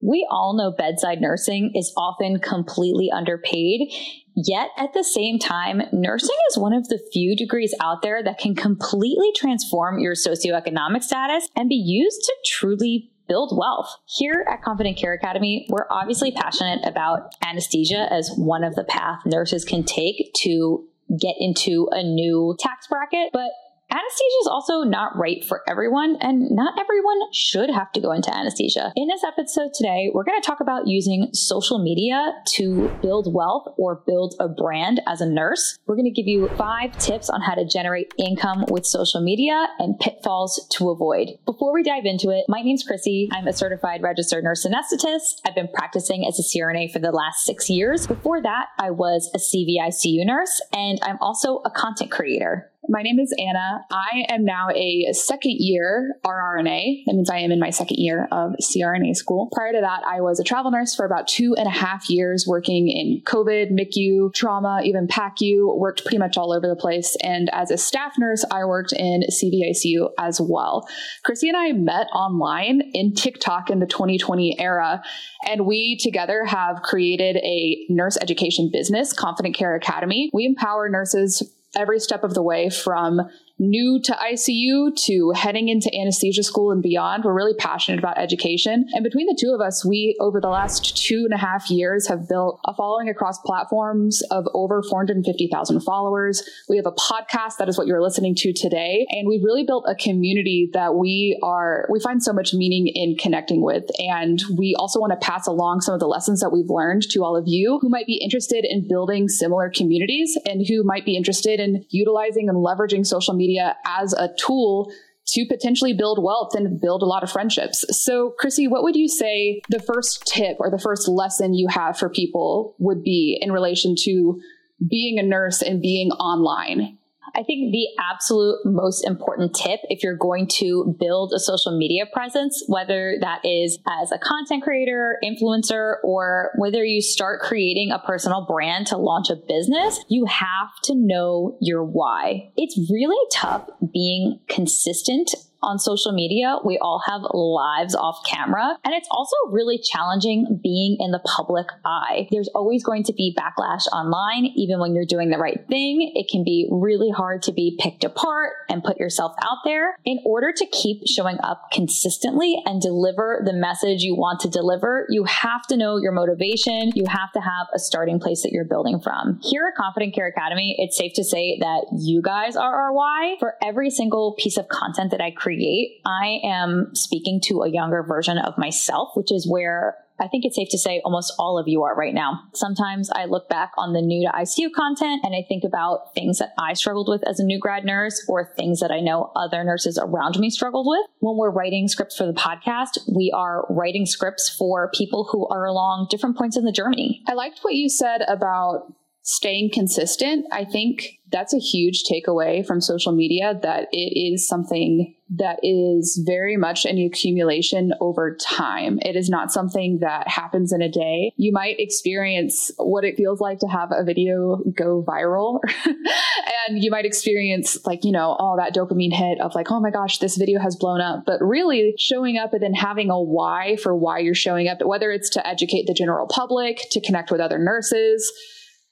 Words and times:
We 0.00 0.26
all 0.30 0.56
know 0.56 0.70
bedside 0.70 1.20
nursing 1.20 1.72
is 1.74 1.92
often 1.96 2.38
completely 2.38 3.10
underpaid. 3.10 3.92
Yet 4.36 4.70
at 4.76 4.92
the 4.92 5.02
same 5.02 5.38
time, 5.38 5.82
nursing 5.92 6.36
is 6.50 6.56
one 6.56 6.72
of 6.72 6.88
the 6.88 7.00
few 7.12 7.34
degrees 7.36 7.74
out 7.80 8.02
there 8.02 8.22
that 8.22 8.38
can 8.38 8.54
completely 8.54 9.32
transform 9.34 9.98
your 9.98 10.14
socioeconomic 10.14 11.02
status 11.02 11.48
and 11.56 11.68
be 11.68 11.74
used 11.74 12.22
to 12.22 12.34
truly 12.46 13.10
build 13.26 13.56
wealth. 13.58 13.94
Here 14.06 14.46
at 14.50 14.62
Confident 14.62 14.96
Care 14.96 15.12
Academy, 15.12 15.66
we're 15.68 15.86
obviously 15.90 16.30
passionate 16.30 16.80
about 16.84 17.32
anesthesia 17.44 18.06
as 18.12 18.30
one 18.36 18.64
of 18.64 18.74
the 18.74 18.84
path 18.84 19.20
nurses 19.26 19.64
can 19.64 19.82
take 19.82 20.32
to 20.42 20.86
get 21.20 21.34
into 21.38 21.88
a 21.90 22.02
new 22.02 22.56
tax 22.58 22.86
bracket, 22.86 23.30
but 23.32 23.50
Anesthesia 23.90 24.38
is 24.42 24.46
also 24.46 24.82
not 24.82 25.16
right 25.16 25.42
for 25.42 25.62
everyone, 25.66 26.18
and 26.20 26.50
not 26.50 26.78
everyone 26.78 27.20
should 27.32 27.70
have 27.70 27.90
to 27.92 28.00
go 28.02 28.12
into 28.12 28.34
anesthesia. 28.36 28.92
In 28.96 29.08
this 29.08 29.24
episode 29.24 29.72
today, 29.72 30.10
we're 30.12 30.24
going 30.24 30.38
to 30.38 30.46
talk 30.46 30.60
about 30.60 30.86
using 30.86 31.30
social 31.32 31.82
media 31.82 32.34
to 32.48 32.90
build 33.00 33.32
wealth 33.32 33.72
or 33.78 34.02
build 34.06 34.34
a 34.40 34.46
brand 34.48 35.00
as 35.06 35.22
a 35.22 35.26
nurse. 35.26 35.78
We're 35.86 35.94
going 35.94 36.04
to 36.04 36.10
give 36.10 36.26
you 36.26 36.48
five 36.58 36.98
tips 36.98 37.30
on 37.30 37.40
how 37.40 37.54
to 37.54 37.64
generate 37.64 38.12
income 38.18 38.66
with 38.68 38.84
social 38.84 39.22
media 39.22 39.68
and 39.78 39.98
pitfalls 39.98 40.66
to 40.72 40.90
avoid. 40.90 41.38
Before 41.46 41.72
we 41.72 41.82
dive 41.82 42.04
into 42.04 42.28
it, 42.28 42.44
my 42.46 42.60
name's 42.60 42.84
Chrissy. 42.84 43.30
I'm 43.32 43.48
a 43.48 43.54
certified 43.54 44.02
registered 44.02 44.44
nurse 44.44 44.66
anesthetist. 44.66 45.40
I've 45.46 45.54
been 45.54 45.68
practicing 45.72 46.26
as 46.28 46.38
a 46.38 46.42
CRNA 46.42 46.92
for 46.92 46.98
the 46.98 47.10
last 47.10 47.46
six 47.46 47.70
years. 47.70 48.06
Before 48.06 48.42
that, 48.42 48.66
I 48.78 48.90
was 48.90 49.30
a 49.34 49.38
CVICU 49.38 50.26
nurse, 50.26 50.60
and 50.74 50.98
I'm 51.02 51.16
also 51.22 51.62
a 51.64 51.70
content 51.70 52.10
creator. 52.10 52.70
My 52.90 53.02
name 53.02 53.18
is 53.18 53.34
Anna. 53.38 53.84
I 53.90 54.24
am 54.30 54.46
now 54.46 54.70
a 54.70 55.12
second 55.12 55.56
year 55.58 56.14
SRNA. 56.24 57.04
That 57.04 57.14
means 57.14 57.28
I 57.28 57.36
am 57.40 57.52
in 57.52 57.60
my 57.60 57.68
second 57.68 57.98
year 57.98 58.26
of 58.32 58.52
CRNA 58.62 59.14
school. 59.14 59.50
Prior 59.52 59.72
to 59.72 59.80
that, 59.82 60.04
I 60.06 60.22
was 60.22 60.40
a 60.40 60.44
travel 60.44 60.70
nurse 60.70 60.94
for 60.94 61.04
about 61.04 61.28
two 61.28 61.54
and 61.58 61.66
a 61.66 61.70
half 61.70 62.08
years 62.08 62.46
working 62.48 62.88
in 62.88 63.20
COVID, 63.26 63.72
MICU, 63.72 64.32
trauma, 64.32 64.80
even 64.84 65.06
PACU, 65.06 65.76
worked 65.76 66.02
pretty 66.02 66.16
much 66.16 66.38
all 66.38 66.50
over 66.50 66.66
the 66.66 66.76
place. 66.76 67.14
And 67.22 67.50
as 67.52 67.70
a 67.70 67.76
staff 67.76 68.14
nurse, 68.18 68.42
I 68.50 68.64
worked 68.64 68.94
in 68.94 69.22
CVICU 69.30 70.08
as 70.18 70.40
well. 70.40 70.88
Chrissy 71.24 71.48
and 71.48 71.58
I 71.58 71.72
met 71.72 72.06
online 72.14 72.80
in 72.94 73.12
TikTok 73.12 73.68
in 73.68 73.80
the 73.80 73.86
2020 73.86 74.58
era. 74.58 75.02
And 75.46 75.66
we 75.66 75.98
together 76.02 76.46
have 76.46 76.80
created 76.82 77.36
a 77.36 77.84
nurse 77.90 78.16
education 78.18 78.70
business, 78.72 79.12
Confident 79.12 79.54
Care 79.54 79.76
Academy. 79.76 80.30
We 80.32 80.46
empower 80.46 80.88
nurses 80.88 81.42
every 81.76 82.00
step 82.00 82.24
of 82.24 82.34
the 82.34 82.42
way 82.42 82.70
from 82.70 83.20
new 83.58 84.00
to 84.04 84.12
ICU 84.12 84.94
to 85.06 85.32
heading 85.34 85.68
into 85.68 85.90
anesthesia 85.94 86.42
school 86.42 86.70
and 86.70 86.82
beyond. 86.82 87.24
We're 87.24 87.34
really 87.34 87.54
passionate 87.54 87.98
about 87.98 88.18
education. 88.18 88.86
And 88.92 89.02
between 89.02 89.26
the 89.26 89.36
two 89.38 89.52
of 89.52 89.60
us, 89.60 89.84
we, 89.84 90.16
over 90.20 90.40
the 90.40 90.48
last 90.48 90.96
two 90.96 91.24
and 91.24 91.34
a 91.34 91.36
half 91.36 91.70
years, 91.70 92.06
have 92.06 92.28
built 92.28 92.60
a 92.64 92.74
following 92.74 93.08
across 93.08 93.38
platforms 93.40 94.22
of 94.30 94.46
over 94.54 94.82
450,000 94.82 95.80
followers. 95.80 96.48
We 96.68 96.76
have 96.76 96.86
a 96.86 96.92
podcast 96.92 97.56
that 97.58 97.68
is 97.68 97.76
what 97.76 97.86
you're 97.86 98.02
listening 98.02 98.34
to 98.36 98.52
today. 98.52 99.06
And 99.10 99.26
we've 99.26 99.42
really 99.42 99.64
built 99.64 99.86
a 99.88 99.96
community 99.96 100.70
that 100.72 100.94
we 100.94 101.38
are, 101.42 101.88
we 101.90 102.00
find 102.00 102.22
so 102.22 102.32
much 102.32 102.54
meaning 102.54 102.86
in 102.94 103.16
connecting 103.16 103.62
with. 103.62 103.84
And 103.98 104.40
we 104.56 104.76
also 104.78 105.00
want 105.00 105.12
to 105.12 105.26
pass 105.26 105.46
along 105.46 105.80
some 105.80 105.94
of 105.94 106.00
the 106.00 106.06
lessons 106.06 106.40
that 106.40 106.50
we've 106.50 106.70
learned 106.70 107.02
to 107.10 107.24
all 107.24 107.36
of 107.36 107.44
you 107.46 107.78
who 107.82 107.88
might 107.88 108.06
be 108.06 108.20
interested 108.22 108.64
in 108.68 108.86
building 108.86 109.28
similar 109.28 109.70
communities 109.74 110.38
and 110.46 110.66
who 110.66 110.84
might 110.84 111.04
be 111.04 111.16
interested 111.16 111.58
in 111.58 111.84
utilizing 111.90 112.48
and 112.48 112.58
leveraging 112.58 113.04
social 113.04 113.34
media 113.34 113.47
media 113.48 113.76
as 113.86 114.12
a 114.12 114.30
tool 114.38 114.92
to 115.26 115.44
potentially 115.46 115.92
build 115.92 116.22
wealth 116.22 116.54
and 116.54 116.80
build 116.80 117.02
a 117.02 117.06
lot 117.06 117.22
of 117.22 117.30
friendships. 117.30 117.84
So, 117.90 118.34
Chrissy, 118.38 118.66
what 118.66 118.82
would 118.82 118.96
you 118.96 119.08
say 119.08 119.60
the 119.68 119.80
first 119.80 120.26
tip 120.26 120.56
or 120.58 120.70
the 120.70 120.78
first 120.78 121.06
lesson 121.08 121.54
you 121.54 121.68
have 121.68 121.98
for 121.98 122.08
people 122.08 122.74
would 122.78 123.02
be 123.02 123.38
in 123.40 123.52
relation 123.52 123.94
to 124.04 124.40
being 124.88 125.18
a 125.18 125.22
nurse 125.22 125.60
and 125.60 125.82
being 125.82 126.10
online? 126.12 126.97
I 127.34 127.42
think 127.42 127.72
the 127.72 127.88
absolute 127.98 128.58
most 128.64 129.06
important 129.06 129.54
tip 129.54 129.80
if 129.84 130.02
you're 130.02 130.16
going 130.16 130.46
to 130.58 130.96
build 130.98 131.32
a 131.32 131.38
social 131.38 131.76
media 131.76 132.04
presence, 132.12 132.62
whether 132.66 133.16
that 133.20 133.44
is 133.44 133.78
as 134.00 134.12
a 134.12 134.18
content 134.18 134.62
creator, 134.62 135.18
influencer, 135.24 135.96
or 136.02 136.50
whether 136.56 136.84
you 136.84 137.00
start 137.00 137.40
creating 137.40 137.90
a 137.90 137.98
personal 137.98 138.46
brand 138.46 138.86
to 138.88 138.96
launch 138.96 139.30
a 139.30 139.36
business, 139.36 140.00
you 140.08 140.26
have 140.26 140.70
to 140.84 140.94
know 140.94 141.56
your 141.60 141.84
why. 141.84 142.50
It's 142.56 142.78
really 142.90 143.28
tough 143.32 143.68
being 143.92 144.40
consistent 144.48 145.34
on 145.62 145.78
social 145.78 146.12
media. 146.12 146.58
We 146.64 146.78
all 146.78 147.02
have 147.06 147.22
lives 147.32 147.94
off 147.94 148.18
camera. 148.26 148.78
And 148.84 148.94
it's 148.94 149.08
also 149.10 149.34
really 149.50 149.78
challenging 149.78 150.60
being 150.62 150.96
in 151.00 151.10
the 151.10 151.20
public 151.36 151.66
eye. 151.84 152.28
There's 152.30 152.48
always 152.54 152.84
going 152.84 153.04
to 153.04 153.12
be 153.12 153.36
backlash 153.36 153.86
online, 153.92 154.46
even 154.56 154.78
when 154.78 154.94
you're 154.94 155.04
doing 155.04 155.30
the 155.30 155.38
right 155.38 155.66
thing. 155.68 156.12
It 156.14 156.30
can 156.30 156.44
be 156.44 156.68
really 156.70 157.10
hard 157.10 157.42
to 157.42 157.52
be 157.52 157.78
picked 157.80 158.04
apart 158.04 158.52
and 158.68 158.84
put 158.84 158.98
yourself 158.98 159.34
out 159.42 159.58
there. 159.64 159.98
In 160.04 160.20
order 160.24 160.52
to 160.56 160.66
keep 160.66 161.02
showing 161.06 161.38
up 161.42 161.70
consistently 161.72 162.62
and 162.64 162.80
deliver 162.80 163.42
the 163.44 163.52
message 163.52 164.02
you 164.02 164.14
want 164.14 164.40
to 164.40 164.48
deliver, 164.48 165.06
you 165.10 165.24
have 165.24 165.66
to 165.68 165.76
know 165.76 165.98
your 165.98 166.12
motivation. 166.12 166.92
You 166.94 167.04
have 167.08 167.32
to 167.32 167.40
have 167.40 167.66
a 167.74 167.78
starting 167.78 168.20
place 168.20 168.42
that 168.42 168.52
you're 168.52 168.64
building 168.64 169.00
from. 169.00 169.40
Here 169.42 169.66
at 169.66 169.76
Confident 169.76 170.14
Care 170.14 170.28
Academy, 170.28 170.76
it's 170.78 170.96
safe 170.96 171.12
to 171.14 171.24
say 171.24 171.58
that 171.60 171.86
you 171.98 172.22
guys 172.22 172.56
are 172.56 172.74
our 172.82 172.92
why. 172.92 173.36
For 173.40 173.54
every 173.62 173.90
single 173.90 174.34
piece 174.38 174.56
of 174.56 174.68
content 174.68 175.10
that 175.10 175.20
I 175.20 175.30
create, 175.30 175.47
create, 175.48 176.00
I 176.04 176.40
am 176.44 176.90
speaking 176.94 177.40
to 177.44 177.62
a 177.62 177.70
younger 177.70 178.02
version 178.02 178.36
of 178.36 178.58
myself, 178.58 179.10
which 179.14 179.32
is 179.32 179.48
where 179.50 179.96
I 180.20 180.28
think 180.28 180.44
it's 180.44 180.56
safe 180.56 180.68
to 180.72 180.78
say 180.78 181.00
almost 181.04 181.32
all 181.38 181.58
of 181.58 181.68
you 181.68 181.84
are 181.84 181.94
right 181.94 182.12
now. 182.12 182.40
Sometimes 182.52 183.08
I 183.10 183.24
look 183.24 183.48
back 183.48 183.70
on 183.78 183.94
the 183.94 184.02
new 184.02 184.28
to 184.28 184.36
ICU 184.36 184.72
content 184.74 185.22
and 185.24 185.34
I 185.34 185.46
think 185.48 185.64
about 185.64 186.12
things 186.14 186.38
that 186.38 186.50
I 186.58 186.74
struggled 186.74 187.08
with 187.08 187.26
as 187.26 187.40
a 187.40 187.44
new 187.44 187.58
grad 187.58 187.84
nurse 187.84 188.22
or 188.28 188.52
things 188.56 188.80
that 188.80 188.90
I 188.90 189.00
know 189.00 189.30
other 189.36 189.64
nurses 189.64 189.96
around 189.96 190.38
me 190.38 190.50
struggled 190.50 190.86
with. 190.86 191.06
When 191.20 191.38
we're 191.38 191.52
writing 191.52 191.88
scripts 191.88 192.16
for 192.16 192.26
the 192.26 192.32
podcast, 192.34 192.98
we 193.14 193.32
are 193.34 193.64
writing 193.70 194.04
scripts 194.04 194.50
for 194.50 194.90
people 194.92 195.28
who 195.30 195.46
are 195.48 195.64
along 195.64 196.08
different 196.10 196.36
points 196.36 196.58
in 196.58 196.64
the 196.64 196.72
journey. 196.72 197.22
I 197.26 197.34
liked 197.34 197.60
what 197.62 197.74
you 197.74 197.88
said 197.88 198.20
about 198.28 198.92
staying 199.28 199.70
consistent. 199.72 200.46
I 200.50 200.64
think 200.64 201.20
that's 201.30 201.52
a 201.52 201.58
huge 201.58 202.04
takeaway 202.04 202.66
from 202.66 202.80
social 202.80 203.12
media 203.12 203.58
that 203.62 203.88
it 203.92 204.18
is 204.18 204.48
something 204.48 205.14
that 205.30 205.58
is 205.62 206.22
very 206.26 206.56
much 206.56 206.84
an 206.84 206.98
accumulation 206.98 207.92
over 208.00 208.36
time. 208.36 208.98
It 209.02 209.16
is 209.16 209.28
not 209.28 209.52
something 209.52 209.98
that 210.00 210.26
happens 210.28 210.72
in 210.72 210.80
a 210.80 210.88
day. 210.88 211.32
You 211.36 211.52
might 211.52 211.78
experience 211.78 212.70
what 212.76 213.04
it 213.04 213.16
feels 213.16 213.40
like 213.40 213.58
to 213.60 213.66
have 213.66 213.90
a 213.92 214.04
video 214.04 214.60
go 214.74 215.04
viral. 215.06 215.60
and 215.84 216.82
you 216.82 216.90
might 216.90 217.04
experience 217.04 217.84
like, 217.84 218.04
you 218.04 218.12
know, 218.12 218.36
all 218.38 218.56
that 218.56 218.74
dopamine 218.74 219.12
hit 219.12 219.40
of 219.40 219.54
like, 219.54 219.70
oh 219.70 219.80
my 219.80 219.90
gosh, 219.90 220.18
this 220.18 220.36
video 220.36 220.60
has 220.60 220.76
blown 220.76 221.00
up. 221.00 221.24
But 221.26 221.40
really 221.40 221.94
showing 221.98 222.38
up 222.38 222.54
and 222.54 222.62
then 222.62 222.74
having 222.74 223.10
a 223.10 223.20
why 223.20 223.76
for 223.76 223.94
why 223.94 224.20
you're 224.20 224.34
showing 224.34 224.68
up, 224.68 224.78
whether 224.84 225.10
it's 225.10 225.30
to 225.30 225.46
educate 225.46 225.86
the 225.86 225.94
general 225.94 226.26
public, 226.26 226.80
to 226.90 227.00
connect 227.00 227.30
with 227.30 227.40
other 227.40 227.58
nurses, 227.58 228.32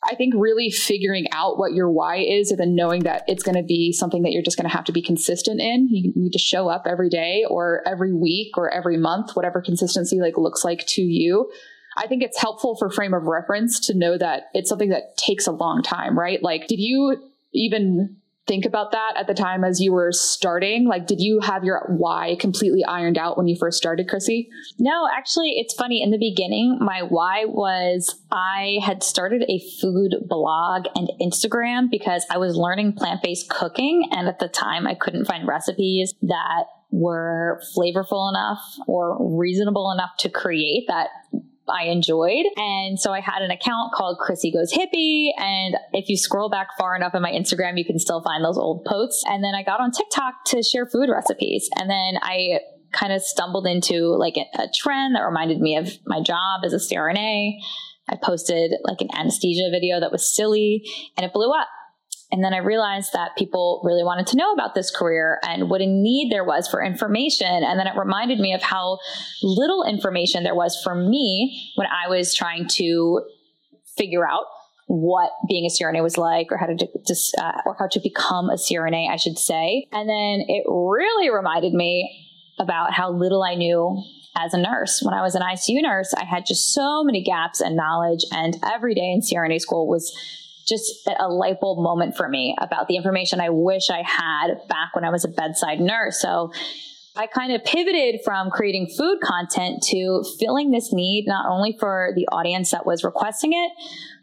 I 0.08 0.14
think 0.14 0.34
really 0.36 0.70
figuring 0.70 1.26
out 1.32 1.58
what 1.58 1.72
your 1.72 1.90
why 1.90 2.18
is 2.18 2.50
and 2.50 2.60
then 2.60 2.74
knowing 2.74 3.02
that 3.02 3.24
it's 3.26 3.42
going 3.42 3.56
to 3.56 3.62
be 3.62 3.92
something 3.92 4.22
that 4.22 4.32
you're 4.32 4.42
just 4.42 4.56
going 4.56 4.68
to 4.68 4.74
have 4.74 4.84
to 4.84 4.92
be 4.92 5.02
consistent 5.02 5.60
in. 5.60 5.88
You 5.88 6.12
need 6.14 6.32
to 6.32 6.38
show 6.38 6.68
up 6.68 6.86
every 6.86 7.08
day 7.08 7.44
or 7.48 7.82
every 7.86 8.12
week 8.12 8.56
or 8.56 8.70
every 8.70 8.96
month, 8.96 9.34
whatever 9.34 9.60
consistency 9.60 10.20
like 10.20 10.38
looks 10.38 10.64
like 10.64 10.86
to 10.88 11.02
you. 11.02 11.50
I 11.96 12.06
think 12.06 12.22
it's 12.22 12.40
helpful 12.40 12.76
for 12.76 12.90
frame 12.90 13.14
of 13.14 13.24
reference 13.24 13.80
to 13.86 13.94
know 13.94 14.18
that 14.18 14.44
it's 14.52 14.68
something 14.68 14.90
that 14.90 15.16
takes 15.16 15.46
a 15.46 15.52
long 15.52 15.82
time, 15.82 16.18
right? 16.18 16.42
Like, 16.42 16.68
did 16.68 16.78
you 16.78 17.30
even 17.52 18.16
think 18.46 18.64
about 18.64 18.92
that 18.92 19.14
at 19.16 19.26
the 19.26 19.34
time 19.34 19.64
as 19.64 19.80
you 19.80 19.92
were 19.92 20.12
starting? 20.12 20.86
Like, 20.86 21.06
did 21.06 21.20
you 21.20 21.40
have 21.40 21.64
your 21.64 21.84
why 21.88 22.36
completely 22.38 22.84
ironed 22.84 23.18
out 23.18 23.36
when 23.36 23.48
you 23.48 23.56
first 23.56 23.78
started, 23.78 24.08
Chrissy? 24.08 24.48
No, 24.78 25.08
actually, 25.16 25.54
it's 25.56 25.74
funny. 25.74 26.02
In 26.02 26.10
the 26.10 26.18
beginning, 26.18 26.78
my 26.80 27.02
why 27.02 27.44
was 27.46 28.14
I 28.30 28.78
had 28.82 29.02
started 29.02 29.44
a 29.48 29.60
food 29.80 30.16
blog 30.28 30.86
and 30.94 31.10
Instagram 31.20 31.90
because 31.90 32.24
I 32.30 32.38
was 32.38 32.56
learning 32.56 32.94
plant 32.94 33.22
based 33.22 33.48
cooking. 33.48 34.08
And 34.12 34.28
at 34.28 34.38
the 34.38 34.48
time, 34.48 34.86
I 34.86 34.94
couldn't 34.94 35.26
find 35.26 35.46
recipes 35.46 36.14
that 36.22 36.64
were 36.90 37.60
flavorful 37.76 38.30
enough 38.30 38.62
or 38.86 39.38
reasonable 39.38 39.90
enough 39.90 40.10
to 40.20 40.28
create 40.28 40.86
that 40.88 41.08
I 41.68 41.84
enjoyed. 41.84 42.46
And 42.56 42.98
so 42.98 43.12
I 43.12 43.20
had 43.20 43.42
an 43.42 43.50
account 43.50 43.92
called 43.92 44.18
Chrissy 44.18 44.52
Goes 44.52 44.72
Hippie. 44.72 45.30
And 45.36 45.76
if 45.92 46.08
you 46.08 46.16
scroll 46.16 46.48
back 46.48 46.68
far 46.78 46.96
enough 46.96 47.14
in 47.14 47.22
my 47.22 47.32
Instagram, 47.32 47.76
you 47.76 47.84
can 47.84 47.98
still 47.98 48.22
find 48.22 48.44
those 48.44 48.58
old 48.58 48.84
posts. 48.84 49.24
And 49.26 49.42
then 49.42 49.54
I 49.54 49.62
got 49.62 49.80
on 49.80 49.90
TikTok 49.90 50.44
to 50.46 50.62
share 50.62 50.86
food 50.86 51.08
recipes. 51.10 51.68
And 51.76 51.90
then 51.90 52.14
I 52.22 52.60
kind 52.92 53.12
of 53.12 53.22
stumbled 53.22 53.66
into 53.66 54.16
like 54.16 54.36
a, 54.36 54.62
a 54.62 54.68
trend 54.74 55.16
that 55.16 55.22
reminded 55.22 55.60
me 55.60 55.76
of 55.76 55.90
my 56.06 56.20
job 56.20 56.62
as 56.64 56.72
a 56.72 56.76
CRNA. 56.76 57.58
I 58.08 58.16
posted 58.22 58.72
like 58.84 59.00
an 59.00 59.08
anesthesia 59.14 59.68
video 59.70 60.00
that 60.00 60.12
was 60.12 60.34
silly 60.34 60.84
and 61.16 61.26
it 61.26 61.32
blew 61.32 61.50
up. 61.50 61.68
And 62.32 62.42
then 62.42 62.52
I 62.52 62.58
realized 62.58 63.12
that 63.12 63.36
people 63.36 63.80
really 63.84 64.02
wanted 64.02 64.26
to 64.28 64.36
know 64.36 64.52
about 64.52 64.74
this 64.74 64.90
career 64.90 65.38
and 65.46 65.70
what 65.70 65.80
a 65.80 65.86
need 65.86 66.32
there 66.32 66.44
was 66.44 66.66
for 66.66 66.82
information. 66.82 67.46
And 67.46 67.78
then 67.78 67.86
it 67.86 67.96
reminded 67.96 68.40
me 68.40 68.52
of 68.52 68.62
how 68.62 68.98
little 69.42 69.84
information 69.84 70.42
there 70.42 70.54
was 70.54 70.80
for 70.82 70.94
me 70.94 71.72
when 71.76 71.86
I 71.86 72.08
was 72.08 72.34
trying 72.34 72.66
to 72.72 73.22
figure 73.96 74.26
out 74.28 74.44
what 74.88 75.30
being 75.48 75.66
a 75.66 75.68
CRNA 75.68 76.02
was 76.02 76.18
like 76.18 76.48
or 76.50 76.56
how 76.56 76.66
to 76.66 76.76
just, 77.06 77.36
uh, 77.38 77.60
or 77.64 77.76
how 77.78 77.88
to 77.88 78.00
become 78.00 78.50
a 78.50 78.54
CRNA, 78.54 79.10
I 79.10 79.16
should 79.16 79.38
say. 79.38 79.86
And 79.92 80.08
then 80.08 80.44
it 80.48 80.64
really 80.66 81.30
reminded 81.30 81.74
me 81.74 82.24
about 82.58 82.92
how 82.92 83.10
little 83.10 83.42
I 83.42 83.54
knew 83.54 84.02
as 84.36 84.52
a 84.52 84.58
nurse. 84.58 85.00
When 85.02 85.14
I 85.14 85.22
was 85.22 85.34
an 85.34 85.42
ICU 85.42 85.82
nurse, 85.82 86.12
I 86.14 86.24
had 86.24 86.46
just 86.46 86.72
so 86.72 87.02
many 87.02 87.22
gaps 87.22 87.60
in 87.60 87.76
knowledge 87.76 88.24
and 88.32 88.56
every 88.64 88.94
day 88.94 89.12
in 89.12 89.20
CRNA 89.20 89.60
school 89.60 89.88
was 89.88 90.14
just 90.66 91.08
a 91.18 91.28
light 91.28 91.60
bulb 91.60 91.78
moment 91.78 92.16
for 92.16 92.28
me 92.28 92.56
about 92.60 92.88
the 92.88 92.96
information 92.96 93.40
I 93.40 93.50
wish 93.50 93.88
I 93.90 94.02
had 94.02 94.48
back 94.68 94.94
when 94.94 95.04
I 95.04 95.10
was 95.10 95.24
a 95.24 95.28
bedside 95.28 95.80
nurse. 95.80 96.20
So 96.20 96.52
I 97.16 97.26
kind 97.26 97.52
of 97.52 97.64
pivoted 97.64 98.20
from 98.24 98.50
creating 98.50 98.88
food 98.96 99.20
content 99.22 99.82
to 99.88 100.24
filling 100.38 100.70
this 100.70 100.92
need 100.92 101.24
not 101.26 101.46
only 101.48 101.76
for 101.78 102.12
the 102.14 102.26
audience 102.32 102.72
that 102.72 102.84
was 102.84 103.04
requesting 103.04 103.52
it, 103.52 103.70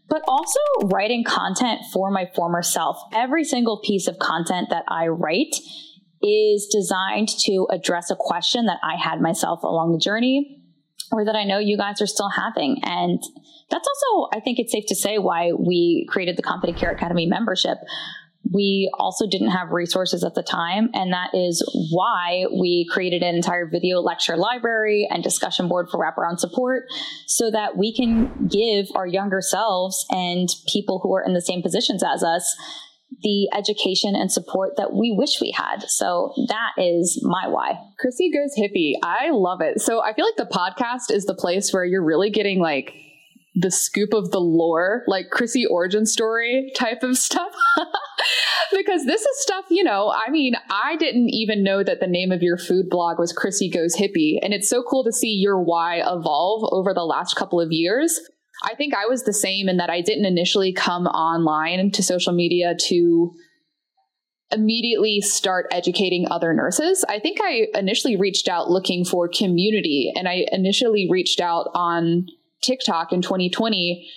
but 0.10 0.22
also 0.28 0.60
writing 0.84 1.24
content 1.24 1.82
for 1.92 2.12
my 2.12 2.30
former 2.36 2.62
self. 2.62 2.98
Every 3.14 3.44
single 3.44 3.80
piece 3.84 4.08
of 4.08 4.20
content 4.20 4.70
that 4.70 4.84
I 4.88 5.08
write 5.08 5.56
is 6.22 6.68
designed 6.72 7.30
to 7.46 7.68
address 7.72 8.12
a 8.12 8.16
question 8.18 8.66
that 8.66 8.80
I 8.84 8.96
had 8.96 9.22
myself 9.22 9.64
along 9.64 9.92
the 9.92 9.98
journey 9.98 10.62
or 11.12 11.26
that 11.26 11.36
I 11.36 11.46
know 11.46 11.60
you 11.60 11.78
guys 11.78 12.02
are 12.02 12.08
still 12.08 12.30
having. 12.30 12.80
And 12.84 13.22
that's 13.70 13.88
also, 13.88 14.30
I 14.34 14.40
think 14.40 14.60
it's 14.60 14.72
safe 14.72 14.86
to 14.88 14.96
say, 14.96 15.18
why 15.18 15.52
we 15.54 16.08
created 16.10 16.38
the 16.38 16.44
Confident 16.44 16.78
Care 16.78 16.92
Academy 16.92 17.26
membership. 17.26 17.78
We 18.52 18.92
also 19.00 19.26
didn't 19.26 19.52
have 19.52 19.70
resources 19.72 20.24
at 20.24 20.36
the 20.36 20.44
time, 20.44 20.90
and 20.94 21.14
that 21.14 21.30
is 21.34 21.64
why 21.92 22.46
we 22.54 22.86
created 22.92 23.24
an 23.24 23.36
entire 23.36 23.66
video 23.66 24.00
lecture 24.00 24.36
library 24.36 25.08
and 25.10 25.24
discussion 25.24 25.70
board 25.70 25.88
for 25.90 25.98
wraparound 25.98 26.40
support 26.40 26.84
so 27.26 27.50
that 27.50 27.78
we 27.78 27.96
can 27.96 28.48
give 28.48 28.88
our 28.96 29.08
younger 29.08 29.40
selves 29.42 30.06
and 30.10 30.50
people 30.72 31.00
who 31.02 31.16
are 31.16 31.24
in 31.24 31.34
the 31.34 31.42
same 31.42 31.62
positions 31.62 32.04
as 32.04 32.22
us 32.22 32.56
the 33.22 33.50
education 33.56 34.16
and 34.16 34.32
support 34.32 34.76
that 34.78 34.94
we 34.94 35.14
wish 35.18 35.40
we 35.40 35.52
had. 35.52 35.84
So 35.88 36.34
that 36.50 36.72
is 36.78 37.22
my 37.24 37.48
why. 37.48 37.80
Chrissy 38.00 38.32
goes 38.32 38.54
hippie. 38.58 38.94
I 39.04 39.30
love 39.32 39.62
it. 39.62 39.82
So 39.82 40.02
I 40.02 40.14
feel 40.14 40.26
like 40.26 40.36
the 40.36 40.54
podcast 40.54 41.16
is 41.16 41.26
the 41.26 41.36
place 41.36 41.72
where 41.72 41.86
you're 41.86 42.04
really 42.04 42.30
getting 42.30 42.60
like 42.60 42.94
the 43.56 43.72
scoop 43.72 44.14
of 44.14 44.32
the 44.32 44.40
lore, 44.40 45.04
like 45.08 45.30
Chrissy 45.30 45.66
origin 45.66 46.06
story 46.06 46.72
type 46.76 47.04
of 47.04 47.18
stuff. 47.18 47.54
because 48.76 49.06
this 49.06 49.22
is 49.22 49.42
stuff, 49.42 49.66
you 49.70 49.84
know, 49.84 50.12
I 50.12 50.32
mean, 50.32 50.54
I 50.70 50.96
didn't 50.96 51.30
even 51.30 51.64
know 51.64 51.84
that 51.84 52.00
the 52.00 52.08
name 52.08 52.32
of 52.32 52.42
your 52.42 52.58
food 52.58 52.90
blog 52.90 53.20
was 53.20 53.32
Chrissy 53.32 53.70
Goes 53.70 53.96
Hippie. 53.96 54.40
And 54.42 54.54
it's 54.54 54.70
so 54.70 54.84
cool 54.84 55.04
to 55.04 55.12
see 55.12 55.34
your 55.34 55.62
why 55.62 55.98
evolve 55.98 56.68
over 56.72 56.94
the 56.94 57.06
last 57.06 57.36
couple 57.36 57.62
of 57.62 57.72
years. 57.72 58.20
I 58.64 58.76
think 58.76 58.94
I 58.96 59.06
was 59.06 59.24
the 59.24 59.34
same 59.34 59.70
in 59.70 59.78
that 59.78 59.90
I 59.90 60.02
didn't 60.02 60.26
initially 60.26 60.74
come 60.74 61.06
online 61.06 61.92
to 61.92 62.04
social 62.04 62.34
media 62.34 62.76
to 62.88 63.34
immediately 64.52 65.20
start 65.22 65.68
educating 65.72 66.28
other 66.30 66.54
nurses. 66.54 67.04
I 67.10 67.20
think 67.20 67.40
I 67.42 67.68
initially 67.74 68.16
reached 68.16 68.48
out 68.48 68.70
looking 68.70 69.04
for 69.04 69.28
community 69.28 70.12
and 70.16 70.28
I 70.28 70.46
initially 70.52 71.08
reached 71.10 71.42
out 71.42 71.70
on 71.74 72.28
TikTok 72.64 73.14
in 73.14 73.22
2020 73.22 74.10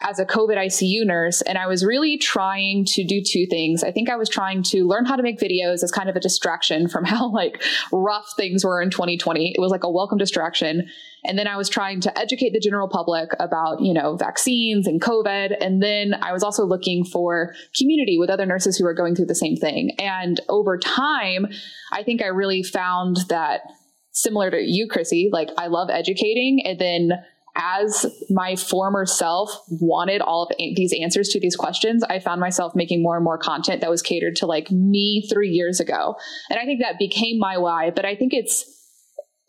as 0.00 0.18
a 0.18 0.26
COVID 0.26 0.56
ICU 0.56 1.06
nurse. 1.06 1.40
And 1.42 1.56
I 1.56 1.66
was 1.66 1.84
really 1.84 2.18
trying 2.18 2.84
to 2.86 3.04
do 3.04 3.22
two 3.24 3.46
things. 3.46 3.82
I 3.82 3.90
think 3.90 4.10
I 4.10 4.16
was 4.16 4.28
trying 4.28 4.62
to 4.64 4.86
learn 4.86 5.06
how 5.06 5.16
to 5.16 5.22
make 5.22 5.38
videos 5.38 5.82
as 5.82 5.90
kind 5.90 6.10
of 6.10 6.16
a 6.16 6.20
distraction 6.20 6.88
from 6.88 7.04
how 7.06 7.30
like 7.30 7.62
rough 7.92 8.26
things 8.36 8.64
were 8.64 8.82
in 8.82 8.90
2020. 8.90 9.54
It 9.56 9.60
was 9.60 9.70
like 9.70 9.84
a 9.84 9.90
welcome 9.90 10.18
distraction. 10.18 10.88
And 11.24 11.38
then 11.38 11.46
I 11.46 11.56
was 11.56 11.70
trying 11.70 12.00
to 12.02 12.18
educate 12.18 12.52
the 12.52 12.60
general 12.60 12.88
public 12.88 13.30
about, 13.40 13.80
you 13.80 13.94
know, 13.94 14.16
vaccines 14.16 14.86
and 14.86 15.00
COVID. 15.00 15.56
And 15.58 15.82
then 15.82 16.14
I 16.20 16.32
was 16.32 16.42
also 16.42 16.66
looking 16.66 17.04
for 17.04 17.54
community 17.78 18.18
with 18.18 18.28
other 18.28 18.46
nurses 18.46 18.76
who 18.76 18.84
are 18.86 18.94
going 18.94 19.14
through 19.14 19.26
the 19.26 19.34
same 19.34 19.56
thing. 19.56 19.92
And 19.98 20.40
over 20.48 20.76
time, 20.76 21.46
I 21.92 22.02
think 22.02 22.20
I 22.20 22.26
really 22.26 22.62
found 22.62 23.18
that 23.30 23.62
similar 24.10 24.50
to 24.50 24.58
you, 24.60 24.86
Chrissy, 24.88 25.30
like 25.32 25.48
I 25.56 25.68
love 25.68 25.88
educating 25.90 26.62
and 26.64 26.78
then 26.78 27.10
as 27.56 28.06
my 28.30 28.56
former 28.56 29.06
self 29.06 29.50
wanted 29.68 30.20
all 30.20 30.44
of 30.44 30.56
these 30.58 30.92
answers 31.00 31.28
to 31.30 31.40
these 31.40 31.56
questions, 31.56 32.02
I 32.02 32.18
found 32.18 32.40
myself 32.40 32.74
making 32.74 33.02
more 33.02 33.16
and 33.16 33.24
more 33.24 33.38
content 33.38 33.80
that 33.80 33.90
was 33.90 34.02
catered 34.02 34.36
to 34.36 34.46
like 34.46 34.70
me 34.70 35.26
three 35.32 35.50
years 35.50 35.80
ago. 35.80 36.16
And 36.50 36.58
I 36.58 36.64
think 36.64 36.80
that 36.80 36.98
became 36.98 37.38
my 37.38 37.58
why. 37.58 37.90
But 37.90 38.04
I 38.04 38.16
think 38.16 38.32
it's 38.34 38.64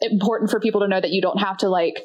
important 0.02 0.52
for 0.52 0.60
people 0.60 0.82
to 0.82 0.88
know 0.88 1.02
that 1.02 1.12
you 1.12 1.22
don't 1.22 1.40
have 1.40 1.58
to 1.58 1.70
like 1.70 2.04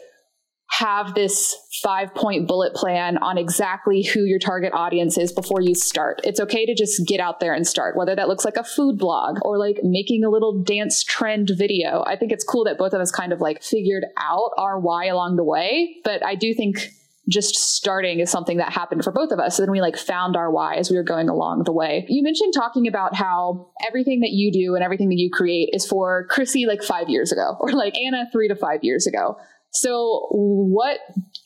have 0.71 1.15
this 1.15 1.57
five 1.83 2.15
point 2.15 2.47
bullet 2.47 2.75
plan 2.75 3.19
on 3.19 3.37
exactly 3.37 4.03
who 4.03 4.21
your 4.21 4.39
target 4.39 4.73
audience 4.73 5.19
is 5.19 5.33
before 5.33 5.61
you 5.61 5.75
start. 5.75 6.21
It's 6.25 6.39
okay 6.41 6.65
to 6.65 6.75
just 6.75 7.07
get 7.07 7.19
out 7.21 7.41
there 7.41 7.53
and 7.53 7.67
start, 7.67 7.97
whether 7.97 8.15
that 8.15 8.29
looks 8.29 8.45
like 8.45 8.57
a 8.57 8.65
food 8.65 8.97
blog 8.97 9.39
or 9.43 9.59
like 9.59 9.81
making 9.83 10.25
a 10.25 10.31
little 10.31 10.63
dance 10.63 11.03
trend 11.03 11.51
video. 11.57 12.05
I 12.07 12.17
think 12.17 12.31
it's 12.31 12.45
cool 12.45 12.65
that 12.65 12.79
both 12.79 12.93
of 12.93 13.01
us 13.01 13.11
kind 13.11 13.33
of 13.33 13.41
like 13.41 13.63
figured 13.63 14.05
out 14.17 14.53
our 14.57 14.79
why 14.79 15.07
along 15.07 15.37
the 15.37 15.45
way. 15.45 15.97
But 16.05 16.25
I 16.25 16.37
do 16.37 16.55
think 16.55 16.91
just 17.29 17.57
starting 17.57 18.21
is 18.21 18.31
something 18.31 18.57
that 18.59 18.73
happened 18.73 19.05
for 19.05 19.13
both 19.13 19.33
of 19.33 19.39
us. 19.39 19.59
And 19.59 19.67
then 19.67 19.73
we 19.73 19.81
like 19.81 19.97
found 19.97 20.37
our 20.37 20.51
why 20.51 20.77
as 20.77 20.91
we 20.91 20.97
were 20.97 21.03
going 21.03 21.29
along 21.29 21.65
the 21.65 21.73
way. 21.73 22.07
You 22.09 22.23
mentioned 22.23 22.55
talking 22.55 22.87
about 22.87 23.15
how 23.15 23.71
everything 23.87 24.21
that 24.21 24.31
you 24.31 24.53
do 24.53 24.75
and 24.75 24.85
everything 24.85 25.09
that 25.09 25.19
you 25.19 25.31
create 25.31 25.71
is 25.73 25.87
for 25.87 26.27
Chrissy 26.29 26.67
like 26.67 26.83
five 26.83 27.09
years 27.09 27.33
ago 27.33 27.57
or 27.61 27.73
like 27.73 27.97
Anna 27.97 28.29
three 28.33 28.49
to 28.49 28.57
five 28.57 28.81
years 28.83 29.07
ago. 29.07 29.37
So, 29.73 30.27
what 30.31 30.99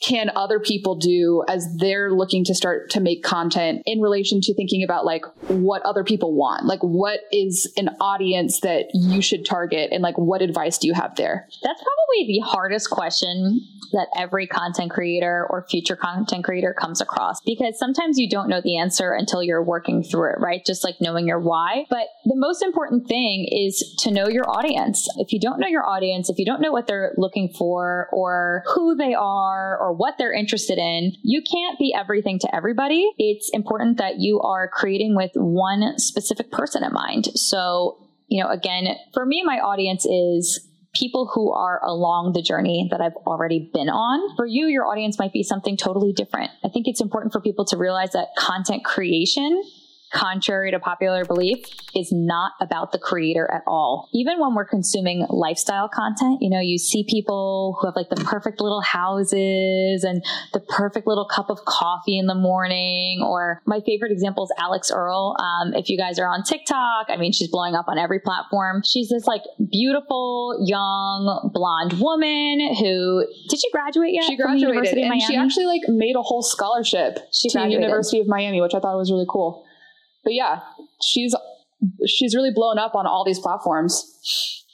can 0.03 0.31
other 0.35 0.59
people 0.59 0.97
do 0.97 1.45
as 1.49 1.67
they're 1.79 2.11
looking 2.11 2.45
to 2.45 2.55
start 2.55 2.91
to 2.91 3.01
make 3.01 3.23
content 3.23 3.83
in 3.87 4.01
relation 4.01 4.41
to 4.43 4.55
thinking 4.55 4.83
about 4.83 5.05
like 5.05 5.25
what 5.49 5.83
other 5.83 6.05
people 6.05 6.35
want? 6.35 6.65
Like, 6.67 6.81
what 6.81 7.21
is 7.33 7.73
an 7.77 7.91
audience 8.01 8.61
that 8.61 8.87
you 8.95 9.21
should 9.21 9.45
target, 9.45 9.91
and 9.93 10.03
like, 10.03 10.17
what 10.17 10.43
advice 10.43 10.79
do 10.79 10.87
you 10.89 10.95
have 10.95 11.17
there? 11.17 11.49
That's 11.63 11.83
probably 11.83 12.27
the 12.27 12.41
hardest 12.45 12.91
question 12.91 13.61
that 13.95 14.09
every 14.17 14.47
content 14.47 14.91
creator 14.91 15.47
or 15.51 15.67
future 15.71 15.97
content 15.97 16.45
creator 16.45 16.75
comes 16.75 17.01
across 17.01 17.41
because 17.47 17.79
sometimes 17.79 18.19
you 18.19 18.29
don't 18.29 18.49
know 18.49 18.61
the 18.61 18.77
answer 18.77 19.13
until 19.13 19.43
you're 19.43 19.63
working 19.63 20.03
through 20.03 20.33
it, 20.33 20.41
right? 20.41 20.65
Just 20.67 20.85
like 20.85 20.97
knowing 21.01 21.27
your 21.27 21.39
why. 21.39 21.87
But 21.89 22.09
the 22.25 22.37
most 22.37 22.63
important 22.63 23.07
thing 23.07 23.49
is 23.51 23.95
to 24.01 24.11
know 24.11 24.29
your 24.29 24.49
audience. 24.51 25.09
If 25.17 25.33
you 25.33 25.41
don't 25.41 25.61
know 25.61 25.69
your 25.69 25.87
audience, 25.87 26.29
if 26.29 26.39
you 26.39 26.45
don't 26.45 26.61
know 26.61 26.73
what 26.73 26.87
they're 26.87 27.15
looking 27.17 27.49
for 27.57 28.09
or 28.15 28.63
who 28.75 28.95
they 28.95 29.13
are 29.13 29.77
or 29.79 29.93
what 29.93 30.15
they're 30.19 30.33
interested 30.33 30.79
in, 30.79 31.13
you 31.23 31.43
can't 31.43 31.79
be 31.79 31.93
everything 31.93 32.39
to 32.39 32.55
everybody. 32.55 33.11
It's 33.19 33.51
important 33.53 33.99
that 33.99 34.19
you 34.19 34.41
are 34.41 34.69
creating 34.69 35.17
with 35.17 35.33
one 35.35 35.99
specific 35.99 36.53
person 36.53 36.85
in 36.85 36.93
mind. 36.93 37.27
So, 37.35 37.99
you 38.29 38.43
know, 38.43 38.51
again, 38.51 38.87
for 39.13 39.27
me, 39.27 39.43
my 39.45 39.59
audience 39.59 40.07
is 40.07 40.67
people 40.95 41.29
who 41.35 41.53
are 41.53 41.85
along 41.85 42.35
the 42.35 42.43
journey 42.43 42.87
that 42.93 43.01
I've 43.01 43.17
already 43.27 43.69
been 43.75 43.89
on. 43.89 44.37
For 44.37 44.47
you, 44.47 44.67
your 44.67 44.87
audience 44.87 45.19
might 45.19 45.33
be 45.33 45.43
something 45.43 45.77
totally 45.77 46.13
different. 46.13 46.53
I 46.65 46.69
think 46.69 46.87
it's 46.87 47.01
important 47.01 47.33
for 47.33 47.41
people 47.41 47.65
to 47.67 47.77
realize 47.77 48.13
that 48.13 48.29
content 48.39 48.85
creation 48.85 49.61
contrary 50.15 50.71
to 50.71 50.79
popular 50.79 51.25
belief, 51.25 51.65
is 51.95 52.11
not 52.13 52.53
about 52.61 52.93
the 52.93 52.99
creator 52.99 53.51
at 53.53 53.63
all. 53.67 54.09
Even 54.13 54.39
when 54.41 54.55
we're 54.55 54.65
consuming 54.65 55.27
lifestyle 55.29 55.89
content, 55.89 56.39
you 56.41 56.49
know, 56.49 56.61
you 56.61 56.79
see 56.79 57.05
people 57.09 57.77
who 57.79 57.87
have 57.87 57.97
like 57.97 58.09
the 58.09 58.25
perfect 58.25 58.61
little 58.61 58.81
houses 58.81 60.05
and 60.05 60.25
the 60.53 60.61
perfect 60.61 61.07
little 61.07 61.27
cup 61.27 61.51
of 61.51 61.65
coffee 61.67 62.19
in 62.19 62.27
the 62.27 62.35
morning. 62.35 63.21
Or 63.23 63.61
my 63.67 63.81
favorite 63.85 64.13
example 64.13 64.45
is 64.45 64.53
Alix 64.59 64.91
Earle. 64.91 65.37
Um, 65.39 65.75
if 65.75 65.89
you 65.89 65.99
guys 65.99 66.19
are 66.19 66.27
on 66.27 66.43
TikTok, 66.45 67.07
I 67.09 67.17
mean, 67.17 67.33
she's 67.33 67.49
blowing 67.49 67.75
up 67.75 67.87
on 67.89 67.99
every 67.99 68.21
platform. 68.21 68.83
She's 68.85 69.09
this 69.09 69.27
like 69.27 69.43
beautiful, 69.71 70.65
young, 70.65 71.51
blonde 71.53 72.01
woman 72.01 72.75
who 72.79 73.27
did 73.49 73.61
she 73.61 73.71
graduate 73.71 74.13
yet? 74.13 74.25
She 74.25 74.37
graduated 74.37 74.99
and 74.99 75.21
she 75.23 75.37
actually 75.37 75.67
like 75.67 75.83
made 75.89 76.17
a 76.17 76.23
whole 76.23 76.43
scholarship 76.43 77.19
she 77.33 77.49
to 77.49 77.59
graduated. 77.59 77.83
University 77.83 78.21
of 78.21 78.27
Miami, 78.27 78.61
which 78.61 78.75
I 78.75 78.81
thought 78.81 78.97
was 78.97 79.11
really 79.11 79.27
cool 79.29 79.64
but 80.25 80.35
yeah, 80.35 80.61
she's 81.03 81.35
she's 82.07 82.35
really 82.35 82.53
blown 82.55 82.79
up 82.79 82.95
on 82.95 83.07
all 83.07 83.25
these 83.25 83.39
platforms. 83.39 84.03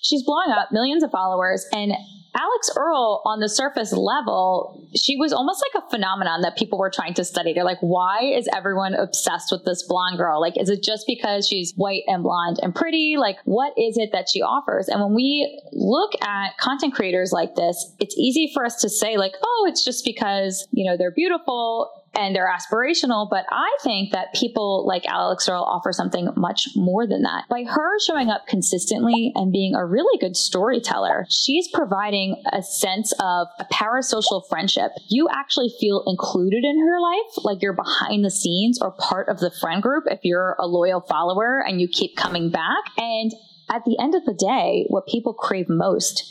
She's 0.03 0.23
blowing 0.25 0.51
up 0.51 0.69
millions 0.73 1.03
of 1.03 1.11
followers 1.11 1.67
and 1.73 1.93
Alix 2.35 2.71
Earle, 2.77 3.23
on 3.25 3.41
the 3.41 3.49
surface 3.49 3.93
level, 3.93 4.89
she 4.95 5.17
was 5.17 5.33
almost 5.33 5.63
like 5.63 5.83
a 5.83 5.91
phenomenon 5.91 6.43
that 6.43 6.57
people 6.57 6.79
were 6.79 6.91
trying 6.91 7.15
to 7.15 7.25
study. 7.25 7.53
They're 7.53 7.65
like, 7.65 7.81
why 7.81 8.21
is 8.23 8.49
everyone 8.55 8.95
obsessed 8.95 9.51
with 9.51 9.65
this 9.65 9.83
blonde 9.83 10.17
girl? 10.17 10.41
Like, 10.41 10.57
is 10.57 10.71
it 10.71 10.83
just 10.83 11.07
because 11.09 11.49
she's 11.49 11.75
white 11.75 12.03
and 12.07 12.23
blonde 12.23 12.59
and 12.63 12.73
pretty? 12.75 13.17
Like, 13.19 13.39
what 13.45 13.73
is 13.77 13.97
it 13.97 14.11
that 14.13 14.29
she 14.33 14.43
offers? 14.43 14.87
And 14.87 15.01
when 15.01 15.15
we 15.15 15.61
look 15.73 16.13
at 16.23 16.57
content 16.59 16.95
creators 16.95 17.33
like 17.33 17.57
this, 17.57 17.93
it's 17.99 18.17
easy 18.17 18.51
for 18.55 18.65
us 18.65 18.81
to 18.83 18.89
say, 18.89 19.17
like, 19.17 19.35
oh, 19.43 19.67
it's 19.69 19.85
just 19.85 20.05
because, 20.05 20.69
you 20.71 20.89
know, 20.89 20.97
they're 20.97 21.11
beautiful 21.11 21.91
and 22.15 22.35
they're 22.35 22.51
aspirational. 22.51 23.29
But 23.31 23.47
I 23.51 23.77
think 23.83 24.13
that 24.13 24.35
people 24.35 24.87
like 24.87 25.07
Alix 25.07 25.49
Earle 25.49 25.63
offer 25.63 25.93
something 25.93 26.29
much 26.37 26.69
more 26.75 27.07
than 27.07 27.23
that. 27.23 27.45
By 27.49 27.65
her 27.65 27.99
showing 28.01 28.29
up 28.29 28.47
consistently 28.47 29.33
and 29.35 29.53
being 29.53 29.75
a 29.75 29.85
really 29.85 30.19
good 30.19 30.37
storyteller, 30.37 31.27
she's 31.29 31.69
providing 31.73 32.43
a 32.53 32.63
sense 32.63 33.13
of 33.21 33.49
a 33.59 33.65
parasocial 33.73 34.43
friendship. 34.49 34.93
You 35.09 35.29
actually 35.33 35.73
feel 35.79 36.03
included 36.07 36.65
in 36.65 36.81
her 36.81 37.01
life, 37.01 37.45
like 37.45 37.63
you're 37.63 37.73
behind 37.73 38.25
the 38.25 38.31
scenes 38.31 38.81
or 38.81 38.91
part 38.93 39.29
of 39.29 39.39
the 39.39 39.51
friend 39.51 39.83
group 39.83 40.05
if 40.07 40.21
you're 40.23 40.57
a 40.59 40.67
loyal 40.67 41.01
follower 41.01 41.63
and 41.67 41.81
you 41.81 41.89
keep 41.89 42.17
coming 42.17 42.51
back. 42.51 42.85
And 42.99 43.33
at 43.71 43.85
the 43.85 43.97
end 44.01 44.15
of 44.15 44.25
the 44.25 44.35
day, 44.35 44.87
what 44.89 45.07
people 45.07 45.33
crave 45.33 45.69
most 45.69 46.25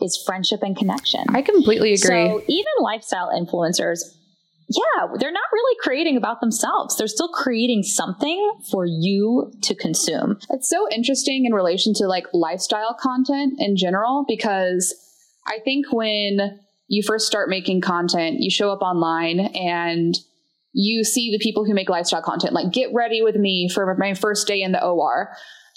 is 0.00 0.16
friendship 0.16 0.62
and 0.62 0.76
connection. 0.76 1.24
I 1.28 1.42
completely 1.42 1.92
agree. 1.92 1.98
So 1.98 2.42
even 2.48 2.72
lifestyle 2.80 3.30
influencers, 3.30 4.00
yeah, 4.70 5.06
they're 5.18 5.32
not 5.32 5.42
really 5.52 5.76
creating 5.82 6.16
about 6.16 6.40
themselves. 6.40 6.96
They're 6.96 7.08
still 7.08 7.28
creating 7.28 7.82
something 7.82 8.52
for 8.70 8.86
you 8.86 9.52
to 9.62 9.74
consume. 9.74 10.38
It's 10.50 10.70
so 10.70 10.86
interesting 10.90 11.44
in 11.44 11.52
relation 11.52 11.92
to 11.94 12.06
like 12.06 12.26
lifestyle 12.32 12.96
content 12.98 13.54
in 13.58 13.76
general 13.76 14.24
because 14.28 14.94
I 15.46 15.58
think 15.64 15.86
when 15.92 16.60
you 16.88 17.02
first 17.02 17.26
start 17.26 17.48
making 17.48 17.80
content, 17.80 18.36
you 18.40 18.50
show 18.50 18.70
up 18.70 18.80
online 18.80 19.40
and 19.40 20.16
you 20.72 21.02
see 21.02 21.32
the 21.32 21.42
people 21.42 21.64
who 21.64 21.74
make 21.74 21.88
lifestyle 21.88 22.22
content 22.22 22.52
like 22.52 22.72
get 22.72 22.90
ready 22.94 23.22
with 23.22 23.34
me 23.34 23.68
for 23.68 23.96
my 23.98 24.14
first 24.14 24.46
day 24.46 24.62
in 24.62 24.70
the 24.70 24.84
OR 24.84 25.30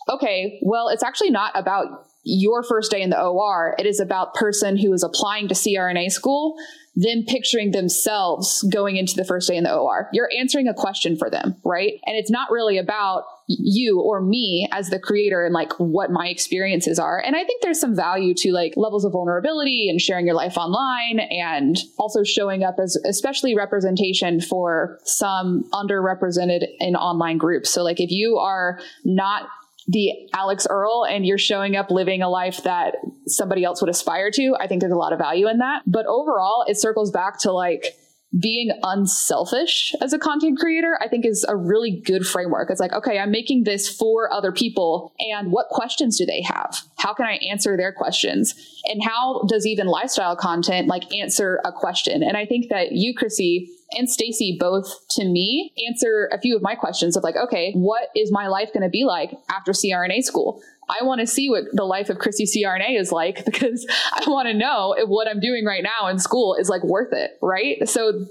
okay, 0.09 0.59
well, 0.61 0.89
it's 0.89 1.03
actually 1.03 1.29
not 1.29 1.51
about 1.55 2.07
your 2.23 2.63
first 2.63 2.91
day 2.91 3.01
in 3.01 3.09
the 3.09 3.21
OR. 3.21 3.75
It 3.77 3.85
is 3.85 3.99
about 3.99 4.33
person 4.33 4.77
who 4.77 4.93
is 4.93 5.03
applying 5.03 5.47
to 5.49 5.53
CRNA 5.53 6.11
school, 6.11 6.55
them 6.95 7.23
picturing 7.27 7.71
themselves 7.71 8.63
going 8.71 8.97
into 8.97 9.15
the 9.15 9.25
first 9.25 9.47
day 9.47 9.57
in 9.57 9.63
the 9.63 9.75
OR. 9.75 10.09
You're 10.13 10.29
answering 10.37 10.67
a 10.67 10.73
question 10.73 11.17
for 11.17 11.29
them, 11.29 11.55
right? 11.63 11.93
And 12.05 12.15
it's 12.15 12.29
not 12.29 12.51
really 12.51 12.77
about 12.77 13.23
you 13.47 13.99
or 13.99 14.21
me 14.21 14.69
as 14.71 14.89
the 14.89 14.99
creator 14.99 15.43
and 15.43 15.53
like 15.53 15.73
what 15.79 16.11
my 16.11 16.27
experiences 16.27 16.99
are. 16.99 17.19
And 17.19 17.35
I 17.35 17.43
think 17.43 17.61
there's 17.61 17.79
some 17.79 17.95
value 17.95 18.33
to 18.37 18.51
like 18.51 18.73
levels 18.77 19.05
of 19.05 19.13
vulnerability 19.13 19.89
and 19.89 19.99
sharing 19.99 20.25
your 20.25 20.35
life 20.35 20.55
online 20.55 21.19
and 21.19 21.77
also 21.97 22.23
showing 22.23 22.63
up 22.63 22.75
as 22.81 22.95
especially 23.05 23.55
representation 23.55 24.39
for 24.39 24.99
some 25.03 25.63
underrepresented 25.73 26.67
in 26.79 26.95
online 26.95 27.37
groups. 27.37 27.73
So 27.73 27.83
like 27.83 27.99
if 27.99 28.11
you 28.11 28.37
are 28.37 28.79
not 29.03 29.49
the 29.87 30.29
Alix 30.33 30.65
Earle 30.69 31.05
and 31.05 31.25
you're 31.25 31.37
showing 31.37 31.75
up 31.75 31.91
living 31.91 32.21
a 32.21 32.29
life 32.29 32.63
that 32.63 32.95
somebody 33.27 33.63
else 33.63 33.81
would 33.81 33.89
aspire 33.89 34.31
to, 34.31 34.55
I 34.59 34.67
think 34.67 34.81
there's 34.81 34.93
a 34.93 34.97
lot 34.97 35.13
of 35.13 35.19
value 35.19 35.47
in 35.47 35.59
that. 35.59 35.83
But 35.85 36.05
overall, 36.05 36.65
it 36.67 36.77
circles 36.77 37.11
back 37.11 37.39
to 37.41 37.51
like 37.51 37.97
being 38.39 38.71
unselfish 38.81 39.93
as 40.01 40.11
a 40.13 40.19
content 40.19 40.59
creator, 40.59 40.97
I 41.01 41.07
think 41.07 41.25
is 41.25 41.45
a 41.47 41.55
really 41.55 42.01
good 42.03 42.25
framework. 42.25 42.69
It's 42.71 42.79
like, 42.79 42.93
okay, 42.93 43.19
I'm 43.19 43.31
making 43.31 43.63
this 43.63 43.87
for 43.87 44.31
other 44.33 44.51
people. 44.51 45.13
And 45.19 45.51
what 45.51 45.67
questions 45.69 46.17
do 46.17 46.25
they 46.25 46.41
have? 46.41 46.81
How 46.97 47.13
can 47.13 47.25
I 47.25 47.33
answer 47.49 47.77
their 47.77 47.93
questions? 47.93 48.55
And 48.85 49.03
how 49.03 49.43
does 49.47 49.67
even 49.67 49.87
lifestyle 49.87 50.35
content 50.35 50.87
like 50.87 51.13
answer 51.13 51.59
a 51.63 51.71
question? 51.71 52.23
And 52.23 52.35
I 52.35 52.45
think 52.45 52.69
that 52.69 52.91
you, 52.91 53.13
Chrissy, 53.13 53.69
and 53.91 54.09
Stacy 54.09 54.57
both 54.59 55.07
to 55.11 55.25
me 55.25 55.71
answer 55.87 56.29
a 56.31 56.39
few 56.39 56.55
of 56.55 56.61
my 56.61 56.73
questions 56.73 57.15
of 57.15 57.23
like, 57.23 57.35
okay, 57.35 57.73
what 57.73 58.09
is 58.15 58.31
my 58.31 58.47
life 58.47 58.69
going 58.73 58.83
to 58.83 58.89
be 58.89 59.03
like 59.03 59.31
after 59.51 59.71
CRNA 59.71 60.23
school? 60.23 60.61
I 60.89 61.03
want 61.03 61.21
to 61.21 61.27
see 61.27 61.49
what 61.49 61.63
the 61.73 61.83
life 61.83 62.09
of 62.09 62.19
Chrissy 62.19 62.45
CRNA 62.45 62.99
is 62.99 63.11
like 63.11 63.45
because 63.45 63.85
I 64.13 64.29
want 64.29 64.47
to 64.47 64.53
know 64.53 64.95
if 64.97 65.07
what 65.07 65.27
I'm 65.27 65.39
doing 65.39 65.65
right 65.65 65.83
now 65.83 66.07
in 66.07 66.19
school 66.19 66.55
is 66.55 66.69
like 66.69 66.83
worth 66.83 67.13
it, 67.13 67.31
right? 67.41 67.87
So 67.87 68.25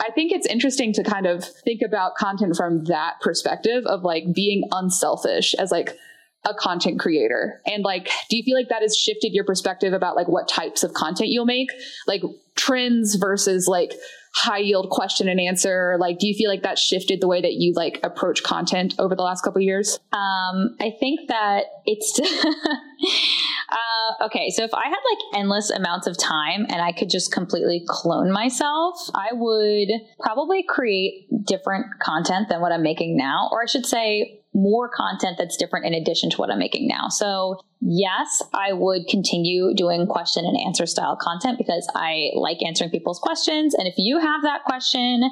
I 0.00 0.10
think 0.12 0.32
it's 0.32 0.46
interesting 0.46 0.92
to 0.94 1.02
kind 1.02 1.26
of 1.26 1.44
think 1.44 1.82
about 1.84 2.16
content 2.16 2.56
from 2.56 2.84
that 2.84 3.14
perspective 3.20 3.84
of 3.86 4.02
like 4.02 4.24
being 4.34 4.64
unselfish 4.72 5.54
as 5.54 5.70
like 5.70 5.96
a 6.44 6.54
content 6.54 7.00
creator. 7.00 7.60
And 7.66 7.82
like, 7.82 8.08
do 8.30 8.36
you 8.36 8.42
feel 8.44 8.56
like 8.56 8.68
that 8.68 8.82
has 8.82 8.96
shifted 8.96 9.32
your 9.32 9.44
perspective 9.44 9.92
about 9.92 10.16
like 10.16 10.28
what 10.28 10.48
types 10.48 10.84
of 10.84 10.94
content 10.94 11.30
you'll 11.30 11.44
make? 11.44 11.70
Like 12.06 12.22
trends 12.54 13.16
versus 13.16 13.66
like 13.66 13.92
high 14.36 14.58
yield 14.58 14.90
question 14.90 15.30
and 15.30 15.40
answer 15.40 15.96
like 15.98 16.18
do 16.18 16.26
you 16.26 16.34
feel 16.34 16.50
like 16.50 16.62
that 16.62 16.78
shifted 16.78 17.22
the 17.22 17.26
way 17.26 17.40
that 17.40 17.54
you 17.54 17.72
like 17.74 17.98
approach 18.02 18.42
content 18.42 18.94
over 18.98 19.16
the 19.16 19.22
last 19.22 19.40
couple 19.40 19.62
years 19.62 19.98
um 20.12 20.76
i 20.78 20.92
think 21.00 21.20
that 21.28 21.64
it's 21.86 22.20
uh, 23.70 24.24
okay 24.24 24.50
so 24.50 24.62
if 24.62 24.74
i 24.74 24.84
had 24.84 24.90
like 24.90 25.40
endless 25.40 25.70
amounts 25.70 26.06
of 26.06 26.18
time 26.18 26.66
and 26.68 26.82
i 26.82 26.92
could 26.92 27.08
just 27.08 27.32
completely 27.32 27.82
clone 27.88 28.30
myself 28.30 28.98
i 29.14 29.28
would 29.32 29.88
probably 30.20 30.62
create 30.62 31.26
different 31.46 31.86
content 32.02 32.50
than 32.50 32.60
what 32.60 32.72
i'm 32.72 32.82
making 32.82 33.16
now 33.16 33.48
or 33.50 33.62
i 33.62 33.66
should 33.66 33.86
say 33.86 34.42
more 34.56 34.88
content 34.88 35.36
that's 35.38 35.56
different 35.56 35.84
in 35.84 35.94
addition 35.94 36.30
to 36.30 36.38
what 36.38 36.50
I'm 36.50 36.58
making 36.58 36.88
now. 36.88 37.08
So, 37.08 37.60
yes, 37.86 38.42
I 38.52 38.72
would 38.72 39.06
continue 39.08 39.72
doing 39.74 40.06
question 40.06 40.44
and 40.44 40.58
answer 40.66 40.86
style 40.86 41.16
content 41.16 41.58
because 41.58 41.88
I 41.94 42.30
like 42.34 42.58
answering 42.62 42.90
people's 42.90 43.18
questions. 43.18 43.74
And 43.74 43.86
if 43.86 43.94
you 43.96 44.18
have 44.18 44.42
that 44.42 44.64
question, 44.64 45.30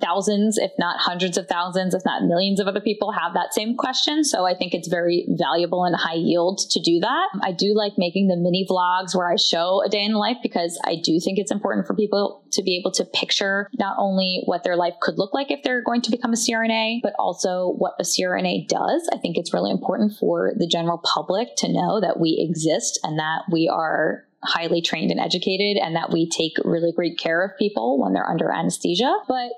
thousands, 0.00 0.58
if 0.58 0.70
not 0.78 1.00
hundreds 1.00 1.36
of 1.36 1.46
thousands, 1.48 1.94
if 1.94 2.02
not 2.04 2.22
millions 2.24 2.60
of 2.60 2.66
other 2.66 2.80
people 2.80 3.12
have 3.12 3.34
that 3.34 3.52
same 3.52 3.76
question. 3.76 4.22
So 4.22 4.46
I 4.46 4.54
think 4.54 4.74
it's 4.74 4.88
very 4.88 5.26
valuable 5.30 5.84
and 5.84 5.96
high 5.96 6.14
yield 6.14 6.60
to 6.70 6.80
do 6.80 7.00
that. 7.00 7.28
I 7.42 7.52
do 7.52 7.74
like 7.74 7.92
making 7.96 8.28
the 8.28 8.36
mini 8.36 8.66
vlogs 8.68 9.14
where 9.14 9.30
I 9.30 9.36
show 9.36 9.82
a 9.84 9.88
day 9.88 10.04
in 10.04 10.12
life 10.12 10.36
because 10.42 10.80
I 10.84 10.96
do 11.02 11.18
think 11.20 11.38
it's 11.38 11.50
important 11.50 11.86
for 11.86 11.94
people 11.94 12.44
to 12.52 12.62
be 12.62 12.78
able 12.78 12.92
to 12.92 13.04
picture 13.04 13.68
not 13.78 13.96
only 13.98 14.42
what 14.44 14.62
their 14.62 14.76
life 14.76 14.94
could 15.00 15.18
look 15.18 15.34
like 15.34 15.50
if 15.50 15.62
they're 15.62 15.82
going 15.82 16.02
to 16.02 16.10
become 16.10 16.32
a 16.32 16.36
CRNA, 16.36 17.00
but 17.02 17.14
also 17.18 17.74
what 17.78 17.94
a 17.98 18.04
CRNA 18.04 18.68
does. 18.68 19.08
I 19.12 19.18
think 19.18 19.36
it's 19.36 19.52
really 19.52 19.70
important 19.70 20.12
for 20.18 20.52
the 20.56 20.66
general 20.66 20.98
public 20.98 21.48
to 21.58 21.68
know 21.76 22.00
that 22.00 22.18
we 22.18 22.44
exist 22.48 22.98
and 23.04 23.18
that 23.18 23.42
we 23.50 23.68
are 23.68 24.24
highly 24.42 24.80
trained 24.80 25.10
and 25.10 25.20
educated 25.20 25.76
and 25.82 25.96
that 25.96 26.12
we 26.12 26.28
take 26.28 26.52
really 26.64 26.92
great 26.92 27.18
care 27.18 27.44
of 27.44 27.58
people 27.58 28.00
when 28.00 28.12
they're 28.12 28.28
under 28.28 28.52
anesthesia. 28.52 29.12
But 29.28 29.52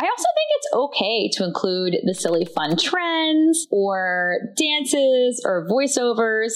I 0.00 0.06
also 0.06 0.24
think 0.34 0.48
it's 0.56 0.74
okay 0.74 1.28
to 1.34 1.44
include 1.44 1.96
the 2.04 2.14
silly 2.14 2.46
fun 2.46 2.76
trends 2.78 3.66
or 3.70 4.38
dances 4.56 5.42
or 5.44 5.68
voiceovers 5.68 6.52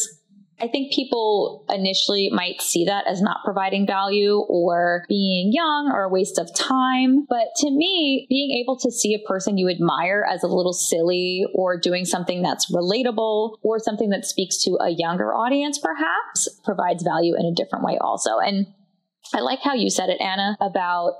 I 0.61 0.68
think 0.68 0.92
people 0.92 1.64
initially 1.68 2.30
might 2.32 2.61
see 2.61 2.84
that 2.84 3.06
as 3.08 3.20
not 3.20 3.38
providing 3.44 3.87
value 3.87 4.38
or 4.49 5.04
being 5.08 5.52
young 5.52 5.90
or 5.92 6.04
a 6.04 6.08
waste 6.08 6.38
of 6.38 6.54
time. 6.54 7.26
But 7.28 7.49
to 7.56 7.70
me, 7.70 8.26
being 8.28 8.62
able 8.62 8.78
to 8.78 8.90
see 8.90 9.14
a 9.14 9.28
person 9.28 9.58
you 9.58 9.68
admire 9.68 10.25
as 10.30 10.42
a 10.42 10.46
little 10.46 10.73
silly 10.73 11.44
or 11.54 11.78
doing 11.78 12.04
something 12.04 12.40
that's 12.40 12.70
relatable 12.70 13.56
or 13.62 13.78
something 13.80 14.11
that 14.11 14.25
speaks 14.25 14.62
to 14.64 14.78
a 14.80 14.90
younger 14.90 15.34
audience 15.34 15.78
perhaps 15.78 16.49
provides 16.64 17.02
value 17.02 17.34
in 17.37 17.46
a 17.46 17.54
different 17.54 17.84
way 17.84 17.99
also. 18.00 18.38
And 18.38 18.66
I 19.32 19.40
like 19.40 19.61
how 19.61 19.75
you 19.75 19.90
said 19.90 20.08
it, 20.08 20.20
Anna, 20.20 20.56
about 20.61 21.14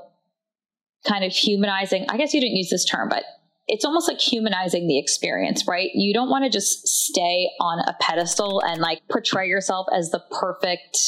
kind 1.06 1.24
of 1.24 1.32
humanizing. 1.32 2.06
I 2.08 2.16
guess 2.16 2.34
you 2.34 2.40
didn't 2.40 2.56
use 2.56 2.70
this 2.70 2.84
term, 2.84 3.08
but 3.08 3.24
it's 3.66 3.85
almost 3.85 4.09
like 4.09 4.21
humanizing 4.21 4.87
the 4.87 4.99
experience, 4.99 5.66
right? 5.66 5.90
You 5.94 6.12
don't 6.12 6.28
want 6.28 6.44
to 6.44 6.50
just 6.50 6.87
stay 6.87 7.49
on 7.61 7.78
a 7.80 7.97
pedestal 8.00 8.62
and 8.62 8.80
like 8.80 9.00
portray 9.11 9.49
yourself 9.49 9.87
as 9.92 10.11
the 10.11 10.23
perfect, 10.30 10.99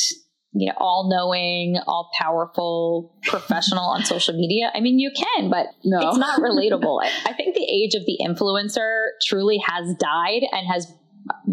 you 0.53 0.69
know, 0.69 0.75
all 0.79 1.09
knowing, 1.11 1.77
all 1.87 2.11
powerful 2.19 3.15
professional 3.25 3.85
on 3.85 4.05
social 4.05 4.35
media. 4.35 4.71
I 4.75 4.81
mean, 4.81 4.99
you 4.99 5.11
can, 5.15 5.51
but 5.51 5.67
no. 5.85 6.09
it's 6.09 6.19
not 6.19 6.41
relatable. 6.41 7.01
I 7.27 7.35
think 7.35 7.55
the 7.55 7.65
age 7.65 7.95
of 7.95 8.07
the 8.07 8.19
influencer 8.27 9.09
truly 9.23 9.59
has 9.67 9.95
died 9.97 10.43
and 10.51 10.67
has 10.67 10.91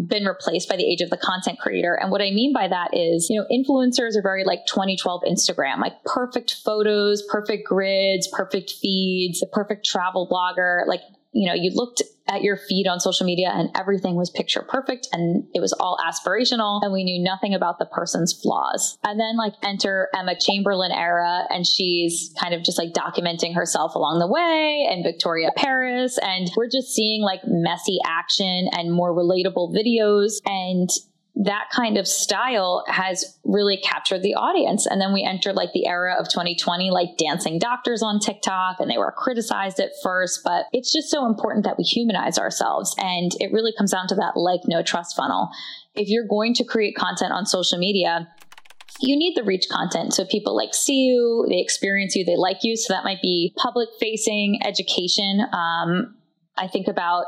been 0.06 0.24
replaced 0.24 0.68
by 0.68 0.76
the 0.76 0.84
age 0.84 1.00
of 1.00 1.10
the 1.10 1.16
content 1.16 1.58
creator. 1.58 1.94
And 1.94 2.10
what 2.10 2.20
I 2.20 2.30
mean 2.30 2.52
by 2.52 2.68
that 2.68 2.90
is, 2.92 3.28
you 3.30 3.40
know, 3.40 3.46
influencers 3.50 4.16
are 4.16 4.22
very 4.22 4.44
like 4.44 4.66
2012 4.66 5.22
Instagram, 5.22 5.80
like 5.80 6.02
perfect 6.04 6.56
photos, 6.64 7.22
perfect 7.28 7.66
grids, 7.66 8.28
perfect 8.28 8.72
feeds, 8.80 9.40
the 9.40 9.46
perfect 9.46 9.84
travel 9.86 10.28
blogger. 10.28 10.86
Like 10.86 11.00
you 11.32 11.48
know, 11.48 11.54
you 11.54 11.72
looked 11.74 12.02
at 12.26 12.42
your 12.42 12.56
feed 12.56 12.86
on 12.86 13.00
social 13.00 13.26
media 13.26 13.50
and 13.52 13.70
everything 13.76 14.16
was 14.16 14.30
picture 14.30 14.64
perfect 14.68 15.08
and 15.12 15.44
it 15.52 15.60
was 15.60 15.72
all 15.74 15.98
aspirational 16.04 16.82
and 16.82 16.92
we 16.92 17.04
knew 17.04 17.22
nothing 17.22 17.54
about 17.54 17.78
the 17.78 17.86
person's 17.86 18.32
flaws. 18.32 18.98
And 19.04 19.20
then 19.20 19.36
like 19.36 19.54
enter 19.62 20.08
Emma 20.16 20.34
Chamberlain 20.38 20.92
era 20.92 21.44
and 21.50 21.66
she's 21.66 22.34
kind 22.40 22.54
of 22.54 22.62
just 22.62 22.78
like 22.78 22.92
documenting 22.92 23.54
herself 23.54 23.94
along 23.94 24.20
the 24.20 24.26
way 24.26 24.88
and 24.90 25.04
Victoria 25.04 25.50
Paris 25.56 26.18
and 26.18 26.50
we're 26.56 26.68
just 26.68 26.94
seeing 26.94 27.22
like 27.22 27.40
messy 27.46 27.98
action 28.06 28.68
and 28.72 28.92
more 28.92 29.14
relatable 29.14 29.74
videos 29.74 30.40
and 30.46 30.88
that 31.36 31.68
kind 31.74 31.98
of 31.98 32.06
style 32.06 32.84
has 32.86 33.38
really 33.42 33.76
captured 33.76 34.22
the 34.22 34.34
audience. 34.34 34.86
And 34.86 35.00
then 35.00 35.12
we 35.12 35.24
entered 35.24 35.56
like 35.56 35.72
the 35.72 35.86
era 35.86 36.14
of 36.18 36.28
2020, 36.28 36.90
like 36.90 37.16
dancing 37.18 37.58
doctors 37.58 38.02
on 38.02 38.20
TikTok, 38.20 38.78
and 38.78 38.88
they 38.88 38.98
were 38.98 39.10
criticized 39.10 39.80
at 39.80 39.90
first, 40.02 40.42
but 40.44 40.66
it's 40.72 40.92
just 40.92 41.10
so 41.10 41.26
important 41.26 41.64
that 41.64 41.76
we 41.76 41.82
humanize 41.82 42.38
ourselves. 42.38 42.94
And 42.98 43.32
it 43.40 43.52
really 43.52 43.72
comes 43.76 43.90
down 43.90 44.06
to 44.08 44.14
that 44.14 44.36
like, 44.36 44.60
know 44.66 44.82
trust 44.82 45.16
funnel. 45.16 45.48
If 45.96 46.08
you're 46.08 46.26
going 46.26 46.54
to 46.54 46.64
create 46.64 46.94
content 46.96 47.32
on 47.32 47.46
social 47.46 47.78
media, 47.78 48.28
you 49.00 49.16
need 49.16 49.36
the 49.36 49.42
reach 49.42 49.68
content. 49.68 50.14
So 50.14 50.24
people 50.24 50.56
like 50.56 50.72
see 50.72 51.06
you, 51.06 51.46
they 51.48 51.60
experience 51.60 52.14
you, 52.14 52.24
they 52.24 52.36
like 52.36 52.58
you. 52.62 52.76
So 52.76 52.94
that 52.94 53.02
might 53.02 53.20
be 53.20 53.52
public 53.56 53.88
facing 53.98 54.60
education. 54.64 55.40
Um, 55.52 56.14
I 56.56 56.68
think 56.68 56.86
about 56.86 57.24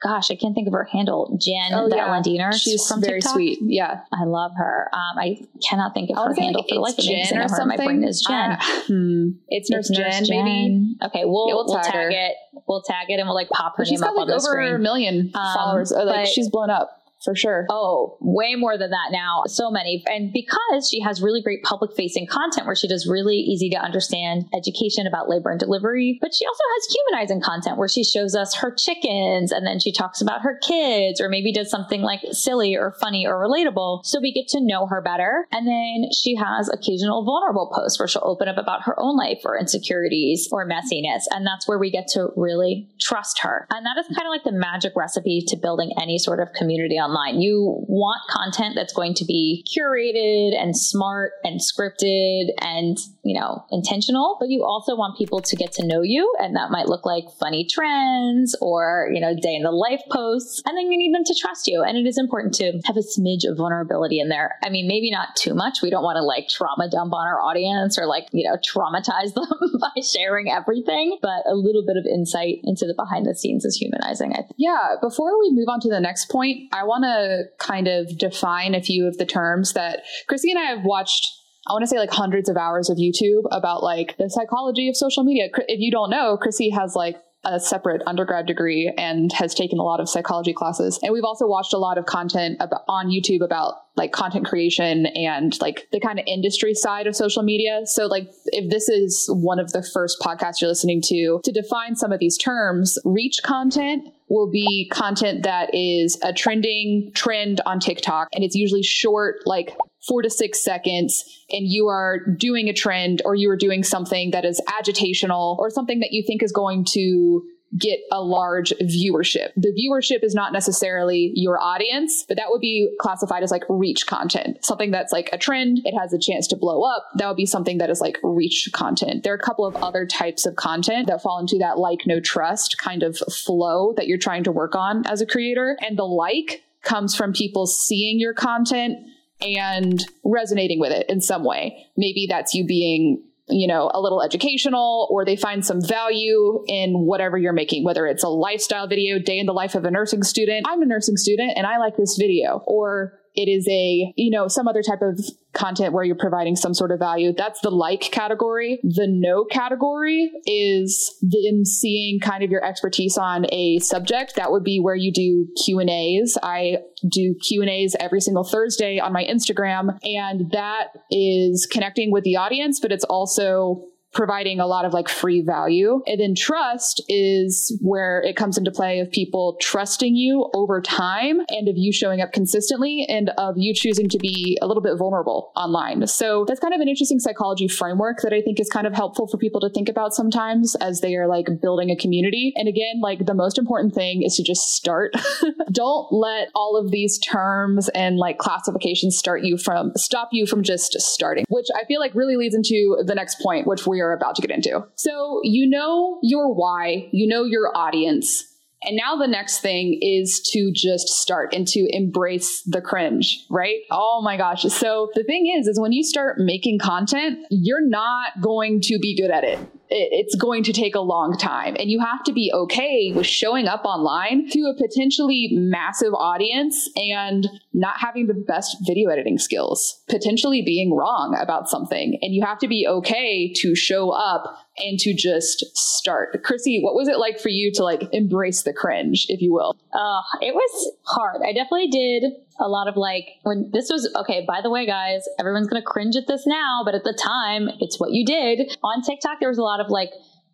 gosh, 0.00 0.30
I 0.30 0.34
can't 0.36 0.54
think 0.54 0.66
of 0.66 0.72
her 0.72 0.84
handle. 0.84 1.36
Jen 1.40 1.72
oh, 1.74 1.88
yeah. 1.88 2.50
She's 2.52 2.86
from 2.86 3.00
very 3.02 3.20
TikTok. 3.20 3.34
sweet. 3.34 3.58
Yeah. 3.62 4.00
I 4.12 4.24
love 4.24 4.52
her. 4.56 4.88
Um, 4.92 5.18
I 5.18 5.46
cannot 5.68 5.94
think 5.94 6.10
of 6.10 6.16
her 6.16 6.34
handle 6.34 6.64
for 6.68 6.76
like 6.76 6.96
Jen 6.96 7.38
or 7.38 7.48
something. 7.48 7.68
My 7.68 7.76
brain 7.76 8.04
is 8.04 8.24
Jen. 8.26 8.52
Uh, 8.52 8.58
hmm. 8.86 9.28
It's 9.48 9.70
Nurse, 9.70 9.90
it's 9.90 9.98
Jen, 9.98 10.24
Jen, 10.24 10.44
maybe. 10.44 10.94
Okay, 11.04 11.24
we'll, 11.24 11.48
yeah, 11.48 11.54
we'll, 11.54 11.66
we'll 11.66 11.82
tag, 11.82 11.92
tag 11.92 12.12
it. 12.12 12.36
We'll 12.66 12.82
tag 12.82 13.10
it 13.10 13.18
and 13.18 13.28
we'll 13.28 13.34
like 13.34 13.50
pop 13.50 13.76
her 13.76 13.84
she's 13.84 14.00
name 14.00 14.08
got, 14.08 14.10
up 14.10 14.16
like, 14.16 14.22
on 14.22 14.28
the 14.28 14.34
over 14.34 14.40
screen. 14.40 14.74
a 14.74 14.78
million 14.78 15.30
um, 15.34 15.54
followers. 15.54 15.92
Like 15.92 16.26
she's 16.26 16.48
blown 16.48 16.70
up 16.70 16.99
for 17.24 17.34
sure. 17.34 17.66
Oh, 17.70 18.16
way 18.20 18.54
more 18.56 18.78
than 18.78 18.90
that 18.90 19.10
now. 19.12 19.42
So 19.46 19.70
many. 19.70 20.02
And 20.06 20.32
because 20.32 20.88
she 20.88 21.00
has 21.00 21.22
really 21.22 21.42
great 21.42 21.62
public 21.62 21.94
facing 21.96 22.26
content 22.26 22.66
where 22.66 22.76
she 22.76 22.88
does 22.88 23.06
really 23.06 23.36
easy 23.36 23.68
to 23.70 23.76
understand 23.76 24.46
education 24.54 25.06
about 25.06 25.28
labor 25.28 25.50
and 25.50 25.60
delivery, 25.60 26.18
but 26.20 26.34
she 26.34 26.46
also 26.46 26.62
has 26.74 26.94
humanizing 26.94 27.40
content 27.40 27.78
where 27.78 27.88
she 27.88 28.04
shows 28.04 28.34
us 28.34 28.54
her 28.56 28.74
chickens 28.74 29.52
and 29.52 29.66
then 29.66 29.78
she 29.78 29.92
talks 29.92 30.20
about 30.20 30.42
her 30.42 30.58
kids 30.62 31.20
or 31.20 31.28
maybe 31.28 31.52
does 31.52 31.70
something 31.70 32.02
like 32.02 32.20
silly 32.32 32.74
or 32.74 32.94
funny 33.00 33.26
or 33.26 33.34
relatable. 33.34 34.04
So 34.04 34.20
we 34.20 34.32
get 34.32 34.48
to 34.48 34.60
know 34.60 34.86
her 34.86 35.02
better. 35.02 35.46
And 35.52 35.66
then 35.66 36.10
she 36.12 36.34
has 36.36 36.68
occasional 36.68 37.24
vulnerable 37.24 37.70
posts 37.74 37.98
where 37.98 38.08
she'll 38.08 38.22
open 38.24 38.48
up 38.48 38.58
about 38.58 38.82
her 38.84 38.98
own 38.98 39.16
life 39.16 39.40
or 39.44 39.58
insecurities 39.58 40.48
or 40.50 40.66
messiness. 40.66 41.24
And 41.30 41.46
that's 41.46 41.68
where 41.68 41.78
we 41.78 41.90
get 41.90 42.08
to 42.08 42.30
really 42.36 42.88
trust 42.98 43.40
her. 43.40 43.66
And 43.70 43.84
that 43.84 43.98
is 43.98 44.06
kind 44.16 44.26
of 44.26 44.30
like 44.30 44.44
the 44.44 44.52
magic 44.52 44.92
recipe 44.96 45.42
to 45.48 45.56
building 45.56 45.92
any 46.00 46.18
sort 46.18 46.40
of 46.40 46.52
community 46.52 46.98
on 46.98 47.09
online. 47.10 47.40
You 47.40 47.84
want 47.88 48.20
content 48.30 48.74
that's 48.74 48.92
going 48.92 49.14
to 49.14 49.24
be 49.24 49.64
curated 49.76 50.60
and 50.60 50.76
smart 50.76 51.32
and 51.44 51.60
scripted 51.60 52.48
and, 52.60 52.96
you 53.22 53.38
know, 53.38 53.64
intentional, 53.70 54.36
but 54.40 54.48
you 54.48 54.64
also 54.64 54.96
want 54.96 55.18
people 55.18 55.40
to 55.40 55.56
get 55.56 55.72
to 55.72 55.86
know 55.86 56.02
you. 56.02 56.32
And 56.38 56.56
that 56.56 56.70
might 56.70 56.86
look 56.86 57.04
like 57.04 57.24
funny 57.38 57.66
trends 57.70 58.56
or, 58.60 59.10
you 59.12 59.20
know, 59.20 59.34
day 59.34 59.54
in 59.54 59.62
the 59.62 59.70
life 59.70 60.00
posts. 60.10 60.62
And 60.64 60.76
then 60.76 60.90
you 60.90 60.98
need 60.98 61.14
them 61.14 61.24
to 61.24 61.34
trust 61.38 61.66
you. 61.66 61.82
And 61.82 61.98
it 61.98 62.06
is 62.08 62.18
important 62.18 62.54
to 62.54 62.80
have 62.86 62.96
a 62.96 63.00
smidge 63.00 63.48
of 63.48 63.58
vulnerability 63.58 64.20
in 64.20 64.28
there. 64.28 64.56
I 64.62 64.70
mean, 64.70 64.88
maybe 64.88 65.10
not 65.10 65.36
too 65.36 65.54
much. 65.54 65.82
We 65.82 65.90
don't 65.90 66.02
want 66.02 66.16
to 66.16 66.22
like 66.22 66.48
trauma 66.48 66.88
dump 66.90 67.12
on 67.12 67.26
our 67.26 67.40
audience 67.40 67.98
or 67.98 68.06
like, 68.06 68.26
you 68.32 68.48
know, 68.48 68.56
traumatize 68.56 69.34
them 69.34 69.48
by 69.80 70.00
sharing 70.02 70.50
everything, 70.50 71.18
but 71.20 71.44
a 71.46 71.54
little 71.54 71.84
bit 71.86 71.96
of 71.96 72.06
insight 72.06 72.60
into 72.64 72.86
the 72.86 72.94
behind 72.94 73.26
the 73.26 73.34
scenes 73.34 73.64
is 73.64 73.76
humanizing. 73.76 74.32
I 74.32 74.42
think. 74.42 74.54
Yeah. 74.56 74.96
Before 75.00 75.38
we 75.38 75.50
move 75.52 75.68
on 75.68 75.80
to 75.80 75.90
the 75.90 76.00
next 76.00 76.30
point, 76.30 76.68
I 76.72 76.84
want 76.84 77.04
to 77.04 77.44
kind 77.58 77.88
of 77.88 78.16
define 78.16 78.74
a 78.74 78.82
few 78.82 79.06
of 79.06 79.18
the 79.18 79.26
terms 79.26 79.72
that 79.74 80.00
Chrissy 80.26 80.50
and 80.50 80.58
I 80.58 80.64
have 80.64 80.84
watched 80.84 81.39
I 81.68 81.72
want 81.72 81.82
to 81.82 81.86
say 81.86 81.98
like 81.98 82.10
hundreds 82.10 82.48
of 82.48 82.56
hours 82.56 82.88
of 82.88 82.96
YouTube 82.96 83.44
about 83.50 83.82
like 83.82 84.16
the 84.16 84.30
psychology 84.30 84.88
of 84.88 84.96
social 84.96 85.24
media. 85.24 85.48
If 85.68 85.80
you 85.80 85.90
don't 85.90 86.10
know, 86.10 86.36
Chrissy 86.36 86.70
has 86.70 86.96
like 86.96 87.16
a 87.44 87.58
separate 87.58 88.02
undergrad 88.06 88.46
degree 88.46 88.92
and 88.96 89.32
has 89.32 89.54
taken 89.54 89.78
a 89.78 89.82
lot 89.82 90.00
of 90.00 90.08
psychology 90.08 90.52
classes. 90.52 90.98
And 91.02 91.12
we've 91.12 91.24
also 91.24 91.46
watched 91.46 91.72
a 91.72 91.78
lot 91.78 91.96
of 91.96 92.06
content 92.06 92.58
about, 92.60 92.82
on 92.88 93.08
YouTube 93.08 93.42
about 93.42 93.74
like 93.96 94.12
content 94.12 94.46
creation 94.46 95.06
and 95.06 95.60
like 95.60 95.88
the 95.92 96.00
kind 96.00 96.18
of 96.18 96.24
industry 96.26 96.74
side 96.74 97.06
of 97.06 97.16
social 97.16 97.42
media. 97.42 97.82
So 97.84 98.06
like 98.06 98.28
if 98.46 98.70
this 98.70 98.88
is 98.88 99.28
one 99.32 99.58
of 99.58 99.72
the 99.72 99.82
first 99.82 100.18
podcasts 100.20 100.60
you're 100.60 100.68
listening 100.68 101.02
to 101.06 101.40
to 101.44 101.52
define 101.52 101.96
some 101.96 102.12
of 102.12 102.20
these 102.20 102.38
terms, 102.38 102.98
reach 103.04 103.40
content 103.42 104.08
will 104.28 104.48
be 104.48 104.88
content 104.92 105.42
that 105.42 105.74
is 105.74 106.18
a 106.22 106.32
trending 106.32 107.10
trend 107.14 107.60
on 107.66 107.80
TikTok. 107.80 108.28
And 108.32 108.44
it's 108.44 108.54
usually 108.54 108.82
short, 108.82 109.40
like 109.44 109.76
four 110.06 110.22
to 110.22 110.30
six 110.30 110.62
seconds, 110.62 111.24
and 111.50 111.66
you 111.66 111.88
are 111.88 112.18
doing 112.38 112.68
a 112.68 112.72
trend 112.72 113.22
or 113.24 113.34
you 113.34 113.50
are 113.50 113.56
doing 113.56 113.82
something 113.82 114.30
that 114.30 114.44
is 114.44 114.62
agitational 114.68 115.58
or 115.58 115.68
something 115.68 115.98
that 115.98 116.12
you 116.12 116.22
think 116.24 116.42
is 116.44 116.52
going 116.52 116.86
to 116.92 117.42
get 117.78 118.00
a 118.10 118.22
large 118.22 118.72
viewership. 118.82 119.50
The 119.56 119.72
viewership 119.72 120.24
is 120.24 120.34
not 120.34 120.52
necessarily 120.52 121.32
your 121.34 121.60
audience, 121.60 122.24
but 122.26 122.36
that 122.36 122.46
would 122.48 122.60
be 122.60 122.92
classified 123.00 123.42
as 123.42 123.50
like 123.50 123.62
reach 123.68 124.06
content. 124.06 124.64
Something 124.64 124.90
that's 124.90 125.12
like 125.12 125.30
a 125.32 125.38
trend, 125.38 125.82
it 125.84 125.96
has 125.96 126.12
a 126.12 126.18
chance 126.18 126.46
to 126.48 126.56
blow 126.56 126.82
up. 126.82 127.06
That 127.16 127.28
would 127.28 127.36
be 127.36 127.46
something 127.46 127.78
that 127.78 127.90
is 127.90 128.00
like 128.00 128.18
reach 128.22 128.68
content. 128.72 129.22
There 129.22 129.32
are 129.32 129.36
a 129.36 129.42
couple 129.42 129.64
of 129.64 129.76
other 129.76 130.04
types 130.04 130.46
of 130.46 130.56
content 130.56 131.06
that 131.06 131.22
fall 131.22 131.38
into 131.38 131.58
that 131.58 131.78
like, 131.78 132.06
know 132.06 132.20
trust 132.20 132.76
kind 132.78 133.02
of 133.02 133.16
flow 133.16 133.94
that 133.96 134.06
you're 134.08 134.18
trying 134.18 134.44
to 134.44 134.52
work 134.52 134.74
on 134.74 135.06
as 135.06 135.20
a 135.20 135.26
creator. 135.26 135.76
And 135.80 135.96
the 135.96 136.04
like 136.04 136.62
comes 136.82 137.14
from 137.14 137.32
people 137.32 137.66
seeing 137.66 138.18
your 138.18 138.34
content 138.34 138.98
and 139.40 140.04
resonating 140.24 140.80
with 140.80 140.92
it 140.92 141.08
in 141.08 141.20
some 141.20 141.44
way. 141.44 141.86
Maybe 141.96 142.26
that's 142.28 142.54
you 142.54 142.66
being 142.66 143.22
you 143.50 143.66
know, 143.66 143.90
a 143.92 144.00
little 144.00 144.22
educational 144.22 145.08
or 145.10 145.24
they 145.24 145.36
find 145.36 145.64
some 145.64 145.80
value 145.80 146.64
in 146.66 146.92
whatever 146.94 147.38
you're 147.38 147.52
making, 147.52 147.84
whether 147.84 148.06
it's 148.06 148.22
a 148.22 148.28
lifestyle 148.28 148.86
video, 148.86 149.18
day 149.18 149.38
in 149.38 149.46
the 149.46 149.52
life 149.52 149.74
of 149.74 149.84
a 149.84 149.90
nursing 149.90 150.22
student. 150.22 150.66
I'm 150.68 150.82
a 150.82 150.86
nursing 150.86 151.16
student 151.16 151.52
and 151.56 151.66
I 151.66 151.78
like 151.78 151.96
this 151.96 152.16
video. 152.16 152.62
Or 152.66 153.19
it 153.34 153.48
is 153.48 153.66
a, 153.68 154.12
you 154.16 154.30
know, 154.30 154.48
some 154.48 154.66
other 154.66 154.82
type 154.82 155.02
of 155.02 155.20
content 155.52 155.92
where 155.92 156.04
you're 156.04 156.16
providing 156.16 156.56
some 156.56 156.74
sort 156.74 156.92
of 156.92 156.98
value. 156.98 157.32
That's 157.36 157.60
the 157.60 157.70
like 157.70 158.02
category. 158.12 158.80
The 158.82 159.06
know 159.08 159.44
category 159.44 160.30
is 160.46 161.16
them 161.22 161.64
seeing 161.64 162.20
kind 162.20 162.42
of 162.44 162.50
your 162.50 162.64
expertise 162.64 163.16
on 163.16 163.46
a 163.52 163.78
subject. 163.80 164.36
That 164.36 164.52
would 164.52 164.64
be 164.64 164.80
where 164.80 164.94
you 164.94 165.12
do 165.12 165.48
Q 165.64 165.80
and 165.80 165.90
A's. 165.90 166.38
I 166.42 166.78
do 167.08 167.34
Q 167.46 167.62
and 167.62 167.70
A's 167.70 167.96
every 167.98 168.20
single 168.20 168.44
Thursday 168.44 168.98
on 168.98 169.12
my 169.12 169.24
Instagram, 169.24 169.98
and 170.02 170.50
that 170.52 170.88
is 171.10 171.66
connecting 171.70 172.12
with 172.12 172.24
the 172.24 172.36
audience, 172.36 172.80
but 172.80 172.92
it's 172.92 173.04
also 173.04 173.84
providing 174.12 174.58
a 174.58 174.66
lot 174.66 174.84
of 174.84 174.92
like 174.92 175.08
free 175.08 175.40
value. 175.40 176.02
And 176.06 176.20
then 176.20 176.34
trust 176.34 177.02
is 177.08 177.78
where 177.80 178.22
it 178.22 178.36
comes 178.36 178.58
into 178.58 178.70
play 178.70 178.98
of 178.98 179.10
people 179.10 179.56
trusting 179.60 180.16
you 180.16 180.50
over 180.54 180.80
time 180.80 181.40
and 181.48 181.68
of 181.68 181.76
you 181.76 181.92
showing 181.92 182.20
up 182.20 182.32
consistently 182.32 183.06
and 183.08 183.30
of 183.38 183.54
you 183.56 183.72
choosing 183.72 184.08
to 184.08 184.18
be 184.18 184.58
a 184.60 184.66
little 184.66 184.82
bit 184.82 184.96
vulnerable 184.96 185.52
online. 185.54 186.06
So 186.06 186.44
that's 186.46 186.60
kind 186.60 186.74
of 186.74 186.80
an 186.80 186.88
interesting 186.88 187.20
psychology 187.20 187.68
framework 187.68 188.18
that 188.22 188.32
I 188.32 188.40
think 188.40 188.58
is 188.58 188.68
kind 188.68 188.86
of 188.86 188.94
helpful 188.94 189.28
for 189.28 189.36
people 189.36 189.60
to 189.60 189.70
think 189.70 189.88
about 189.88 190.12
sometimes 190.12 190.74
as 190.76 191.00
they 191.00 191.14
are 191.14 191.28
like 191.28 191.46
building 191.60 191.90
a 191.90 191.96
community. 191.96 192.52
And 192.56 192.68
again, 192.68 193.00
like 193.00 193.26
the 193.26 193.34
most 193.34 193.58
important 193.58 193.94
thing 193.94 194.22
is 194.22 194.36
to 194.36 194.42
just 194.42 194.74
start. 194.74 195.14
Don't 195.72 196.12
let 196.12 196.48
all 196.54 196.76
of 196.76 196.90
these 196.90 197.18
terms 197.18 197.88
and 197.90 198.16
like 198.16 198.38
classifications 198.38 199.16
start 199.16 199.42
you 199.42 199.56
from 199.56 199.92
stop 199.96 200.30
you 200.32 200.46
from 200.46 200.62
just 200.62 201.00
starting, 201.00 201.44
which 201.48 201.66
I 201.74 201.84
feel 201.84 202.00
like 202.00 202.14
really 202.14 202.36
leads 202.36 202.54
into 202.54 203.02
the 203.06 203.14
next 203.14 203.40
point, 203.40 203.66
which 203.66 203.86
we 203.86 203.99
are 204.00 204.12
about 204.12 204.36
to 204.36 204.42
get 204.42 204.50
into. 204.50 204.86
So 204.96 205.40
you 205.42 205.68
know 205.68 206.18
your 206.22 206.52
why, 206.52 207.08
you 207.12 207.26
know 207.26 207.44
your 207.44 207.76
audience. 207.76 208.44
And 208.82 208.96
now 208.96 209.16
the 209.16 209.28
next 209.28 209.60
thing 209.60 209.98
is 210.00 210.40
to 210.52 210.72
just 210.74 211.08
start 211.08 211.52
and 211.52 211.68
to 211.68 211.86
embrace 211.90 212.62
the 212.62 212.80
cringe, 212.80 213.44
right? 213.50 213.80
Oh 213.90 214.22
my 214.24 214.38
gosh. 214.38 214.62
So 214.62 215.10
the 215.14 215.22
thing 215.22 215.54
is, 215.58 215.66
is 215.66 215.78
when 215.78 215.92
you 215.92 216.02
start 216.02 216.38
making 216.38 216.78
content, 216.78 217.40
you're 217.50 217.86
not 217.86 218.40
going 218.40 218.80
to 218.82 218.98
be 218.98 219.14
good 219.20 219.30
at 219.30 219.44
it 219.44 219.58
it's 219.90 220.36
going 220.36 220.62
to 220.64 220.72
take 220.72 220.94
a 220.94 221.00
long 221.00 221.36
time. 221.36 221.76
And 221.78 221.90
you 221.90 222.00
have 222.00 222.22
to 222.24 222.32
be 222.32 222.52
okay 222.54 223.12
with 223.14 223.26
showing 223.26 223.66
up 223.66 223.84
online 223.84 224.48
to 224.50 224.60
a 224.60 224.74
potentially 224.74 225.50
massive 225.52 226.14
audience 226.14 226.88
and 226.96 227.48
not 227.72 228.00
having 228.00 228.26
the 228.26 228.34
best 228.34 228.76
video 228.86 229.10
editing 229.10 229.38
skills, 229.38 230.02
potentially 230.08 230.62
being 230.62 230.94
wrong 230.94 231.36
about 231.40 231.68
something. 231.68 232.18
And 232.20 232.34
you 232.34 232.44
have 232.44 232.58
to 232.58 232.68
be 232.68 232.86
okay 232.88 233.52
to 233.54 233.74
show 233.76 234.10
up 234.10 234.58
and 234.78 234.98
to 235.00 235.14
just 235.14 235.64
start. 235.76 236.42
Chrissy, 236.42 236.80
what 236.82 236.94
was 236.94 237.08
it 237.08 237.18
like 237.18 237.38
for 237.38 237.48
you 237.48 237.70
to 237.74 237.84
like 237.84 238.02
embrace 238.12 238.62
the 238.62 238.72
cringe, 238.72 239.26
if 239.28 239.40
you 239.40 239.52
will? 239.52 239.76
Uh, 239.92 240.22
it 240.40 240.54
was 240.54 240.92
hard. 241.04 241.42
I 241.46 241.52
definitely 241.52 241.88
did 241.88 242.24
a 242.58 242.68
lot 242.68 242.88
of 242.88 242.96
like 242.96 243.26
when 243.42 243.70
this 243.72 243.88
was 243.90 244.12
okay 244.14 244.44
by 244.46 244.60
the 244.60 244.68
way 244.68 244.84
guys 244.84 245.24
everyone's 245.38 245.66
gonna 245.66 245.80
cringe 245.82 246.14
at 246.14 246.26
this 246.26 246.46
now 246.46 246.82
but 246.84 246.94
at 246.94 247.04
the 247.04 247.14
time 247.14 247.70
it's 247.80 247.98
what 247.98 248.10
you 248.12 248.22
did 248.22 248.76
on 248.82 249.00
tiktok 249.00 249.40
there 249.40 249.48
was 249.48 249.56
a 249.56 249.62
lot 249.62 249.80
of 249.80 249.88
like 249.88 250.10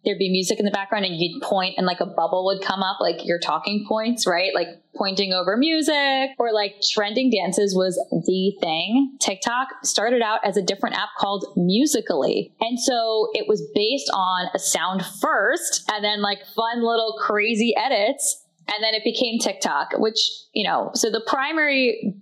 there'd 0.06 0.18
be 0.18 0.30
music 0.30 0.58
in 0.58 0.64
the 0.64 0.70
background 0.70 1.04
and 1.04 1.16
you'd 1.16 1.42
point 1.42 1.74
and 1.76 1.86
like 1.86 2.00
a 2.00 2.06
bubble 2.06 2.46
would 2.46 2.62
come 2.62 2.82
up 2.82 2.98
like 3.00 3.26
your 3.26 3.38
talking 3.38 3.84
points 3.86 4.26
right? 4.26 4.54
Like 4.54 4.68
pointing 4.96 5.32
over 5.32 5.56
music 5.56 6.30
or 6.38 6.52
like 6.52 6.76
trending 6.92 7.30
dances 7.30 7.74
was 7.74 7.96
the 8.10 8.56
thing. 8.60 9.16
Tiktok 9.20 9.68
started 9.82 10.22
out 10.22 10.40
as 10.44 10.56
a 10.56 10.62
different 10.62 10.96
app 10.96 11.10
called 11.18 11.44
Musical.ly. 11.56 12.48
And 12.60 12.78
so 12.80 13.28
it 13.34 13.46
was 13.48 13.68
based 13.74 14.08
on 14.14 14.46
a 14.54 14.58
sound 14.58 15.04
first 15.20 15.84
and 15.92 16.04
then 16.04 16.22
like 16.22 16.38
fun 16.54 16.78
little 16.78 17.18
crazy 17.20 17.74
edits. 17.76 18.44
And 18.68 18.82
then 18.82 18.94
it 18.94 19.04
became 19.04 19.38
TikTok, 19.38 19.92
which, 19.98 20.18
you 20.52 20.66
know, 20.66 20.90
so 20.94 21.10
the 21.10 21.22
primary 21.28 22.16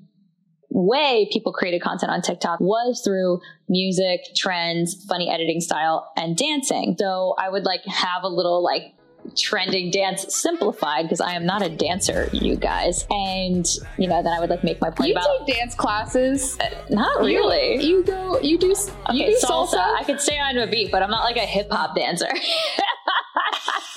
way 0.74 1.28
people 1.32 1.52
created 1.52 1.80
content 1.80 2.10
on 2.10 2.20
TikTok 2.20 2.60
was 2.60 3.00
through 3.04 3.40
music, 3.68 4.20
trends, 4.36 5.04
funny 5.08 5.30
editing 5.30 5.60
style, 5.60 6.12
and 6.16 6.36
dancing. 6.36 6.96
So 6.98 7.34
I 7.38 7.48
would 7.48 7.64
like 7.64 7.84
have 7.86 8.24
a 8.24 8.28
little 8.28 8.62
like 8.62 8.94
trending 9.38 9.90
dance 9.90 10.26
simplified 10.36 11.04
because 11.04 11.20
I 11.20 11.32
am 11.32 11.46
not 11.46 11.62
a 11.62 11.68
dancer, 11.68 12.28
you 12.32 12.56
guys. 12.56 13.06
And 13.08 13.66
you 13.96 14.08
know, 14.08 14.22
then 14.22 14.32
I 14.32 14.40
would 14.40 14.50
like 14.50 14.64
make 14.64 14.80
my 14.80 14.90
point 14.90 15.10
you 15.10 15.14
about 15.14 15.46
take 15.46 15.56
dance 15.56 15.74
classes. 15.74 16.58
Uh, 16.58 16.68
not 16.90 17.20
really. 17.20 17.76
You, 17.76 17.98
you 17.98 18.04
go. 18.04 18.40
You 18.40 18.58
do. 18.58 18.72
Okay, 18.72 19.16
you 19.16 19.26
do 19.26 19.46
salsa. 19.46 19.76
salsa. 19.76 20.00
I 20.00 20.02
could 20.04 20.20
stay 20.20 20.38
on 20.38 20.58
a 20.58 20.66
beat, 20.66 20.90
but 20.90 21.02
I'm 21.02 21.10
not 21.10 21.22
like 21.22 21.36
a 21.36 21.46
hip 21.46 21.70
hop 21.70 21.94
dancer. 21.94 22.28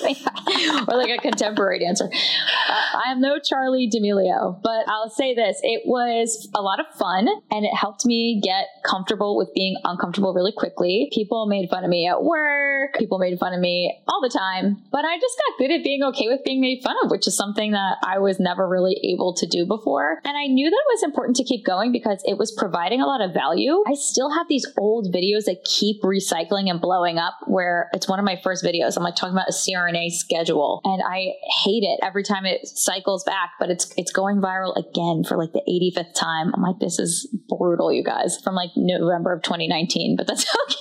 or 0.88 0.96
like 0.96 1.10
a 1.10 1.18
contemporary 1.18 1.80
dancer. 1.80 2.04
Uh, 2.04 2.72
I 3.06 3.12
am 3.12 3.20
no 3.20 3.38
Charli 3.38 3.90
D'Amelio, 3.90 4.60
but 4.62 4.88
I'll 4.88 5.10
say 5.10 5.34
this: 5.34 5.60
it 5.62 5.82
was 5.86 6.48
a 6.54 6.62
lot 6.62 6.80
of 6.80 6.86
fun, 6.98 7.28
and 7.50 7.64
it 7.64 7.74
helped 7.74 8.06
me 8.06 8.40
get 8.42 8.66
comfortable 8.84 9.36
with 9.36 9.50
being 9.54 9.76
uncomfortable 9.84 10.32
really 10.34 10.52
quickly. 10.52 11.10
People 11.12 11.46
made 11.46 11.68
fun 11.68 11.84
of 11.84 11.90
me 11.90 12.08
at 12.08 12.22
work. 12.22 12.94
People 12.98 13.18
made 13.18 13.38
fun 13.38 13.52
of 13.52 13.60
me 13.60 13.98
all 14.08 14.20
the 14.22 14.28
time, 14.28 14.82
but 14.90 15.04
I 15.04 15.18
just 15.18 15.36
got 15.36 15.58
good 15.58 15.72
at 15.72 15.84
being 15.84 16.02
okay 16.04 16.28
with 16.28 16.44
being 16.44 16.60
made 16.60 16.82
fun 16.82 16.96
of, 17.04 17.10
which 17.10 17.26
is 17.26 17.36
something 17.36 17.72
that 17.72 17.96
I 18.04 18.18
was 18.18 18.38
never 18.40 18.68
really 18.68 18.98
able 19.12 19.34
to 19.34 19.46
do 19.46 19.66
before. 19.66 20.20
And 20.24 20.36
I 20.36 20.46
knew 20.46 20.68
that 20.68 20.76
it 20.76 20.92
was 20.94 21.02
important 21.02 21.36
to 21.36 21.44
keep 21.44 21.64
going 21.64 21.92
because 21.92 22.22
it 22.24 22.38
was 22.38 22.52
providing 22.52 23.00
a 23.00 23.06
lot 23.06 23.20
of 23.20 23.34
value. 23.34 23.82
I 23.86 23.94
still 23.94 24.30
have 24.30 24.48
these 24.48 24.66
old 24.78 25.12
videos 25.12 25.44
that 25.44 25.64
keep 25.64 26.02
recycling 26.02 26.70
and 26.70 26.80
blowing 26.80 27.18
up 27.18 27.34
where 27.46 27.90
it's 27.92 28.08
one 28.08 28.18
of 28.18 28.24
my 28.24 28.40
first 28.42 28.64
videos. 28.64 28.96
I'm 28.96 29.02
like 29.02 29.16
talking 29.16 29.34
about 29.34 29.48
a 29.48 29.52
CRNA 29.66 30.10
schedule 30.10 30.80
and 30.84 31.02
I 31.02 31.34
hate 31.64 31.82
it 31.82 32.00
every 32.02 32.22
time 32.22 32.46
it 32.46 32.66
cycles 32.66 33.24
back, 33.24 33.50
but 33.58 33.70
it's, 33.70 33.92
it's 33.96 34.12
going 34.12 34.40
viral 34.40 34.76
again 34.76 35.24
for 35.24 35.36
like 35.36 35.52
the 35.52 35.62
85th 35.68 36.14
time. 36.14 36.52
I'm 36.54 36.62
like, 36.62 36.78
this 36.80 36.98
is 36.98 37.28
brutal, 37.48 37.92
you 37.92 38.04
guys, 38.04 38.38
from 38.42 38.54
like 38.54 38.70
November 38.76 39.32
of 39.32 39.42
2019, 39.42 40.16
but 40.16 40.26
that's 40.26 40.44
okay. 40.64 40.76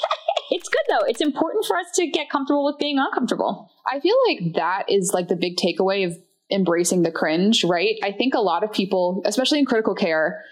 It's 0.49 0.69
good 0.69 0.83
though. 0.89 1.05
It's 1.05 1.21
important 1.21 1.65
for 1.65 1.77
us 1.77 1.87
to 1.95 2.07
get 2.07 2.29
comfortable 2.29 2.65
with 2.65 2.77
being 2.77 2.97
uncomfortable. 2.97 3.69
I 3.85 3.99
feel 3.99 4.15
like 4.27 4.55
that 4.55 4.89
is 4.89 5.11
like 5.13 5.27
the 5.27 5.35
big 5.35 5.57
takeaway 5.57 6.05
of 6.05 6.17
embracing 6.51 7.03
the 7.03 7.11
cringe, 7.11 7.63
right? 7.63 7.95
I 8.03 8.11
think 8.11 8.33
a 8.33 8.39
lot 8.39 8.63
of 8.63 8.71
people, 8.71 9.21
especially 9.25 9.59
in 9.59 9.65
critical 9.65 9.95
care, 9.95 10.43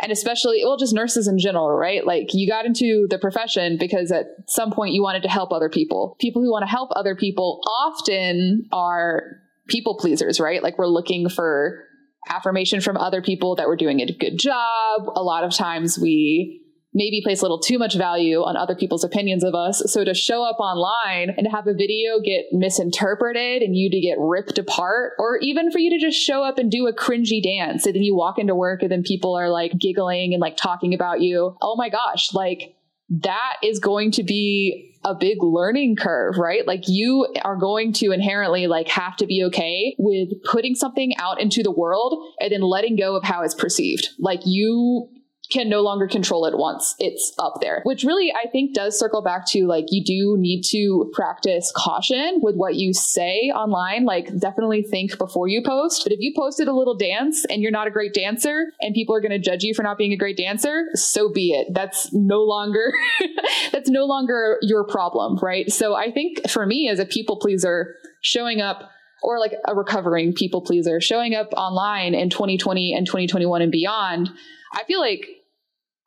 and 0.00 0.10
especially 0.10 0.62
well 0.64 0.76
just 0.76 0.94
nurses 0.94 1.28
in 1.28 1.38
general 1.38 1.70
right? 1.70 2.06
Like 2.06 2.28
you 2.32 2.48
got 2.48 2.66
into 2.66 3.06
the 3.08 3.18
profession 3.18 3.76
because 3.78 4.10
at 4.10 4.26
some 4.46 4.72
point 4.72 4.94
you 4.94 5.02
wanted 5.02 5.22
to 5.22 5.28
help 5.28 5.52
other 5.52 5.68
people. 5.68 6.16
People 6.20 6.42
who 6.42 6.50
want 6.50 6.62
to 6.62 6.70
help 6.70 6.90
other 6.94 7.14
people 7.14 7.60
often 7.80 8.68
are 8.72 9.22
people 9.68 9.96
pleasers 9.98 10.40
right? 10.40 10.62
Like 10.62 10.78
we're 10.78 10.86
looking 10.86 11.28
for 11.28 11.84
affirmation 12.28 12.80
from 12.80 12.96
other 12.96 13.20
people 13.20 13.56
that 13.56 13.66
we're 13.66 13.76
doing 13.76 14.00
a 14.00 14.06
good 14.06 14.38
job. 14.38 15.08
A 15.14 15.22
lot 15.22 15.44
of 15.44 15.52
times 15.52 15.98
we 15.98 16.61
maybe 16.94 17.20
place 17.22 17.40
a 17.40 17.44
little 17.44 17.58
too 17.58 17.78
much 17.78 17.96
value 17.96 18.40
on 18.40 18.56
other 18.56 18.74
people's 18.74 19.04
opinions 19.04 19.44
of 19.44 19.54
us. 19.54 19.82
So 19.86 20.04
to 20.04 20.14
show 20.14 20.44
up 20.44 20.58
online 20.60 21.34
and 21.36 21.48
have 21.50 21.66
a 21.66 21.74
video 21.74 22.20
get 22.20 22.46
misinterpreted 22.52 23.62
and 23.62 23.76
you 23.76 23.90
to 23.90 24.00
get 24.00 24.18
ripped 24.18 24.58
apart, 24.58 25.12
or 25.18 25.38
even 25.38 25.70
for 25.70 25.78
you 25.78 25.90
to 25.90 25.98
just 25.98 26.18
show 26.18 26.42
up 26.42 26.58
and 26.58 26.70
do 26.70 26.86
a 26.86 26.92
cringy 26.92 27.42
dance 27.42 27.86
and 27.86 27.94
then 27.94 28.02
you 28.02 28.14
walk 28.14 28.38
into 28.38 28.54
work 28.54 28.82
and 28.82 28.90
then 28.90 29.02
people 29.02 29.34
are 29.34 29.48
like 29.48 29.72
giggling 29.78 30.34
and 30.34 30.40
like 30.40 30.56
talking 30.56 30.94
about 30.94 31.20
you. 31.20 31.56
Oh 31.62 31.76
my 31.76 31.88
gosh, 31.88 32.34
like 32.34 32.74
that 33.20 33.56
is 33.62 33.78
going 33.78 34.10
to 34.12 34.22
be 34.22 34.88
a 35.04 35.14
big 35.14 35.42
learning 35.42 35.96
curve, 35.96 36.38
right? 36.38 36.66
Like 36.66 36.84
you 36.86 37.26
are 37.42 37.56
going 37.56 37.92
to 37.94 38.12
inherently 38.12 38.66
like 38.68 38.88
have 38.88 39.16
to 39.16 39.26
be 39.26 39.42
okay 39.46 39.96
with 39.98 40.28
putting 40.44 40.74
something 40.74 41.12
out 41.18 41.40
into 41.40 41.62
the 41.62 41.72
world 41.72 42.22
and 42.38 42.52
then 42.52 42.60
letting 42.60 42.96
go 42.96 43.16
of 43.16 43.24
how 43.24 43.42
it's 43.42 43.54
perceived. 43.54 44.08
Like 44.18 44.40
you 44.44 45.08
can 45.50 45.68
no 45.68 45.80
longer 45.80 46.06
control 46.06 46.46
it 46.46 46.56
once 46.56 46.94
it's 46.98 47.32
up 47.38 47.58
there, 47.60 47.80
which 47.84 48.04
really 48.04 48.32
I 48.32 48.48
think 48.48 48.74
does 48.74 48.98
circle 48.98 49.22
back 49.22 49.46
to 49.48 49.66
like 49.66 49.86
you 49.88 50.02
do 50.04 50.36
need 50.38 50.62
to 50.70 51.10
practice 51.12 51.72
caution 51.76 52.38
with 52.40 52.56
what 52.56 52.76
you 52.76 52.92
say 52.92 53.50
online. 53.54 54.04
Like 54.04 54.36
definitely 54.38 54.82
think 54.82 55.18
before 55.18 55.48
you 55.48 55.62
post. 55.64 56.04
But 56.04 56.12
if 56.12 56.20
you 56.20 56.32
posted 56.34 56.68
a 56.68 56.72
little 56.72 56.96
dance 56.96 57.44
and 57.44 57.60
you're 57.60 57.72
not 57.72 57.86
a 57.86 57.90
great 57.90 58.14
dancer 58.14 58.72
and 58.80 58.94
people 58.94 59.14
are 59.14 59.20
going 59.20 59.32
to 59.32 59.38
judge 59.38 59.62
you 59.62 59.74
for 59.74 59.82
not 59.82 59.98
being 59.98 60.12
a 60.12 60.16
great 60.16 60.36
dancer, 60.36 60.86
so 60.94 61.30
be 61.30 61.52
it. 61.52 61.68
That's 61.74 62.12
no 62.12 62.42
longer 62.42 62.92
that's 63.72 63.90
no 63.90 64.04
longer 64.04 64.58
your 64.62 64.84
problem, 64.84 65.38
right? 65.42 65.70
So 65.70 65.94
I 65.94 66.10
think 66.10 66.48
for 66.48 66.64
me 66.66 66.88
as 66.88 66.98
a 66.98 67.04
people 67.04 67.36
pleaser, 67.36 67.96
showing 68.20 68.60
up 68.60 68.90
or 69.22 69.38
like 69.38 69.54
a 69.66 69.74
recovering 69.74 70.32
people 70.32 70.60
pleaser, 70.60 71.00
showing 71.00 71.34
up 71.34 71.52
online 71.56 72.14
in 72.14 72.28
2020 72.28 72.94
and 72.94 73.06
2021 73.06 73.62
and 73.62 73.70
beyond, 73.70 74.30
I 74.72 74.84
feel 74.84 75.00
like 75.00 75.26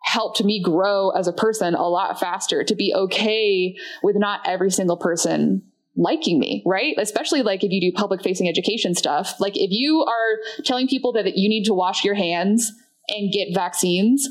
helped 0.03 0.43
me 0.43 0.61
grow 0.61 1.09
as 1.09 1.27
a 1.27 1.33
person 1.33 1.73
a 1.73 1.87
lot 1.87 2.19
faster 2.19 2.63
to 2.63 2.75
be 2.75 2.93
okay 2.95 3.75
with 4.03 4.15
not 4.15 4.41
every 4.45 4.71
single 4.71 4.97
person 4.97 5.63
liking 5.97 6.39
me, 6.39 6.61
right? 6.65 6.95
Especially 6.97 7.41
like 7.41 7.63
if 7.63 7.71
you 7.71 7.81
do 7.81 7.95
public 7.95 8.21
facing 8.21 8.47
education 8.47 8.93
stuff. 8.93 9.35
Like 9.39 9.53
if 9.55 9.71
you 9.71 10.05
are 10.07 10.63
telling 10.63 10.87
people 10.87 11.13
that 11.13 11.25
you 11.37 11.49
need 11.49 11.63
to 11.65 11.73
wash 11.73 12.03
your 12.03 12.15
hands 12.15 12.71
and 13.09 13.31
get 13.31 13.53
vaccines, 13.53 14.27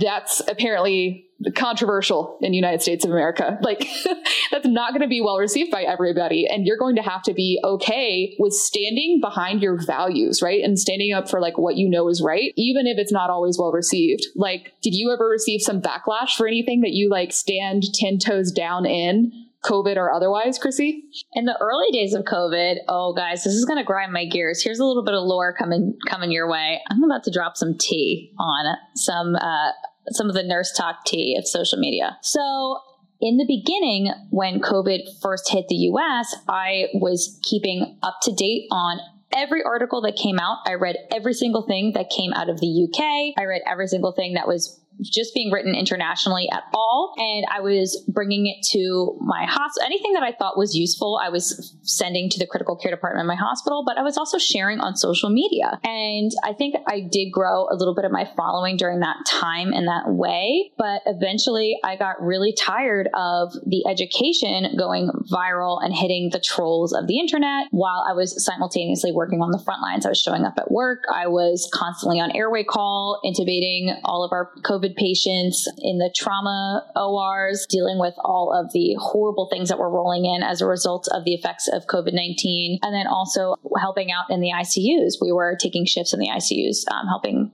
that's 0.00 0.40
apparently 0.48 1.26
controversial 1.54 2.36
in 2.42 2.52
the 2.52 2.56
United 2.56 2.82
States 2.82 3.04
of 3.04 3.10
America. 3.10 3.58
Like 3.70 3.86
that's 4.50 4.66
not 4.66 4.90
going 4.90 5.02
to 5.02 5.08
be 5.08 5.20
well 5.20 5.36
received 5.36 5.70
by 5.70 5.82
everybody. 5.82 6.46
And 6.48 6.66
you're 6.66 6.76
going 6.76 6.96
to 6.96 7.02
have 7.02 7.22
to 7.24 7.34
be 7.34 7.60
okay 7.62 8.34
with 8.38 8.52
standing 8.52 9.20
behind 9.20 9.62
your 9.62 9.78
values, 9.84 10.42
right? 10.42 10.60
And 10.64 10.76
standing 10.76 11.12
up 11.12 11.28
for 11.28 11.40
like 11.40 11.56
what 11.56 11.76
you 11.76 11.88
know 11.88 12.08
is 12.08 12.20
right, 12.20 12.52
even 12.56 12.86
if 12.86 12.98
it's 12.98 13.12
not 13.12 13.30
always 13.30 13.58
well 13.58 13.70
received. 13.70 14.26
Like, 14.34 14.72
did 14.82 14.94
you 14.94 15.12
ever 15.12 15.28
receive 15.28 15.60
some 15.60 15.80
backlash 15.80 16.34
for 16.36 16.48
anything 16.48 16.80
that 16.80 16.90
you 16.92 17.08
like 17.10 17.32
stand 17.32 17.84
10 17.94 18.18
toes 18.18 18.50
down 18.50 18.86
in? 18.86 19.30
COVID 19.64 19.96
or 19.96 20.12
otherwise, 20.12 20.58
Chrissy? 20.58 21.04
In 21.34 21.44
the 21.44 21.56
early 21.60 21.90
days 21.92 22.14
of 22.14 22.24
COVID, 22.24 22.76
oh 22.88 23.12
guys, 23.12 23.44
this 23.44 23.52
is 23.52 23.64
gonna 23.66 23.84
grind 23.84 24.12
my 24.12 24.24
gears. 24.24 24.62
Here's 24.62 24.78
a 24.78 24.84
little 24.84 25.04
bit 25.04 25.14
of 25.14 25.22
lore 25.22 25.52
coming 25.52 25.98
coming 26.08 26.32
your 26.32 26.48
way. 26.48 26.80
I'm 26.88 27.04
about 27.04 27.24
to 27.24 27.30
drop 27.30 27.56
some 27.56 27.76
tea 27.78 28.32
on 28.38 28.76
some 28.94 29.36
uh, 29.36 29.72
some 30.08 30.28
of 30.28 30.34
the 30.34 30.42
nurse 30.42 30.72
talk 30.76 31.04
tea 31.04 31.36
of 31.38 31.46
social 31.46 31.78
media. 31.78 32.18
So 32.22 32.78
in 33.20 33.36
the 33.36 33.46
beginning, 33.46 34.12
when 34.30 34.60
COVID 34.60 35.20
first 35.20 35.50
hit 35.50 35.68
the 35.68 35.76
US, 35.92 36.34
I 36.48 36.86
was 36.94 37.38
keeping 37.42 37.98
up 38.02 38.16
to 38.22 38.32
date 38.32 38.66
on 38.70 38.98
every 39.32 39.62
article 39.62 40.00
that 40.02 40.16
came 40.16 40.38
out. 40.38 40.58
I 40.66 40.74
read 40.74 40.96
every 41.12 41.34
single 41.34 41.62
thing 41.62 41.92
that 41.94 42.10
came 42.10 42.32
out 42.32 42.48
of 42.48 42.60
the 42.60 42.88
UK. 42.88 43.34
I 43.38 43.44
read 43.44 43.62
every 43.66 43.86
single 43.86 44.12
thing 44.12 44.34
that 44.34 44.48
was 44.48 44.79
just 45.02 45.34
being 45.34 45.50
written 45.50 45.74
internationally 45.74 46.48
at 46.52 46.62
all. 46.74 47.14
And 47.16 47.44
I 47.52 47.60
was 47.60 48.02
bringing 48.08 48.46
it 48.46 48.64
to 48.72 49.16
my 49.20 49.44
hospital. 49.46 49.86
Anything 49.86 50.12
that 50.14 50.22
I 50.22 50.32
thought 50.32 50.56
was 50.58 50.74
useful, 50.76 51.20
I 51.22 51.28
was 51.28 51.76
sending 51.82 52.28
to 52.30 52.38
the 52.38 52.46
critical 52.46 52.76
care 52.76 52.90
department 52.90 53.22
in 53.22 53.26
my 53.26 53.36
hospital, 53.36 53.84
but 53.86 53.98
I 53.98 54.02
was 54.02 54.16
also 54.16 54.38
sharing 54.38 54.80
on 54.80 54.96
social 54.96 55.30
media. 55.30 55.78
And 55.84 56.30
I 56.44 56.52
think 56.52 56.74
I 56.88 57.00
did 57.00 57.30
grow 57.30 57.66
a 57.70 57.74
little 57.74 57.94
bit 57.94 58.04
of 58.04 58.12
my 58.12 58.28
following 58.36 58.76
during 58.76 59.00
that 59.00 59.16
time 59.26 59.72
in 59.72 59.86
that 59.86 60.08
way. 60.08 60.72
But 60.76 61.02
eventually 61.06 61.78
I 61.84 61.96
got 61.96 62.22
really 62.22 62.52
tired 62.52 63.08
of 63.14 63.52
the 63.66 63.86
education 63.88 64.76
going 64.78 65.10
viral 65.30 65.82
and 65.82 65.94
hitting 65.94 66.30
the 66.32 66.40
trolls 66.40 66.92
of 66.92 67.06
the 67.06 67.18
internet 67.18 67.68
while 67.70 68.04
I 68.08 68.12
was 68.12 68.44
simultaneously 68.44 69.12
working 69.12 69.40
on 69.42 69.50
the 69.50 69.58
front 69.58 69.82
lines. 69.82 70.06
I 70.06 70.10
was 70.10 70.20
showing 70.20 70.44
up 70.44 70.54
at 70.58 70.70
work. 70.70 71.04
I 71.12 71.26
was 71.26 71.68
constantly 71.72 72.20
on 72.20 72.34
airway 72.34 72.64
call, 72.64 73.20
intubating 73.24 73.98
all 74.04 74.24
of 74.24 74.32
our 74.32 74.50
COVID 74.62 74.89
COVID 74.90 74.96
patients 74.96 75.68
in 75.78 75.98
the 75.98 76.12
trauma 76.14 76.86
ORs, 76.96 77.66
dealing 77.68 77.98
with 77.98 78.14
all 78.18 78.52
of 78.52 78.72
the 78.72 78.96
horrible 78.98 79.48
things 79.50 79.68
that 79.68 79.78
were 79.78 79.90
rolling 79.90 80.24
in 80.24 80.42
as 80.42 80.60
a 80.60 80.66
result 80.66 81.08
of 81.12 81.24
the 81.24 81.34
effects 81.34 81.68
of 81.68 81.86
COVID 81.86 82.12
19, 82.12 82.80
and 82.82 82.94
then 82.94 83.06
also 83.06 83.56
helping 83.78 84.10
out 84.10 84.30
in 84.30 84.40
the 84.40 84.50
ICUs. 84.50 85.14
We 85.20 85.32
were 85.32 85.56
taking 85.60 85.84
shifts 85.84 86.12
in 86.12 86.20
the 86.20 86.28
ICUs, 86.28 86.90
um, 86.92 87.06
helping 87.06 87.52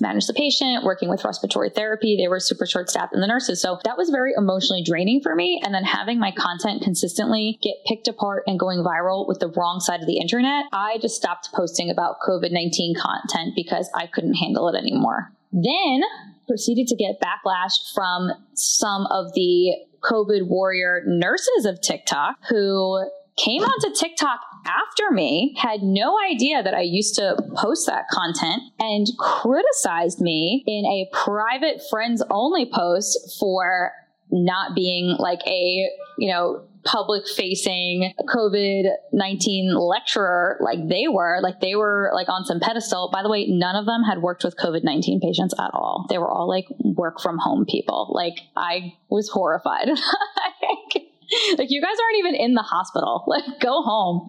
manage 0.00 0.26
the 0.26 0.34
patient, 0.34 0.84
working 0.84 1.08
with 1.08 1.24
respiratory 1.24 1.70
therapy. 1.70 2.16
They 2.16 2.26
were 2.26 2.40
super 2.40 2.66
short 2.66 2.90
staffed 2.90 3.14
and 3.14 3.22
the 3.22 3.28
nurses. 3.28 3.62
So 3.62 3.78
that 3.84 3.96
was 3.96 4.10
very 4.10 4.32
emotionally 4.36 4.82
draining 4.82 5.20
for 5.22 5.36
me. 5.36 5.60
And 5.64 5.72
then 5.72 5.84
having 5.84 6.18
my 6.18 6.32
content 6.32 6.82
consistently 6.82 7.60
get 7.62 7.76
picked 7.86 8.08
apart 8.08 8.42
and 8.48 8.58
going 8.58 8.80
viral 8.80 9.28
with 9.28 9.38
the 9.38 9.52
wrong 9.56 9.78
side 9.78 10.00
of 10.00 10.06
the 10.06 10.18
internet, 10.18 10.64
I 10.72 10.98
just 10.98 11.14
stopped 11.14 11.50
posting 11.54 11.90
about 11.90 12.16
COVID 12.26 12.50
19 12.50 12.96
content 13.00 13.52
because 13.54 13.88
I 13.94 14.08
couldn't 14.08 14.34
handle 14.34 14.68
it 14.68 14.76
anymore. 14.76 15.32
Then 15.54 16.02
proceeded 16.48 16.88
to 16.88 16.96
get 16.96 17.20
backlash 17.20 17.94
from 17.94 18.30
some 18.54 19.06
of 19.06 19.32
the 19.34 19.74
COVID 20.02 20.48
warrior 20.48 21.02
nurses 21.06 21.64
of 21.64 21.80
TikTok 21.80 22.36
who 22.50 23.08
came 23.36 23.62
onto 23.62 23.90
TikTok 23.92 24.40
after 24.66 25.10
me, 25.10 25.54
had 25.58 25.82
no 25.82 26.16
idea 26.20 26.62
that 26.62 26.74
I 26.74 26.82
used 26.82 27.14
to 27.16 27.36
post 27.54 27.86
that 27.86 28.08
content, 28.08 28.62
and 28.78 29.06
criticized 29.18 30.20
me 30.20 30.62
in 30.66 30.84
a 30.84 31.08
private 31.12 31.80
friends 31.90 32.22
only 32.30 32.70
post 32.72 33.36
for 33.38 33.92
not 34.30 34.74
being 34.74 35.16
like 35.18 35.40
a, 35.46 35.88
you 36.18 36.30
know, 36.30 36.64
public 36.84 37.26
facing 37.26 38.12
COVID 38.28 38.84
19 39.12 39.74
lecturer 39.74 40.58
like 40.60 40.88
they 40.88 41.08
were. 41.08 41.40
Like 41.42 41.60
they 41.60 41.74
were 41.74 42.10
like 42.14 42.28
on 42.28 42.44
some 42.44 42.60
pedestal. 42.60 43.10
By 43.12 43.22
the 43.22 43.30
way, 43.30 43.46
none 43.48 43.76
of 43.76 43.86
them 43.86 44.02
had 44.02 44.22
worked 44.22 44.44
with 44.44 44.56
COVID 44.56 44.84
19 44.84 45.20
patients 45.20 45.54
at 45.58 45.70
all. 45.72 46.06
They 46.08 46.18
were 46.18 46.30
all 46.30 46.48
like 46.48 46.66
work 46.80 47.20
from 47.20 47.38
home 47.38 47.64
people. 47.66 48.10
Like 48.14 48.40
I 48.56 48.94
was 49.08 49.28
horrified. 49.28 49.88
like 51.58 51.70
you 51.70 51.80
guys 51.80 51.96
aren't 52.02 52.18
even 52.18 52.34
in 52.34 52.54
the 52.54 52.62
hospital. 52.62 53.24
Like 53.34 53.58
go 53.58 53.82
home. 53.82 54.28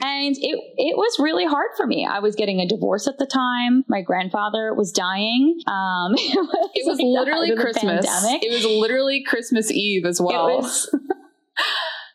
And 0.00 0.34
it 0.38 0.58
it 0.76 0.96
was 0.96 1.18
really 1.18 1.44
hard 1.44 1.70
for 1.76 1.86
me. 1.86 2.08
I 2.10 2.20
was 2.20 2.34
getting 2.34 2.60
a 2.60 2.66
divorce 2.66 3.06
at 3.06 3.18
the 3.18 3.26
time. 3.26 3.84
My 3.88 4.00
grandfather 4.00 4.72
was 4.72 4.90
dying. 4.90 5.58
Um, 5.66 6.12
it 6.16 6.36
was, 6.36 6.70
it 6.74 6.86
was 6.86 6.98
like 6.98 7.04
literally 7.04 7.54
Christmas. 7.56 8.06
It 8.06 8.50
was 8.50 8.64
literally 8.64 9.22
Christmas 9.22 9.70
Eve 9.70 10.06
as 10.06 10.18
well. 10.20 10.62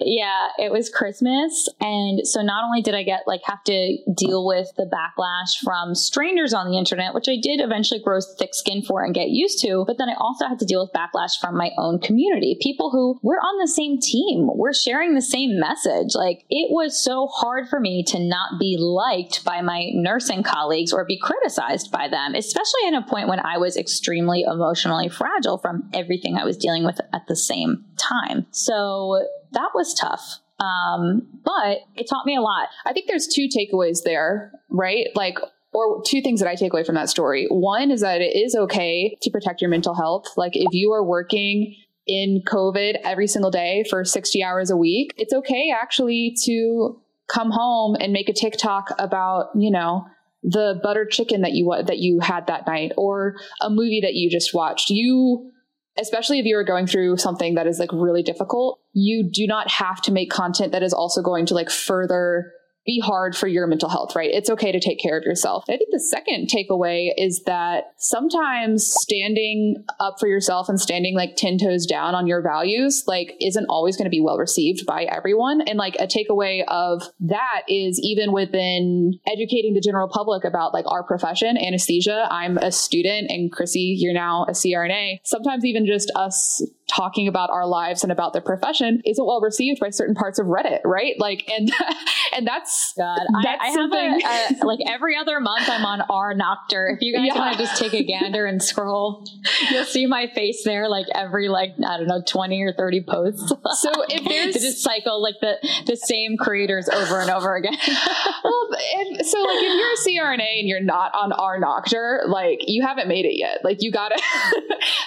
Yeah, 0.05 0.49
it 0.57 0.71
was 0.71 0.89
Christmas. 0.89 1.67
And 1.79 2.27
so 2.27 2.41
not 2.41 2.63
only 2.63 2.81
did 2.81 2.95
I 2.95 3.03
get 3.03 3.23
like 3.27 3.41
have 3.45 3.63
to 3.65 3.97
deal 4.15 4.45
with 4.45 4.67
the 4.77 4.85
backlash 4.85 5.63
from 5.63 5.95
strangers 5.95 6.53
on 6.53 6.69
the 6.69 6.77
internet, 6.77 7.13
which 7.13 7.29
I 7.29 7.37
did 7.41 7.61
eventually 7.61 8.01
grow 8.01 8.19
thick 8.37 8.53
skin 8.53 8.81
for 8.81 9.03
and 9.03 9.13
get 9.13 9.29
used 9.29 9.61
to, 9.61 9.83
but 9.87 9.97
then 9.97 10.09
I 10.09 10.15
also 10.17 10.47
had 10.47 10.59
to 10.59 10.65
deal 10.65 10.81
with 10.81 10.91
backlash 10.93 11.39
from 11.39 11.57
my 11.57 11.71
own 11.77 11.99
community. 11.99 12.57
People 12.61 12.91
who 12.91 13.19
we're 13.21 13.37
on 13.37 13.59
the 13.59 13.67
same 13.67 13.99
team, 13.99 14.49
we're 14.53 14.73
sharing 14.73 15.15
the 15.15 15.21
same 15.21 15.59
message. 15.59 16.15
Like 16.15 16.45
it 16.49 16.71
was 16.71 17.01
so 17.01 17.27
hard 17.27 17.69
for 17.69 17.79
me 17.79 18.03
to 18.07 18.19
not 18.19 18.59
be 18.59 18.77
liked 18.79 19.43
by 19.45 19.61
my 19.61 19.89
nursing 19.93 20.43
colleagues 20.43 20.93
or 20.93 21.05
be 21.05 21.19
criticized 21.19 21.91
by 21.91 22.07
them, 22.07 22.35
especially 22.35 22.87
at 22.87 22.93
a 22.93 23.07
point 23.07 23.27
when 23.27 23.39
I 23.39 23.57
was 23.57 23.77
extremely 23.77 24.43
emotionally 24.43 25.09
fragile 25.09 25.57
from 25.57 25.89
everything 25.93 26.37
I 26.37 26.45
was 26.45 26.57
dealing 26.57 26.83
with 26.83 26.99
at 27.13 27.27
the 27.27 27.35
same 27.35 27.85
time. 27.97 28.45
So 28.51 29.25
that 29.53 29.69
was 29.73 29.93
tough. 29.93 30.39
Um, 30.59 31.27
but 31.43 31.79
it 31.95 32.07
taught 32.09 32.25
me 32.25 32.35
a 32.35 32.41
lot. 32.41 32.69
I 32.85 32.93
think 32.93 33.07
there's 33.07 33.27
two 33.27 33.47
takeaways 33.47 34.03
there, 34.03 34.51
right? 34.69 35.07
Like, 35.15 35.37
or 35.73 36.03
two 36.05 36.21
things 36.21 36.39
that 36.39 36.47
I 36.47 36.55
take 36.55 36.71
away 36.71 36.83
from 36.83 36.95
that 36.95 37.09
story. 37.09 37.47
One 37.49 37.89
is 37.89 38.01
that 38.01 38.21
it 38.21 38.35
is 38.35 38.55
okay 38.55 39.17
to 39.21 39.31
protect 39.31 39.61
your 39.61 39.69
mental 39.69 39.95
health. 39.95 40.25
Like, 40.37 40.55
if 40.55 40.71
you 40.71 40.91
are 40.91 41.03
working 41.03 41.75
in 42.05 42.43
COVID 42.45 42.97
every 43.03 43.27
single 43.27 43.49
day 43.49 43.83
for 43.89 44.05
60 44.05 44.43
hours 44.43 44.69
a 44.69 44.77
week, 44.77 45.13
it's 45.17 45.33
okay 45.33 45.73
actually 45.75 46.35
to 46.43 46.99
come 47.27 47.49
home 47.49 47.95
and 47.99 48.13
make 48.13 48.29
a 48.29 48.33
TikTok 48.33 48.89
about, 48.99 49.49
you 49.55 49.71
know, 49.71 50.05
the 50.43 50.79
butter 50.83 51.05
chicken 51.05 51.41
that 51.41 51.53
you 51.53 51.73
that 51.85 51.99
you 51.99 52.19
had 52.19 52.47
that 52.47 52.67
night 52.67 52.91
or 52.97 53.37
a 53.61 53.69
movie 53.69 54.01
that 54.01 54.13
you 54.13 54.29
just 54.29 54.53
watched. 54.53 54.89
You 54.89 55.51
especially 55.99 56.39
if 56.39 56.45
you 56.45 56.57
are 56.57 56.63
going 56.63 56.87
through 56.87 57.17
something 57.17 57.55
that 57.55 57.67
is 57.67 57.79
like 57.79 57.91
really 57.91 58.23
difficult, 58.23 58.79
you 58.93 59.29
do 59.31 59.45
not 59.47 59.69
have 59.69 60.01
to 60.01 60.11
make 60.11 60.31
content 60.31 60.71
that 60.71 60.83
is 60.83 60.93
also 60.93 61.21
going 61.21 61.45
to 61.45 61.53
like 61.53 61.69
further 61.69 62.51
be 62.85 62.99
hard 62.99 63.35
for 63.35 63.47
your 63.47 63.67
mental 63.67 63.89
health, 63.89 64.15
right? 64.15 64.29
It's 64.31 64.49
okay 64.49 64.71
to 64.71 64.79
take 64.79 64.99
care 64.99 65.17
of 65.17 65.23
yourself. 65.23 65.63
I 65.69 65.77
think 65.77 65.89
the 65.91 65.99
second 65.99 66.49
takeaway 66.49 67.11
is 67.17 67.43
that 67.45 67.93
sometimes 67.97 68.93
standing 68.99 69.85
up 69.99 70.15
for 70.19 70.27
yourself 70.27 70.67
and 70.67 70.79
standing 70.79 71.15
like 71.15 71.35
10 71.37 71.59
toes 71.59 71.85
down 71.85 72.13
on 72.13 72.27
your 72.27 72.41
values, 72.41 73.03
like 73.07 73.35
isn't 73.39 73.65
always 73.69 73.95
going 73.95 74.05
to 74.05 74.09
be 74.09 74.21
well 74.21 74.37
received 74.37 74.85
by 74.85 75.03
everyone. 75.03 75.61
And 75.61 75.77
like 75.77 75.95
a 75.95 76.07
takeaway 76.07 76.63
of 76.67 77.03
that 77.21 77.61
is 77.69 77.99
even 78.03 78.33
within 78.33 79.13
educating 79.27 79.73
the 79.73 79.81
general 79.81 80.09
public 80.09 80.43
about 80.43 80.73
like 80.73 80.85
our 80.87 81.03
profession, 81.03 81.57
anesthesia. 81.57 82.27
I'm 82.29 82.57
a 82.57 82.71
student 82.71 83.29
and 83.29 83.51
Chrissy, 83.51 83.95
you're 83.97 84.13
now 84.13 84.45
a 84.47 84.51
CRNA. 84.51 85.19
Sometimes 85.23 85.63
even 85.63 85.85
just 85.85 86.11
us 86.15 86.61
talking 86.87 87.27
about 87.27 87.49
our 87.49 87.65
lives 87.65 88.03
and 88.03 88.11
about 88.11 88.33
their 88.33 88.41
profession 88.41 89.01
isn't 89.05 89.25
well 89.25 89.41
received 89.41 89.79
by 89.79 89.89
certain 89.89 90.15
parts 90.15 90.39
of 90.39 90.47
Reddit, 90.47 90.79
right? 90.83 91.15
Like, 91.17 91.49
and 91.49 91.71
and 92.35 92.47
that's 92.47 92.93
God. 92.97 93.19
That's 93.43 93.63
I, 93.63 93.67
I 93.67 93.73
something. 93.73 94.19
have 94.21 94.51
a, 94.51 94.55
a, 94.55 94.57
uh, 94.61 94.67
like 94.67 94.79
every 94.87 95.17
other 95.17 95.39
month 95.39 95.69
I'm 95.69 95.85
on 95.85 96.01
R-Noctor. 96.09 96.93
If 96.93 97.01
you 97.01 97.15
guys 97.15 97.27
yeah. 97.27 97.37
want 97.37 97.57
to 97.57 97.63
just 97.63 97.77
take 97.77 97.93
a 97.93 98.03
gander 98.03 98.45
and 98.45 98.61
scroll, 98.61 99.25
you'll 99.71 99.85
see 99.85 100.05
my 100.05 100.27
face 100.27 100.63
there. 100.63 100.89
Like 100.89 101.07
every 101.13 101.49
like 101.49 101.71
I 101.85 101.97
don't 101.97 102.07
know 102.07 102.21
twenty 102.25 102.61
or 102.61 102.73
thirty 102.73 103.01
posts. 103.01 103.51
So 103.81 103.91
if 104.09 104.23
there's 104.27 104.55
just 104.55 104.83
cycle 104.83 105.21
like 105.21 105.35
the 105.41 105.55
the 105.85 105.95
same 105.95 106.37
creators 106.37 106.89
over 106.89 107.19
and 107.21 107.29
over 107.29 107.55
again. 107.55 107.75
well, 108.43 108.69
and 108.97 109.25
so 109.25 109.39
like 109.39 109.63
if 109.63 110.07
you're 110.07 110.27
a 110.27 110.37
CRNA 110.37 110.59
and 110.59 110.67
you're 110.67 110.83
not 110.83 111.13
on 111.15 111.31
R-Noctor, 111.31 112.27
like 112.27 112.59
you 112.67 112.85
haven't 112.85 113.07
made 113.07 113.25
it 113.25 113.37
yet. 113.37 113.63
Like 113.63 113.77
you 113.81 113.91
gotta. 113.91 114.21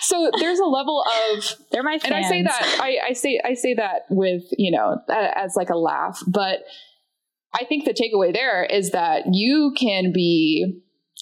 so 0.00 0.30
there's 0.38 0.58
a 0.58 0.64
level 0.64 1.04
of 1.30 1.44
they're 1.76 1.82
my 1.82 1.98
fans. 1.98 2.04
And 2.04 2.14
I 2.14 2.22
say 2.22 2.42
that 2.42 2.78
I, 2.80 2.98
I 3.08 3.12
say 3.12 3.40
I 3.44 3.52
say 3.52 3.74
that 3.74 4.06
with 4.08 4.44
you 4.56 4.70
know 4.70 4.96
as 5.10 5.56
like 5.56 5.68
a 5.68 5.76
laugh, 5.76 6.22
but 6.26 6.60
I 7.54 7.66
think 7.66 7.84
the 7.84 7.92
takeaway 7.92 8.32
there 8.32 8.64
is 8.64 8.92
that 8.92 9.24
you 9.30 9.74
can 9.78 10.10
be 10.10 10.80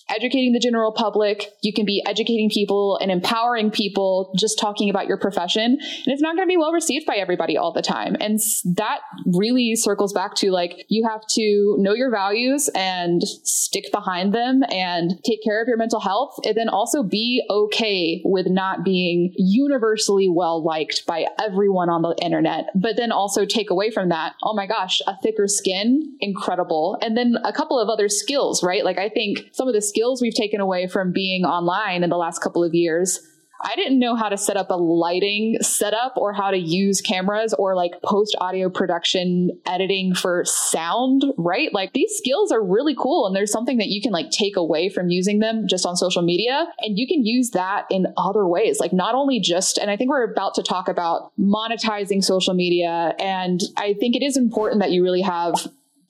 educating 0.09 0.53
the 0.53 0.61
general 0.61 0.93
public. 0.93 1.51
You 1.63 1.73
can 1.73 1.87
be 1.87 2.03
educating 2.07 2.51
people 2.51 2.99
and 3.01 3.11
empowering 3.11 3.71
people 3.71 4.35
just 4.39 4.59
talking 4.59 4.91
about 4.91 5.07
your 5.07 5.17
profession. 5.17 5.63
And 5.65 6.07
it's 6.07 6.23
not 6.23 6.37
going 6.37 6.47
to 6.47 6.53
be 6.53 6.57
well 6.57 6.73
received 6.73 7.07
by 7.07 7.17
everybody 7.17 7.57
all 7.57 7.73
the 7.73 7.83
time. 7.83 8.17
And 8.21 8.39
that 8.77 9.01
really 9.27 9.75
circles 9.77 10.13
back 10.13 10.35
to 10.37 10.51
like, 10.51 10.85
you 10.89 11.07
have 11.09 11.27
to 11.31 11.77
know 11.79 11.95
your 11.95 12.11
values 12.11 12.69
and 12.75 13.23
stick 13.23 13.91
behind 13.93 14.35
them 14.35 14.63
and 14.71 15.23
take 15.25 15.43
care 15.43 15.63
of 15.63 15.69
your 15.69 15.77
mental 15.77 16.01
health. 16.01 16.39
And 16.45 16.57
then 16.57 16.69
also 16.69 17.03
be 17.03 17.45
okay 17.49 18.21
with 18.25 18.47
not 18.49 18.85
being 18.85 19.33
universally 19.37 20.29
well 20.29 20.63
liked 20.63 21.07
by 21.07 21.27
everyone 21.41 21.89
on 21.89 22.03
the 22.03 22.15
internet. 22.23 22.67
But 22.75 22.97
then 22.97 23.13
also 23.13 23.47
take 23.47 23.71
away 23.71 23.91
from 23.91 24.11
that, 24.11 24.35
oh 24.43 24.55
my 24.55 24.67
gosh, 24.67 25.01
a 25.07 25.17
thicker 25.23 25.49
skin, 25.49 26.17
incredible. 26.21 26.99
And 27.01 27.17
then 27.17 27.37
a 27.45 27.53
couple 27.53 27.79
of 27.79 27.89
other 27.89 28.09
skills, 28.09 28.63
right? 28.63 28.85
Like 28.85 28.99
I 28.99 29.09
think 29.09 29.49
some 29.53 29.69
of 29.69 29.75
the 29.75 29.83
skills 29.95 30.21
we've 30.21 30.35
taken 30.35 30.61
away 30.61 30.89
from 30.89 31.13
being 31.13 31.45
online 31.45 32.03
in 32.03 32.11
the 32.11 32.17
last 32.17 32.41
couple 32.41 32.65
of 32.65 32.75
years. 32.75 33.21
I 33.63 33.77
didn't 33.77 33.99
know 33.99 34.17
how 34.17 34.29
to 34.29 34.37
set 34.37 34.57
up 34.57 34.69
a 34.71 34.75
lighting 34.75 35.57
setup 35.63 36.15
or 36.17 36.33
how 36.35 36.51
to 36.51 36.59
use 36.59 37.01
cameras 37.01 37.55
or 37.55 37.75
like 37.75 37.93
post 38.03 38.37
audio 38.41 38.69
production 38.69 39.59
editing 39.65 40.15
for 40.15 40.45
sound, 40.45 41.25
right? 41.39 41.73
Like 41.73 41.93
these 41.95 42.15
skills 42.15 42.53
are 42.53 42.63
really 42.63 42.95
cool 42.95 43.27
and 43.27 43.35
there's 43.35 43.53
something 43.53 43.79
that 43.79 43.89
you 43.89 44.03
can 44.03 44.13
like 44.13 44.31
take 44.31 44.57
away 44.57 44.91
from 44.91 45.09
using 45.09 45.39
them 45.39 45.67
just 45.67 45.87
on 45.87 45.97
social 45.97 46.21
media 46.21 46.67
and 46.81 46.99
you 46.99 47.07
can 47.07 47.25
use 47.25 47.51
that 47.51 47.87
in 47.91 48.09
other 48.19 48.47
ways. 48.47 48.81
Like 48.81 48.93
not 48.93 49.15
only 49.15 49.41
just 49.41 49.79
and 49.79 49.91
I 49.91 49.97
think 49.97 50.11
we're 50.11 50.31
about 50.31 50.55
to 50.57 50.63
talk 50.63 50.89
about 50.89 51.33
monetizing 51.39 52.23
social 52.23 52.55
media 52.55 53.15
and 53.19 53.63
I 53.77 53.95
think 53.95 54.17
it 54.17 54.23
is 54.23 54.37
important 54.37 54.81
that 54.81 54.91
you 54.91 55.03
really 55.03 55.23
have 55.23 55.55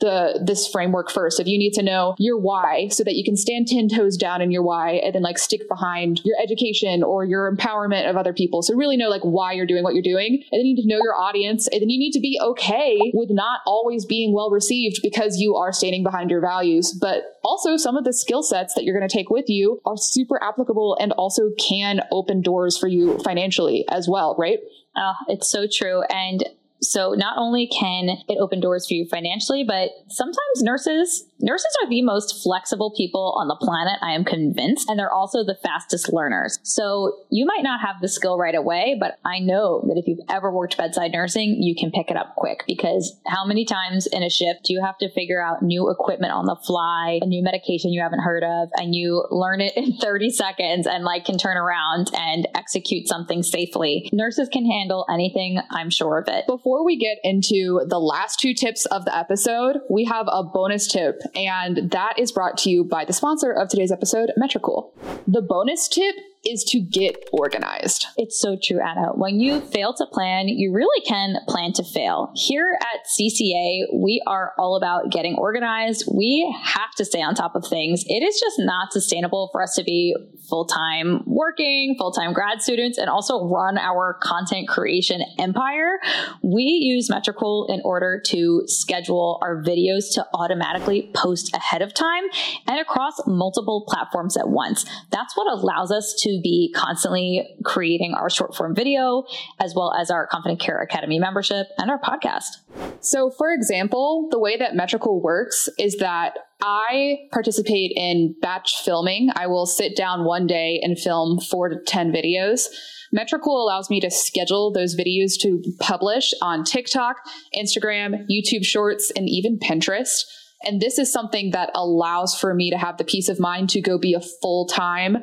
the 0.01 0.43
this 0.45 0.69
framework 0.69 1.11
first. 1.11 1.41
If 1.41 1.47
you 1.47 1.59
need 1.59 1.73
to 1.75 1.83
know 1.83 2.15
your 2.19 2.39
why 2.39 2.89
so 2.89 3.05
that 3.05 3.15
you 3.15 3.25
can 3.25 3.37
stand 3.37 3.69
10 3.69 3.89
toes 3.89 4.17
down 4.17 4.41
in 4.41 4.51
your 4.51 4.63
why 4.63 4.93
and 4.93 5.15
then 5.15 5.23
like 5.23 5.39
stick 5.39 5.69
behind 5.69 6.21
your 6.25 6.37
education 6.43 7.03
or 7.03 7.25
your 7.25 7.55
empowerment 7.55 8.09
of 8.09 8.17
other 8.17 8.33
people. 8.33 8.63
So 8.63 8.75
really 8.75 8.97
know 8.97 9.09
like 9.09 9.23
why 9.23 9.53
you're 9.53 9.67
doing 9.67 9.83
what 9.83 9.95
you're 9.95 10.03
doing. 10.03 10.43
And 10.51 10.61
then 10.61 10.67
you 10.67 10.75
need 10.75 10.83
to 10.83 10.89
know 10.89 11.01
your 11.03 11.15
audience. 11.15 11.69
And 11.69 11.81
then 11.81 11.91
you 11.91 11.99
need 11.99 12.13
to 12.13 12.21
be 12.21 12.39
okay 12.43 12.99
with 13.15 13.31
not 13.31 13.61
always 13.67 14.05
being 14.05 14.33
well 14.35 14.51
received 14.51 15.01
because 15.03 15.39
you 15.39 15.57
are 15.57 15.73
standing 15.73 16.03
behind 16.03 16.31
your 16.31 16.41
values. 16.41 16.97
But 17.01 17.39
also 17.43 17.77
some 17.77 17.97
of 17.97 18.05
the 18.05 18.13
skill 18.13 18.43
sets 18.43 18.75
that 18.75 18.85
you're 18.85 18.99
going 18.99 19.09
to 19.09 19.15
take 19.15 19.31
with 19.31 19.49
you 19.49 19.81
are 19.85 19.97
super 19.97 20.43
applicable 20.43 20.97
and 21.01 21.13
also 21.13 21.51
can 21.59 22.01
open 22.11 22.43
doors 22.43 22.77
for 22.77 22.89
you 22.89 23.19
financially 23.19 23.85
as 23.91 24.09
well, 24.09 24.35
right? 24.39 24.59
Oh, 24.97 25.15
it's 25.29 25.49
so 25.49 25.67
true. 25.71 26.03
And 26.03 26.45
so 26.85 27.15
not 27.17 27.37
only 27.39 27.67
can 27.67 28.19
it 28.29 28.39
open 28.41 28.61
doors 28.61 28.87
for 28.87 28.95
you 28.95 29.07
financially, 29.11 29.65
but 29.65 29.91
sometimes 30.09 30.63
nurses 30.63 31.25
nurses 31.41 31.77
are 31.83 31.89
the 31.89 32.03
most 32.03 32.43
flexible 32.43 32.93
people 32.97 33.35
on 33.39 33.49
the 33.49 33.57
planet, 33.57 33.99
I 34.03 34.13
am 34.13 34.25
convinced, 34.25 34.89
and 34.89 34.99
they're 34.99 35.13
also 35.13 35.45
the 35.45 35.59
fastest 35.63 36.13
learners. 36.13 36.59
So 36.63 37.13
you 37.31 37.45
might 37.45 37.63
not 37.63 37.81
have 37.81 38.01
the 38.01 38.09
skill 38.09 38.39
right 38.39 38.55
away, 38.55 38.97
but 38.99 39.19
I 39.25 39.41
know 39.41 39.85
that 39.87 39.99
if 39.99 40.07
you've 40.07 40.27
ever 40.31 40.51
worked 40.51 40.77
bedside 40.79 41.13
nursing, 41.13 41.63
you 41.63 41.75
can 41.79 41.91
pick 41.91 42.11
it 42.11 42.17
up 42.17 42.35
quick 42.37 42.65
because 42.67 43.15
how 43.27 43.45
many 43.45 43.65
times 43.65 44.07
in 44.07 44.23
a 44.23 44.31
shift 44.31 44.65
do 44.65 44.73
you 44.73 44.83
have 44.83 44.97
to 44.99 45.11
figure 45.13 45.43
out 45.43 45.63
new 45.63 45.91
equipment 45.91 46.33
on 46.33 46.47
the 46.47 46.57
fly, 46.57 47.21
a 47.23 47.27
new 47.27 47.43
medication 47.43 47.93
you 47.93 48.03
haven't 48.03 48.23
heard 48.23 48.43
of, 48.43 48.71
and 48.77 48.95
you 48.95 49.27
learn 49.31 49.61
it 49.61 49.77
in 49.77 49.97
30 50.01 50.31
seconds 50.31 50.87
and 50.87 51.05
like 51.05 51.25
can 51.25 51.37
turn 51.37 51.57
around 51.57 52.11
and 52.15 52.49
execute 52.55 53.07
something 53.07 53.43
safely. 53.43 54.09
Nurses 54.13 54.49
can 54.51 54.65
handle 54.65 55.05
anything, 55.11 55.59
I'm 55.71 55.91
sure 55.91 56.19
of 56.19 56.29
it. 56.29 56.47
Before 56.47 56.74
before 56.75 56.85
we 56.85 56.97
get 56.97 57.19
into 57.23 57.81
the 57.87 58.01
last 58.01 58.41
two 58.41 58.53
tips 58.53 58.85
of 58.87 59.05
the 59.05 59.17
episode, 59.17 59.77
we 59.89 60.05
have 60.07 60.27
a 60.29 60.43
bonus 60.43 60.89
tip, 60.89 61.21
and 61.37 61.89
that 61.93 62.19
is 62.19 62.33
brought 62.33 62.59
to 62.59 62.69
you 62.69 62.83
by 62.83 63.05
the 63.05 63.13
sponsor 63.13 63.53
of 63.53 63.69
today's 63.69 63.93
episode, 63.93 64.33
Metricool. 64.37 64.91
The 65.29 65.41
bonus 65.41 65.87
tip 65.87 66.17
is 66.45 66.65
to 66.65 66.81
get 66.81 67.17
organized. 67.33 68.07
It's 68.17 68.41
so 68.41 68.57
true, 68.63 68.81
Anna. 68.81 69.13
When 69.15 69.41
you 69.41 69.61
fail 69.61 69.95
to 69.95 70.07
plan, 70.07 70.49
you 70.49 70.73
really 70.73 71.05
can 71.07 71.37
plan 71.49 71.73
to 71.75 71.85
fail. 71.85 72.33
Here 72.35 72.79
at 72.81 73.07
CCA, 73.07 73.87
we 73.95 74.23
are 74.27 74.53
all 74.59 74.77
about 74.77 75.11
getting 75.11 75.37
organized. 75.37 76.05
We 76.13 76.55
have 76.65 76.93
to 76.97 77.05
stay 77.05 77.23
on 77.23 77.35
top 77.35 77.55
of 77.55 77.67
things. 77.67 78.05
It 78.07 78.23
is 78.23 78.39
just 78.41 78.59
not 78.59 78.93
sustainable 78.93 79.49
for 79.53 79.63
us 79.63 79.75
to 79.77 79.85
be 79.85 80.15
full 80.49 80.67
time 80.67 81.23
working, 81.27 81.95
full 81.99 82.13
time 82.13 82.33
grad 82.33 82.63
students, 82.63 82.99
and 82.99 83.09
also 83.09 83.49
run 83.49 83.79
our 83.79 84.19
content 84.23 84.69
creation 84.69 85.23
empire. 85.39 85.99
We 86.43 86.63
use 86.63 87.09
Metricool 87.11 87.71
in 87.71 87.81
order 87.85 88.21
to 88.27 88.63
schedule 88.67 89.39
our 89.43 89.63
videos 89.63 90.13
to 90.15 90.27
automatically 90.35 91.11
post 91.15 91.55
ahead 91.55 91.83
of 91.83 91.95
time 91.95 92.25
and 92.67 92.81
across 92.81 93.15
multiple 93.27 93.85
platforms 93.89 94.37
at 94.37 94.49
once. 94.49 94.85
That's 95.11 95.37
what 95.37 95.51
allows 95.51 95.91
us 95.91 96.15
to 96.21 96.34
be 96.43 96.73
constantly 96.75 97.57
creating 97.65 98.15
our 98.15 98.31
short 98.31 98.55
form 98.55 98.75
video, 98.75 99.25
as 99.61 99.75
well 99.75 99.93
as 99.95 100.11
our 100.11 100.27
Confident 100.27 100.61
Care 100.61 100.81
Academy 100.81 101.19
membership 101.19 101.67
and 101.79 101.91
our 101.91 102.01
podcast. 102.01 102.59
So, 103.01 103.31
for 103.31 103.53
example, 103.53 104.29
the 104.31 104.39
way 104.39 104.57
that 104.57 104.73
Metricool 104.73 105.23
works 105.23 105.69
is 105.79 105.97
that 105.97 106.39
I 106.63 107.19
participate 107.33 107.93
in 107.95 108.35
batch 108.41 108.83
filming. 108.85 109.31
I 109.35 109.47
will 109.47 109.67
sit 109.67 109.97
down 109.97 110.25
one 110.25 110.47
day 110.47 110.81
and 110.83 110.99
film 110.99 111.39
four 111.39 111.69
to 111.69 111.77
10 111.87 112.13
videos. 112.13 112.69
Metricool 113.15 113.61
allows 113.61 113.91
me 113.91 114.01
to 114.01 114.11
schedule 114.11 114.73
those 114.73 114.97
videos 114.97 115.39
to 115.41 115.63
publish 115.79 116.33
on 116.43 116.65
TikTok, 116.65 117.17
Instagram, 117.55 118.27
YouTube 118.31 118.65
Shorts, 118.65 119.13
and 119.15 119.29
even 119.29 119.59
Pinterest. 119.59 120.23
And 120.65 120.81
this 120.81 120.99
is 120.99 121.13
something 121.13 121.51
that 121.51 121.71
allows 121.75 122.39
for 122.39 122.55
me 122.55 122.71
to 122.71 122.79
have 122.79 122.97
the 122.97 123.05
peace 123.05 123.29
of 123.29 123.39
mind 123.39 123.69
to 123.71 123.81
go 123.81 123.99
be 123.99 124.15
a 124.15 124.21
full 124.21 124.67
time 124.67 125.19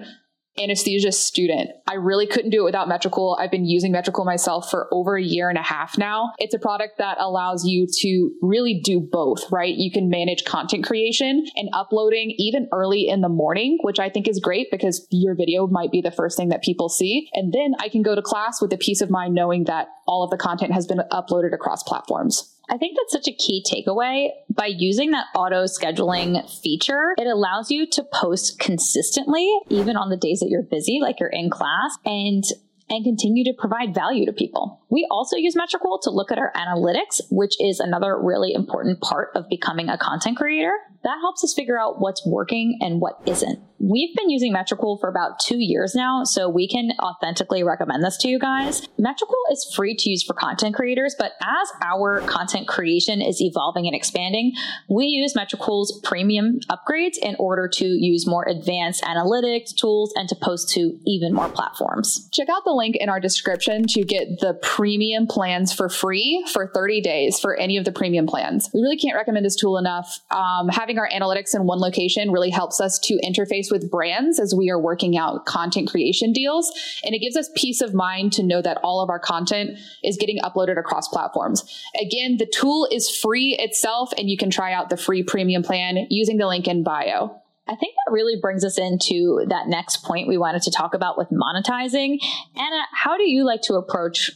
anesthesia 0.59 1.11
student. 1.11 1.69
I 1.87 1.95
really 1.95 2.27
couldn't 2.27 2.51
do 2.51 2.61
it 2.61 2.65
without 2.65 2.87
Metricool. 2.87 3.39
I've 3.39 3.51
been 3.51 3.65
using 3.65 3.93
Metricool 3.93 4.25
myself 4.25 4.69
for 4.69 4.87
over 4.91 5.15
a 5.15 5.23
year 5.23 5.49
and 5.49 5.57
a 5.57 5.63
half 5.63 5.97
now. 5.97 6.33
It's 6.39 6.53
a 6.53 6.59
product 6.59 6.97
that 6.97 7.17
allows 7.19 7.65
you 7.65 7.87
to 7.99 8.31
really 8.41 8.81
do 8.83 8.99
both, 8.99 9.51
right? 9.51 9.73
You 9.73 9.91
can 9.91 10.09
manage 10.09 10.43
content 10.43 10.85
creation 10.85 11.45
and 11.55 11.69
uploading 11.73 12.33
even 12.37 12.67
early 12.71 13.07
in 13.07 13.21
the 13.21 13.29
morning, 13.29 13.77
which 13.81 13.99
I 13.99 14.09
think 14.09 14.27
is 14.27 14.39
great 14.39 14.67
because 14.71 15.07
your 15.09 15.35
video 15.35 15.67
might 15.67 15.91
be 15.91 16.01
the 16.01 16.11
first 16.11 16.37
thing 16.37 16.49
that 16.49 16.63
people 16.63 16.89
see. 16.89 17.29
And 17.33 17.53
then 17.53 17.73
I 17.79 17.89
can 17.89 18.01
go 18.01 18.15
to 18.15 18.21
class 18.21 18.61
with 18.61 18.71
the 18.71 18.77
peace 18.77 19.01
of 19.01 19.09
mind 19.09 19.33
knowing 19.33 19.65
that 19.65 19.87
all 20.07 20.23
of 20.23 20.29
the 20.29 20.37
content 20.37 20.73
has 20.73 20.87
been 20.87 21.01
uploaded 21.11 21.53
across 21.53 21.83
platforms. 21.83 22.55
I 22.69 22.77
think 22.77 22.97
that's 22.97 23.11
such 23.11 23.27
a 23.27 23.35
key 23.35 23.65
takeaway. 23.69 24.29
By 24.49 24.67
using 24.67 25.11
that 25.11 25.25
auto 25.35 25.65
scheduling 25.65 26.49
feature, 26.61 27.15
it 27.17 27.27
allows 27.27 27.69
you 27.69 27.85
to 27.87 28.03
post 28.13 28.59
consistently, 28.59 29.51
even 29.69 29.97
on 29.97 30.09
the 30.09 30.17
days 30.17 30.39
that 30.39 30.49
you're 30.49 30.63
busy, 30.63 30.99
like 31.01 31.19
you're 31.19 31.29
in 31.29 31.49
class, 31.49 31.97
and 32.05 32.43
and 32.91 33.05
continue 33.05 33.45
to 33.45 33.53
provide 33.57 33.95
value 33.95 34.25
to 34.25 34.33
people. 34.33 34.81
We 34.89 35.07
also 35.09 35.37
use 35.37 35.55
Metricool 35.55 36.01
to 36.01 36.09
look 36.09 36.31
at 36.31 36.37
our 36.37 36.51
analytics, 36.53 37.21
which 37.29 37.55
is 37.59 37.79
another 37.79 38.19
really 38.21 38.53
important 38.53 38.99
part 38.99 39.29
of 39.33 39.47
becoming 39.49 39.87
a 39.87 39.97
content 39.97 40.37
creator. 40.37 40.73
That 41.03 41.17
helps 41.21 41.43
us 41.43 41.53
figure 41.53 41.79
out 41.79 42.01
what's 42.01 42.25
working 42.25 42.79
and 42.81 42.99
what 42.99 43.21
isn't. 43.25 43.59
We've 43.83 44.15
been 44.15 44.29
using 44.29 44.53
Metricool 44.53 44.99
for 44.99 45.09
about 45.09 45.39
two 45.39 45.57
years 45.57 45.95
now, 45.95 46.23
so 46.23 46.47
we 46.47 46.67
can 46.67 46.91
authentically 47.01 47.63
recommend 47.63 48.03
this 48.03 48.15
to 48.17 48.27
you 48.27 48.37
guys. 48.37 48.87
Metricool 48.99 49.51
is 49.51 49.73
free 49.75 49.95
to 49.95 50.09
use 50.11 50.21
for 50.21 50.35
content 50.35 50.75
creators, 50.75 51.15
but 51.17 51.31
as 51.41 51.71
our 51.81 52.21
content 52.21 52.67
creation 52.67 53.23
is 53.23 53.41
evolving 53.41 53.87
and 53.87 53.95
expanding, 53.95 54.53
we 54.87 55.05
use 55.05 55.33
Metricool's 55.33 55.99
premium 56.03 56.59
upgrades 56.69 57.17
in 57.19 57.35
order 57.39 57.67
to 57.69 57.85
use 57.85 58.27
more 58.27 58.47
advanced 58.47 59.01
analytics 59.01 59.75
tools 59.75 60.13
and 60.15 60.29
to 60.29 60.35
post 60.35 60.69
to 60.73 60.99
even 61.07 61.33
more 61.33 61.49
platforms. 61.49 62.29
Check 62.31 62.49
out 62.49 62.63
the 62.63 62.73
link 62.73 62.95
in 62.97 63.09
our 63.09 63.19
description 63.19 63.87
to 63.87 64.03
get 64.03 64.41
the 64.41 64.59
premium 64.61 65.25
plans 65.25 65.73
for 65.73 65.89
free 65.89 66.45
for 66.53 66.69
30 66.71 67.01
days 67.01 67.39
for 67.39 67.55
any 67.55 67.77
of 67.77 67.85
the 67.85 67.91
premium 67.91 68.27
plans. 68.27 68.69
We 68.75 68.81
really 68.81 68.97
can't 68.97 69.15
recommend 69.15 69.43
this 69.43 69.55
tool 69.55 69.79
enough. 69.79 70.19
Um, 70.29 70.67
having 70.69 70.99
our 70.99 71.09
analytics 71.09 71.55
in 71.55 71.65
one 71.65 71.79
location 71.79 72.31
really 72.31 72.51
helps 72.51 72.79
us 72.79 72.99
to 73.05 73.19
interface 73.25 73.70
with 73.71 73.89
brands 73.89 74.39
as 74.39 74.53
we 74.53 74.69
are 74.69 74.79
working 74.79 75.17
out 75.17 75.45
content 75.45 75.89
creation 75.89 76.31
deals. 76.33 76.71
And 77.03 77.15
it 77.15 77.19
gives 77.19 77.35
us 77.35 77.49
peace 77.55 77.81
of 77.81 77.93
mind 77.93 78.33
to 78.33 78.43
know 78.43 78.61
that 78.61 78.79
all 78.83 79.01
of 79.01 79.09
our 79.09 79.19
content 79.19 79.79
is 80.03 80.17
getting 80.17 80.39
uploaded 80.39 80.77
across 80.77 81.07
platforms. 81.07 81.63
Again, 81.99 82.37
the 82.37 82.45
tool 82.45 82.87
is 82.91 83.09
free 83.09 83.55
itself, 83.57 84.11
and 84.17 84.29
you 84.29 84.37
can 84.37 84.49
try 84.49 84.73
out 84.73 84.89
the 84.89 84.97
free 84.97 85.23
premium 85.23 85.63
plan 85.63 86.07
using 86.09 86.37
the 86.37 86.47
link 86.47 86.67
in 86.67 86.83
bio. 86.83 87.41
I 87.67 87.75
think 87.75 87.95
that 88.05 88.11
really 88.11 88.37
brings 88.41 88.65
us 88.65 88.77
into 88.77 89.45
that 89.47 89.67
next 89.67 90.03
point 90.03 90.27
we 90.27 90.37
wanted 90.37 90.63
to 90.63 90.71
talk 90.71 90.93
about 90.93 91.17
with 91.17 91.29
monetizing. 91.29 92.17
Anna, 92.55 92.83
how 92.93 93.17
do 93.17 93.29
you 93.29 93.45
like 93.45 93.61
to 93.63 93.75
approach 93.75 94.31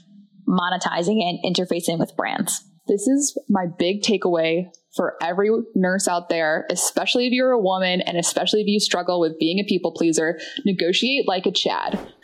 monetizing 0.47 1.21
and 1.21 1.39
interfacing 1.43 1.99
with 1.99 2.15
brands? 2.15 2.63
This 2.87 3.07
is 3.07 3.37
my 3.49 3.65
big 3.65 4.03
takeaway 4.03 4.69
for 4.95 5.15
every 5.21 5.49
nurse 5.75 6.07
out 6.07 6.29
there, 6.29 6.65
especially 6.69 7.27
if 7.27 7.33
you're 7.33 7.51
a 7.51 7.59
woman 7.59 8.01
and 8.01 8.17
especially 8.17 8.61
if 8.61 8.67
you 8.67 8.79
struggle 8.79 9.19
with 9.19 9.37
being 9.39 9.59
a 9.59 9.63
people 9.63 9.91
pleaser, 9.91 10.39
negotiate 10.65 11.27
like 11.27 11.45
a 11.45 11.51
Chad. 11.51 11.99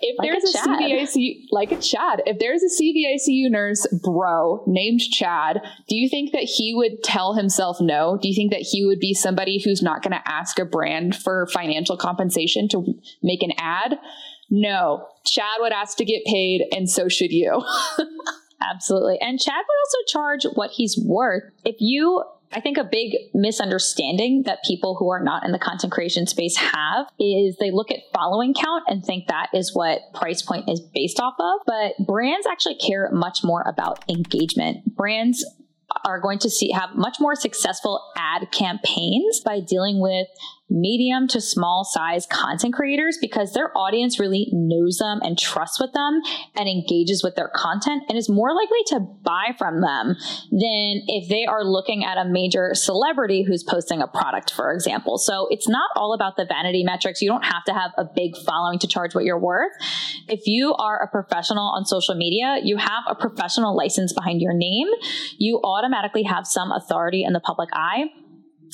if 0.00 0.18
like 0.18 0.30
there's 0.30 0.54
a, 0.54 0.58
a 0.58 0.76
CVICU, 0.76 1.46
like 1.50 1.72
a 1.72 1.80
Chad, 1.80 2.22
if 2.26 2.38
there's 2.38 2.62
a 2.62 2.82
CVICU 2.82 3.50
nurse 3.50 3.86
bro 4.02 4.62
named 4.66 5.00
Chad, 5.00 5.60
do 5.88 5.96
you 5.96 6.08
think 6.08 6.32
that 6.32 6.42
he 6.42 6.74
would 6.74 7.02
tell 7.02 7.34
himself 7.34 7.78
no? 7.80 8.18
Do 8.20 8.28
you 8.28 8.34
think 8.34 8.52
that 8.52 8.66
he 8.70 8.84
would 8.84 9.00
be 9.00 9.14
somebody 9.14 9.62
who's 9.62 9.82
not 9.82 10.02
going 10.02 10.12
to 10.12 10.30
ask 10.30 10.58
a 10.58 10.64
brand 10.64 11.16
for 11.16 11.46
financial 11.46 11.96
compensation 11.96 12.68
to 12.68 12.84
make 13.22 13.42
an 13.42 13.52
ad? 13.58 13.98
No, 14.50 15.06
Chad 15.26 15.58
would 15.60 15.72
ask 15.72 15.98
to 15.98 16.04
get 16.04 16.24
paid, 16.24 16.62
and 16.72 16.88
so 16.88 17.08
should 17.08 17.32
you. 17.32 17.62
Absolutely. 18.60 19.18
And 19.20 19.38
Chad 19.38 19.54
would 19.56 19.77
also 19.84 20.12
charge 20.12 20.44
what 20.54 20.70
he's 20.70 20.98
worth. 20.98 21.44
If 21.64 21.76
you 21.78 22.24
I 22.50 22.60
think 22.60 22.78
a 22.78 22.84
big 22.84 23.14
misunderstanding 23.34 24.44
that 24.44 24.64
people 24.64 24.96
who 24.96 25.10
are 25.10 25.22
not 25.22 25.44
in 25.44 25.52
the 25.52 25.58
content 25.58 25.92
creation 25.92 26.26
space 26.26 26.56
have 26.56 27.06
is 27.20 27.56
they 27.58 27.70
look 27.70 27.90
at 27.90 27.98
following 28.14 28.54
count 28.54 28.84
and 28.86 29.04
think 29.04 29.26
that 29.26 29.48
is 29.52 29.74
what 29.74 30.00
price 30.14 30.40
point 30.40 30.68
is 30.68 30.80
based 30.80 31.20
off 31.20 31.34
of. 31.38 31.60
But 31.66 32.06
brands 32.06 32.46
actually 32.46 32.76
care 32.76 33.10
much 33.12 33.44
more 33.44 33.62
about 33.68 34.02
engagement. 34.08 34.96
Brands 34.96 35.44
are 36.04 36.20
going 36.20 36.38
to 36.38 36.50
see 36.50 36.70
have 36.72 36.90
much 36.94 37.16
more 37.20 37.34
successful 37.34 38.02
ad 38.16 38.50
campaigns 38.50 39.40
by 39.40 39.60
dealing 39.60 40.00
with 40.00 40.28
medium 40.70 41.26
to 41.28 41.40
small 41.40 41.84
size 41.84 42.26
content 42.26 42.74
creators 42.74 43.18
because 43.20 43.52
their 43.52 43.76
audience 43.76 44.20
really 44.20 44.48
knows 44.52 44.98
them 44.98 45.20
and 45.22 45.38
trusts 45.38 45.80
with 45.80 45.92
them 45.92 46.20
and 46.54 46.68
engages 46.68 47.22
with 47.22 47.34
their 47.36 47.50
content 47.54 48.02
and 48.08 48.18
is 48.18 48.28
more 48.28 48.54
likely 48.54 48.78
to 48.86 49.00
buy 49.22 49.54
from 49.56 49.80
them 49.80 50.14
than 50.50 51.02
if 51.06 51.28
they 51.28 51.46
are 51.46 51.64
looking 51.64 52.04
at 52.04 52.18
a 52.18 52.24
major 52.28 52.72
celebrity 52.74 53.42
who's 53.42 53.62
posting 53.62 54.02
a 54.02 54.06
product, 54.06 54.52
for 54.52 54.72
example. 54.72 55.16
So 55.18 55.46
it's 55.50 55.68
not 55.68 55.90
all 55.96 56.12
about 56.12 56.36
the 56.36 56.44
vanity 56.44 56.84
metrics. 56.84 57.22
You 57.22 57.28
don't 57.28 57.44
have 57.44 57.64
to 57.64 57.72
have 57.72 57.92
a 57.96 58.04
big 58.04 58.36
following 58.44 58.78
to 58.80 58.86
charge 58.86 59.14
what 59.14 59.24
you're 59.24 59.38
worth. 59.38 59.72
If 60.28 60.46
you 60.46 60.74
are 60.74 61.02
a 61.02 61.08
professional 61.08 61.72
on 61.74 61.86
social 61.86 62.14
media, 62.14 62.58
you 62.62 62.76
have 62.76 63.04
a 63.08 63.14
professional 63.14 63.76
license 63.76 64.12
behind 64.12 64.42
your 64.42 64.54
name. 64.54 64.88
You 65.38 65.60
automatically 65.64 66.24
have 66.24 66.46
some 66.46 66.72
authority 66.72 67.24
in 67.24 67.32
the 67.32 67.40
public 67.40 67.70
eye 67.72 68.06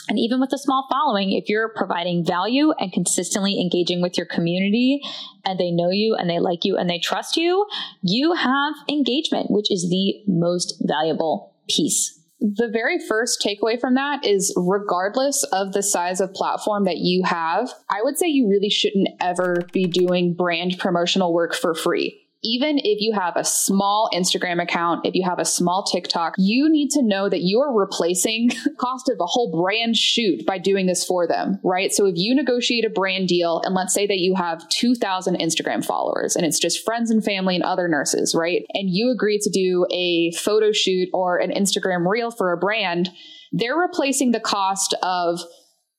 and 0.08 0.18
even 0.18 0.40
with 0.40 0.52
a 0.52 0.58
small 0.58 0.86
following, 0.90 1.32
if 1.32 1.48
you're 1.48 1.70
providing 1.74 2.24
value 2.24 2.72
and 2.78 2.92
consistently 2.92 3.60
engaging 3.60 4.02
with 4.02 4.16
your 4.16 4.26
community 4.26 5.00
and 5.44 5.58
they 5.58 5.70
know 5.70 5.90
you 5.90 6.14
and 6.14 6.28
they 6.28 6.40
like 6.40 6.64
you 6.64 6.76
and 6.76 6.90
they 6.90 6.98
trust 6.98 7.36
you, 7.36 7.66
you 8.02 8.34
have 8.34 8.74
engagement, 8.88 9.50
which 9.50 9.70
is 9.70 9.88
the 9.88 10.22
most 10.26 10.82
valuable 10.82 11.54
piece. 11.68 12.20
The 12.40 12.68
very 12.70 12.98
first 12.98 13.42
takeaway 13.42 13.80
from 13.80 13.94
that 13.94 14.26
is 14.26 14.52
regardless 14.56 15.44
of 15.44 15.72
the 15.72 15.82
size 15.82 16.20
of 16.20 16.34
platform 16.34 16.84
that 16.84 16.98
you 16.98 17.22
have, 17.24 17.72
I 17.88 18.02
would 18.02 18.18
say 18.18 18.26
you 18.26 18.48
really 18.48 18.68
shouldn't 18.68 19.08
ever 19.20 19.62
be 19.72 19.86
doing 19.86 20.34
brand 20.34 20.78
promotional 20.78 21.32
work 21.32 21.54
for 21.54 21.74
free 21.74 22.23
even 22.44 22.78
if 22.78 23.00
you 23.00 23.12
have 23.12 23.36
a 23.36 23.44
small 23.44 24.08
Instagram 24.14 24.62
account, 24.62 25.06
if 25.06 25.14
you 25.14 25.24
have 25.26 25.38
a 25.38 25.44
small 25.44 25.82
TikTok, 25.82 26.34
you 26.36 26.70
need 26.70 26.90
to 26.90 27.02
know 27.02 27.28
that 27.28 27.40
you 27.40 27.60
are 27.60 27.74
replacing 27.74 28.50
cost 28.78 29.08
of 29.08 29.18
a 29.18 29.26
whole 29.26 29.50
brand 29.50 29.96
shoot 29.96 30.44
by 30.46 30.58
doing 30.58 30.86
this 30.86 31.04
for 31.04 31.26
them, 31.26 31.58
right? 31.64 31.90
So 31.90 32.06
if 32.06 32.14
you 32.16 32.34
negotiate 32.34 32.84
a 32.84 32.90
brand 32.90 33.28
deal 33.28 33.62
and 33.64 33.74
let's 33.74 33.94
say 33.94 34.06
that 34.06 34.18
you 34.18 34.34
have 34.36 34.68
2000 34.68 35.38
Instagram 35.38 35.84
followers 35.84 36.36
and 36.36 36.44
it's 36.44 36.60
just 36.60 36.84
friends 36.84 37.10
and 37.10 37.24
family 37.24 37.54
and 37.54 37.64
other 37.64 37.88
nurses, 37.88 38.34
right? 38.38 38.62
And 38.74 38.90
you 38.90 39.10
agree 39.10 39.38
to 39.38 39.50
do 39.50 39.86
a 39.90 40.30
photo 40.36 40.70
shoot 40.70 41.08
or 41.14 41.38
an 41.38 41.50
Instagram 41.50 42.06
reel 42.06 42.30
for 42.30 42.52
a 42.52 42.58
brand, 42.58 43.08
they're 43.52 43.76
replacing 43.76 44.32
the 44.32 44.40
cost 44.40 44.94
of 45.02 45.40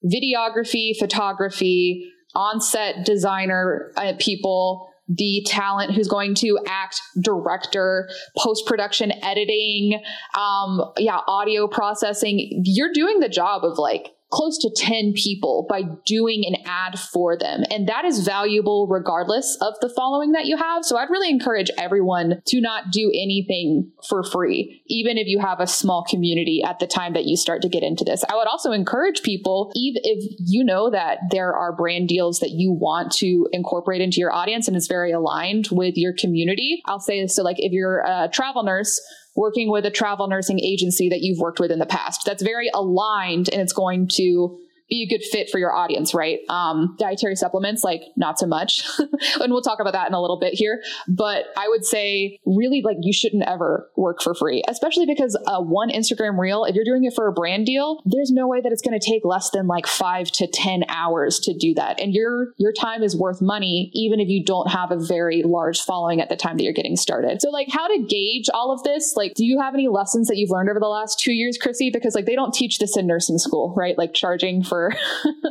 videography, 0.06 0.96
photography, 0.98 2.12
on-set 2.36 3.06
designer 3.06 3.92
uh, 3.98 4.14
people, 4.20 4.90
the 5.08 5.46
talent 5.48 5.94
who's 5.94 6.08
going 6.08 6.34
to 6.36 6.60
act 6.68 7.00
director, 7.22 8.10
post 8.38 8.66
production 8.66 9.12
editing, 9.24 10.02
um, 10.38 10.82
yeah, 10.98 11.20
audio 11.28 11.68
processing. 11.68 12.62
You're 12.64 12.94
doing 12.94 13.20
the 13.20 13.30
job 13.30 13.64
of 13.64 13.78
like 13.78 14.15
close 14.36 14.58
to 14.58 14.70
10 14.76 15.14
people 15.14 15.66
by 15.70 15.84
doing 16.06 16.44
an 16.46 16.62
ad 16.66 17.00
for 17.00 17.38
them. 17.38 17.64
And 17.72 17.88
that 17.88 18.04
is 18.04 18.20
valuable 18.20 18.86
regardless 18.86 19.58
of 19.62 19.76
the 19.80 19.88
following 19.88 20.34
that 20.34 20.46
you 20.46 20.58
have. 20.58 20.84
So 20.84 20.98
I'd 20.98 21.10
really 21.10 21.30
encourage 21.30 21.72
everyone 21.78 22.42
to 22.48 22.60
not 22.60 22.92
do 22.92 23.10
anything 23.16 23.92
for 24.10 24.24
free, 24.24 24.84
even 24.88 25.18
if 25.18 25.28
you 25.28 25.40
have 25.40 25.62
a 25.62 25.68
small 25.68 26.04
community 26.04 26.62
at 26.66 26.80
the 26.80 26.88
time 26.88 27.14
that 27.14 27.24
you 27.24 27.38
start 27.38 27.62
to 27.62 27.70
get 27.70 27.82
into 27.82 28.04
this. 28.04 28.26
I 28.30 28.36
would 28.36 28.48
also 28.48 28.74
encourage 28.74 29.24
people, 29.24 29.72
even 29.74 30.02
if 30.04 30.36
you 30.40 30.66
know 30.66 30.90
that 30.90 31.20
there 31.32 31.54
are 31.54 31.74
brand 31.74 32.10
deals 32.10 32.40
that 32.40 32.52
you 32.52 32.74
want 32.74 33.14
to 33.14 33.48
incorporate 33.54 34.02
into 34.02 34.18
your 34.18 34.34
audience 34.34 34.68
and 34.68 34.76
it's 34.76 34.88
very 34.88 35.14
aligned 35.14 35.70
with 35.72 35.96
your 35.96 36.14
community. 36.14 36.82
I'll 36.86 37.00
say 37.00 37.22
this. 37.22 37.36
so 37.36 37.44
like 37.44 37.58
if 37.60 37.72
you're 37.72 38.00
a 38.00 38.28
travel 38.34 38.64
nurse, 38.64 39.00
working 39.36 39.70
with 39.70 39.86
a 39.86 39.92
travel 39.92 40.28
nursing 40.28 40.60
agency 40.60 41.10
that 41.10 41.22
you've 41.22 41.40
worked 41.40 41.60
with 41.60 41.72
in 41.72 41.80
the 41.80 41.86
past. 41.86 42.22
That's 42.26 42.44
very 42.44 42.70
aligned 42.74 43.50
and 43.50 43.62
it's 43.62 43.74
going 43.74 44.08
to 44.16 44.58
be 44.90 45.04
a 45.04 45.08
good 45.08 45.24
fit 45.24 45.50
for 45.50 45.60
your 45.60 45.74
audience, 45.74 46.14
right? 46.14 46.40
Um, 46.50 46.96
dietary 47.00 47.36
supplements, 47.36 47.84
like 47.84 48.02
not 48.16 48.38
so 48.38 48.46
much. 48.46 48.86
and 49.00 49.52
we'll 49.52 49.62
talk 49.62 49.80
about 49.80 49.94
that 49.94 50.08
in 50.08 50.14
a 50.14 50.22
little 50.22 50.40
bit 50.40 50.54
here. 50.54 50.82
But 51.08 51.46
I 51.58 51.68
would 51.68 51.86
say 51.86 52.40
really 52.46 52.82
like 52.84 52.98
you 53.02 53.14
shouldn't 53.14 53.44
ever 53.48 53.90
work 53.96 54.22
for 54.22 54.36
free, 54.36 54.64
especially 54.68 55.06
because 55.06 55.38
uh, 55.48 55.62
one 55.62 55.90
Instagram 55.90 56.38
reel, 56.40 56.66
if 56.66 56.76
you're 56.76 56.86
doing 56.86 57.04
it 57.04 57.14
for 57.14 57.28
a 57.28 57.34
brand 57.34 57.66
deal, 57.66 58.02
there's 58.06 58.32
no 58.32 58.48
way 58.48 58.62
that 58.62 58.72
it's 58.72 58.82
going 58.82 59.00
to 59.00 59.06
take 59.06 59.26
less 59.26 59.50
than 59.50 59.68
like 59.68 59.88
five 59.88 60.32
to 60.32 60.48
10 60.48 60.84
hours 60.90 61.40
to 61.40 61.54
do 61.54 61.74
that. 61.74 62.00
And 62.00 62.14
your, 62.14 62.54
your 62.58 62.72
time 62.72 63.02
is 63.02 63.16
worth 63.16 63.42
money, 63.42 63.90
even 63.94 64.20
if 64.20 64.30
you 64.30 64.44
don't 64.44 64.70
have 64.70 64.92
a 64.92 65.00
very 65.00 65.42
large 65.44 65.82
following 65.82 66.22
at 66.22 66.30
the 66.30 66.36
time 66.36 66.58
that 66.58 66.64
you're 66.64 66.74
getting 66.74 66.96
started. 66.96 67.42
So 67.42 67.50
like 67.50 67.68
how 67.70 67.88
to 67.88 68.04
gauge 68.04 68.50
all 68.54 68.72
of 68.72 68.84
this, 68.84 69.16
like, 69.16 69.34
do 69.34 69.46
you 69.46 69.60
have 69.60 69.74
any 69.74 69.88
lessons 69.88 70.28
that 70.28 70.38
you've 70.38 70.52
learned 70.52 70.70
over 70.70 70.80
the 70.80 70.88
last 70.88 71.20
two 71.20 71.34
years, 71.34 71.58
Chrissy? 71.58 71.90
Because 71.90 72.14
like 72.14 72.26
they 72.26 72.36
don't 72.36 72.54
teach 72.54 72.80
this 72.80 72.98
in 72.98 73.08
nursing 73.08 73.38
school, 73.38 73.74
right? 73.76 73.98
Like 73.98 74.14
charging 74.14 74.64
for 74.64 74.75
for 74.76 74.92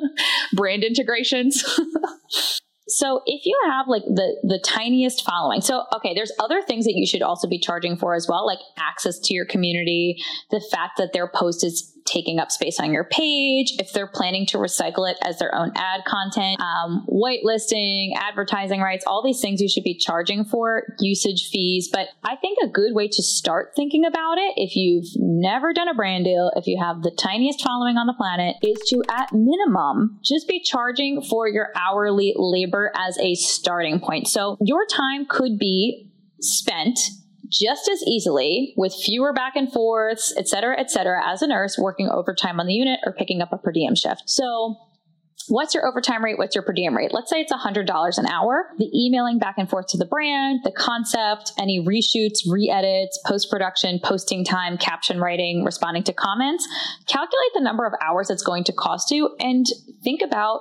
brand 0.52 0.84
integrations. 0.84 1.64
So 2.86 3.22
if 3.24 3.46
you 3.46 3.58
have 3.64 3.88
like 3.88 4.02
the 4.02 4.36
the 4.42 4.60
tiniest 4.62 5.24
following, 5.24 5.62
so 5.62 5.84
okay, 5.96 6.12
there's 6.14 6.30
other 6.38 6.60
things 6.60 6.84
that 6.84 6.92
you 6.94 7.06
should 7.06 7.22
also 7.22 7.48
be 7.48 7.58
charging 7.58 7.96
for 7.96 8.14
as 8.14 8.28
well, 8.28 8.46
like 8.46 8.58
access 8.78 9.18
to 9.20 9.32
your 9.32 9.46
community, 9.46 10.22
the 10.50 10.60
fact 10.70 10.98
that 10.98 11.14
their 11.14 11.26
post 11.26 11.64
is 11.64 11.93
taking 12.04 12.38
up 12.38 12.50
space 12.50 12.78
on 12.78 12.92
your 12.92 13.04
page, 13.04 13.74
if 13.78 13.92
they're 13.92 14.06
planning 14.06 14.46
to 14.46 14.58
recycle 14.58 15.10
it 15.10 15.16
as 15.22 15.38
their 15.38 15.54
own 15.54 15.72
ad 15.74 16.04
content, 16.04 16.60
um, 16.60 17.06
whitelisting, 17.08 18.10
advertising 18.16 18.80
rights, 18.80 19.04
all 19.06 19.22
these 19.22 19.40
things 19.40 19.60
you 19.60 19.68
should 19.68 19.84
be 19.84 19.94
charging 19.94 20.44
for, 20.44 20.82
usage 21.00 21.48
fees. 21.50 21.88
But 21.90 22.08
I 22.22 22.36
think 22.36 22.58
a 22.62 22.68
good 22.68 22.94
way 22.94 23.08
to 23.08 23.22
start 23.22 23.72
thinking 23.74 24.04
about 24.04 24.38
it, 24.38 24.54
if 24.56 24.76
you've 24.76 25.06
never 25.16 25.72
done 25.72 25.88
a 25.88 25.94
brand 25.94 26.24
deal, 26.24 26.52
if 26.56 26.66
you 26.66 26.78
have 26.80 27.02
the 27.02 27.10
tiniest 27.10 27.62
following 27.62 27.96
on 27.96 28.06
the 28.06 28.14
planet, 28.14 28.56
is 28.62 28.78
to 28.88 29.02
at 29.10 29.32
minimum 29.32 30.20
just 30.22 30.46
be 30.46 30.60
charging 30.60 31.22
for 31.22 31.48
your 31.48 31.68
hourly 31.74 32.34
labor 32.36 32.92
as 32.94 33.18
a 33.18 33.34
starting 33.34 33.98
point. 33.98 34.28
So 34.28 34.58
your 34.60 34.86
time 34.86 35.26
could 35.26 35.58
be 35.58 36.10
spent 36.40 36.98
just 37.54 37.88
as 37.88 38.02
easily 38.02 38.74
with 38.76 38.94
fewer 38.94 39.32
back 39.32 39.54
and 39.56 39.72
forths, 39.72 40.34
et 40.36 40.48
cetera, 40.48 40.78
et 40.78 40.90
cetera, 40.90 41.22
as 41.24 41.42
a 41.42 41.46
nurse 41.46 41.78
working 41.78 42.08
overtime 42.08 42.58
on 42.58 42.66
the 42.66 42.74
unit 42.74 43.00
or 43.06 43.12
picking 43.12 43.40
up 43.40 43.52
a 43.52 43.58
per 43.58 43.72
diem 43.72 43.94
shift. 43.94 44.22
So 44.26 44.76
What's 45.48 45.74
your 45.74 45.86
overtime 45.86 46.24
rate? 46.24 46.38
What's 46.38 46.54
your 46.54 46.64
per 46.64 46.72
diem 46.72 46.96
rate? 46.96 47.12
Let's 47.12 47.28
say 47.28 47.40
it's 47.40 47.52
$100 47.52 48.18
an 48.18 48.26
hour. 48.26 48.70
The 48.78 48.90
emailing 48.94 49.38
back 49.38 49.56
and 49.58 49.68
forth 49.68 49.88
to 49.88 49.98
the 49.98 50.06
brand, 50.06 50.60
the 50.64 50.72
concept, 50.72 51.52
any 51.58 51.84
reshoots, 51.84 52.50
re 52.50 52.70
edits, 52.70 53.20
post 53.26 53.50
production, 53.50 54.00
posting 54.02 54.44
time, 54.44 54.78
caption 54.78 55.20
writing, 55.20 55.62
responding 55.62 56.02
to 56.04 56.14
comments. 56.14 56.66
Calculate 57.06 57.50
the 57.52 57.60
number 57.60 57.84
of 57.84 57.92
hours 58.02 58.30
it's 58.30 58.42
going 58.42 58.64
to 58.64 58.72
cost 58.72 59.10
you 59.10 59.36
and 59.38 59.66
think 60.02 60.22
about 60.22 60.60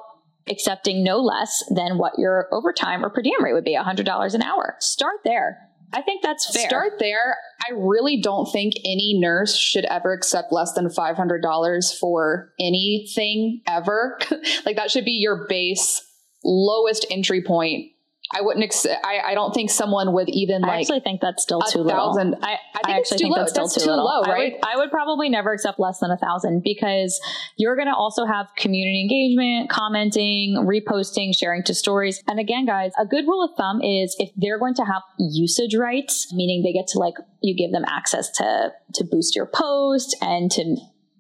accepting 0.49 1.03
no 1.03 1.19
less 1.19 1.63
than 1.73 1.97
what 1.97 2.13
your 2.17 2.49
overtime 2.51 3.05
or 3.05 3.09
per 3.09 3.21
diem 3.21 3.41
rate 3.41 3.53
would 3.53 3.63
be 3.63 3.77
$100 3.77 4.33
an 4.33 4.41
hour. 4.41 4.75
Start 4.79 5.19
there. 5.23 5.69
I 5.93 6.01
think 6.01 6.23
that's 6.23 6.53
fair. 6.53 6.67
Start 6.67 6.93
there. 6.99 7.37
I 7.69 7.73
really 7.73 8.19
don't 8.19 8.51
think 8.51 8.73
any 8.83 9.17
nurse 9.19 9.55
should 9.55 9.85
ever 9.85 10.11
accept 10.11 10.51
less 10.51 10.73
than 10.73 10.87
$500 10.87 11.99
for 11.99 12.51
anything 12.59 13.61
ever. 13.67 14.19
like 14.65 14.75
that 14.75 14.91
should 14.91 15.05
be 15.05 15.11
your 15.11 15.45
base 15.47 16.01
lowest 16.43 17.05
entry 17.09 17.41
point 17.41 17.92
I 18.33 18.41
wouldn't. 18.41 18.63
Ex- 18.63 18.85
I, 18.85 19.19
I 19.25 19.33
don't 19.33 19.53
think 19.53 19.69
someone 19.69 20.13
would 20.13 20.29
even 20.29 20.61
like. 20.61 20.71
I 20.71 20.79
actually 20.79 20.99
think 21.01 21.21
that's 21.21 21.43
still 21.43 21.61
too 21.61 21.87
thousand, 21.87 22.31
little. 22.31 22.45
I, 22.45 22.57
I, 22.73 22.93
I 22.93 22.97
actually 22.97 23.19
think 23.19 23.35
low. 23.35 23.41
that's 23.41 23.51
still 23.51 23.65
that's 23.65 23.75
too, 23.75 23.85
too 23.85 23.91
low, 23.91 24.23
right? 24.23 24.53
I 24.53 24.55
would, 24.55 24.65
I 24.65 24.77
would, 24.77 24.91
probably 24.91 25.29
never 25.29 25.53
accept 25.53 25.79
less 25.79 25.99
than 25.99 26.11
a 26.11 26.17
thousand 26.17 26.63
because 26.63 27.21
you're 27.57 27.75
going 27.75 27.87
to 27.87 27.95
also 27.95 28.25
have 28.25 28.47
community 28.57 29.01
engagement, 29.01 29.69
commenting, 29.69 30.55
reposting, 30.67 31.31
sharing 31.37 31.63
to 31.63 31.73
stories. 31.73 32.23
And 32.27 32.39
again, 32.39 32.65
guys, 32.65 32.91
a 32.99 33.05
good 33.05 33.25
rule 33.25 33.43
of 33.43 33.51
thumb 33.57 33.81
is 33.81 34.15
if 34.19 34.29
they're 34.35 34.59
going 34.59 34.75
to 34.75 34.83
have 34.83 35.03
usage 35.19 35.75
rights, 35.75 36.33
meaning 36.33 36.63
they 36.63 36.73
get 36.73 36.87
to 36.87 36.99
like 36.99 37.15
you 37.41 37.55
give 37.55 37.71
them 37.71 37.85
access 37.87 38.29
to 38.31 38.71
to 38.95 39.03
boost 39.03 39.35
your 39.35 39.45
post 39.45 40.15
and 40.21 40.51
to 40.51 40.63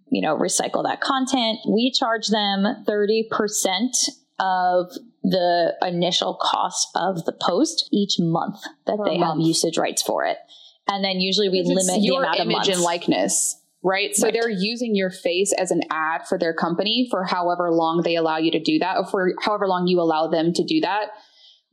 you 0.09 0.21
know 0.21 0.37
recycle 0.37 0.83
that 0.83 1.01
content. 1.01 1.59
We 1.67 1.91
charge 1.91 2.27
them 2.29 2.65
thirty 2.85 3.27
percent 3.29 3.95
of 4.39 4.91
the 5.23 5.73
initial 5.81 6.37
cost 6.39 6.89
of 6.95 7.25
the 7.25 7.31
post 7.33 7.87
each 7.91 8.15
month 8.19 8.59
that 8.85 8.97
per 8.97 9.05
they 9.05 9.17
month. 9.17 9.39
have 9.39 9.47
usage 9.47 9.77
rights 9.77 10.01
for 10.01 10.25
it. 10.25 10.37
And 10.87 11.03
then 11.03 11.21
usually 11.21 11.49
we 11.49 11.63
limit 11.63 11.85
the 11.85 12.15
amount 12.15 12.39
of 12.39 12.45
image 12.45 12.67
and 12.67 12.81
likeness. 12.81 13.59
Right. 13.81 14.15
So 14.15 14.25
right. 14.27 14.33
they're 14.33 14.49
using 14.49 14.95
your 14.95 15.09
face 15.09 15.53
as 15.57 15.71
an 15.71 15.81
ad 15.89 16.21
for 16.27 16.37
their 16.37 16.53
company 16.53 17.07
for 17.09 17.25
however 17.25 17.69
long 17.71 18.01
they 18.01 18.15
allow 18.15 18.37
you 18.37 18.51
to 18.51 18.59
do 18.59 18.79
that, 18.79 18.97
or 18.97 19.05
for 19.05 19.33
however 19.41 19.67
long 19.67 19.87
you 19.87 19.99
allow 19.99 20.27
them 20.27 20.53
to 20.53 20.63
do 20.63 20.81
that. 20.81 21.09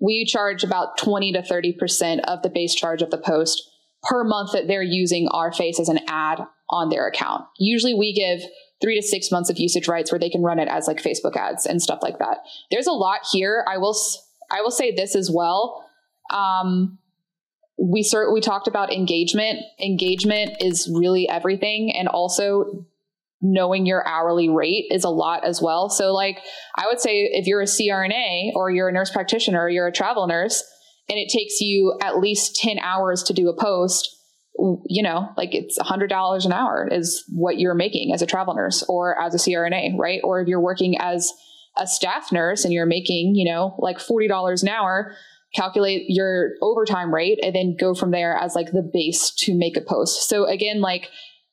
We 0.00 0.24
charge 0.24 0.64
about 0.64 0.96
20 0.98 1.32
to 1.32 1.42
30% 1.42 2.20
of 2.20 2.42
the 2.42 2.48
base 2.48 2.74
charge 2.74 3.02
of 3.02 3.10
the 3.10 3.18
post 3.18 3.62
per 4.02 4.24
month 4.24 4.52
that 4.52 4.66
they're 4.66 4.82
using 4.82 5.28
our 5.28 5.52
face 5.52 5.78
as 5.78 5.88
an 5.88 6.00
ad 6.08 6.40
on 6.70 6.88
their 6.88 7.06
account. 7.06 7.44
Usually 7.58 7.94
we 7.94 8.12
give 8.12 8.48
three 8.80 9.00
to 9.00 9.06
six 9.06 9.30
months 9.30 9.50
of 9.50 9.58
usage 9.58 9.88
rights 9.88 10.10
where 10.10 10.18
they 10.18 10.30
can 10.30 10.42
run 10.42 10.58
it 10.58 10.68
as 10.68 10.86
like 10.86 11.02
Facebook 11.02 11.36
ads 11.36 11.66
and 11.66 11.82
stuff 11.82 12.00
like 12.02 12.18
that. 12.18 12.38
There's 12.70 12.86
a 12.86 12.92
lot 12.92 13.20
here. 13.30 13.64
I 13.68 13.78
will, 13.78 13.96
I 14.50 14.62
will 14.62 14.70
say 14.70 14.94
this 14.94 15.14
as 15.14 15.30
well. 15.32 15.84
Um, 16.32 16.98
we 17.80 18.02
cert- 18.02 18.32
we 18.32 18.40
talked 18.40 18.68
about 18.68 18.92
engagement. 18.92 19.60
Engagement 19.78 20.56
is 20.60 20.90
really 20.92 21.28
everything, 21.28 21.94
and 21.96 22.08
also 22.08 22.86
knowing 23.40 23.86
your 23.86 24.06
hourly 24.06 24.50
rate 24.50 24.86
is 24.90 25.02
a 25.02 25.08
lot 25.08 25.44
as 25.44 25.62
well. 25.62 25.88
So, 25.88 26.12
like 26.12 26.38
I 26.76 26.86
would 26.86 27.00
say, 27.00 27.22
if 27.32 27.46
you're 27.46 27.62
a 27.62 27.66
CRNA 27.66 28.52
or 28.54 28.70
you're 28.70 28.88
a 28.88 28.92
nurse 28.92 29.10
practitioner 29.10 29.62
or 29.62 29.70
you're 29.70 29.86
a 29.86 29.92
travel 29.92 30.26
nurse, 30.26 30.62
and 31.08 31.18
it 31.18 31.30
takes 31.30 31.60
you 31.60 31.98
at 32.02 32.18
least 32.18 32.56
ten 32.56 32.78
hours 32.80 33.22
to 33.24 33.32
do 33.32 33.48
a 33.48 33.56
post, 33.56 34.14
you 34.86 35.02
know, 35.02 35.30
like 35.36 35.54
it's 35.54 35.78
a 35.78 35.84
hundred 35.84 36.08
dollars 36.08 36.44
an 36.44 36.52
hour 36.52 36.88
is 36.90 37.24
what 37.32 37.58
you're 37.58 37.74
making 37.74 38.12
as 38.12 38.22
a 38.22 38.26
travel 38.26 38.54
nurse 38.54 38.84
or 38.88 39.20
as 39.20 39.34
a 39.34 39.38
CRNA, 39.38 39.98
right? 39.98 40.20
Or 40.22 40.40
if 40.40 40.48
you're 40.48 40.60
working 40.60 40.96
as 40.98 41.32
a 41.76 41.86
staff 41.86 42.30
nurse 42.32 42.64
and 42.64 42.72
you're 42.72 42.86
making, 42.86 43.34
you 43.34 43.50
know, 43.50 43.74
like 43.78 43.98
$40 43.98 44.62
an 44.62 44.68
hour, 44.68 45.14
calculate 45.54 46.04
your 46.08 46.52
overtime 46.60 47.12
rate 47.12 47.38
and 47.42 47.54
then 47.54 47.76
go 47.78 47.94
from 47.94 48.10
there 48.10 48.36
as 48.36 48.54
like 48.54 48.72
the 48.72 48.88
base 48.92 49.30
to 49.38 49.56
make 49.56 49.76
a 49.76 49.80
post. 49.80 50.28
So 50.28 50.44
again, 50.44 50.80
like 50.80 51.08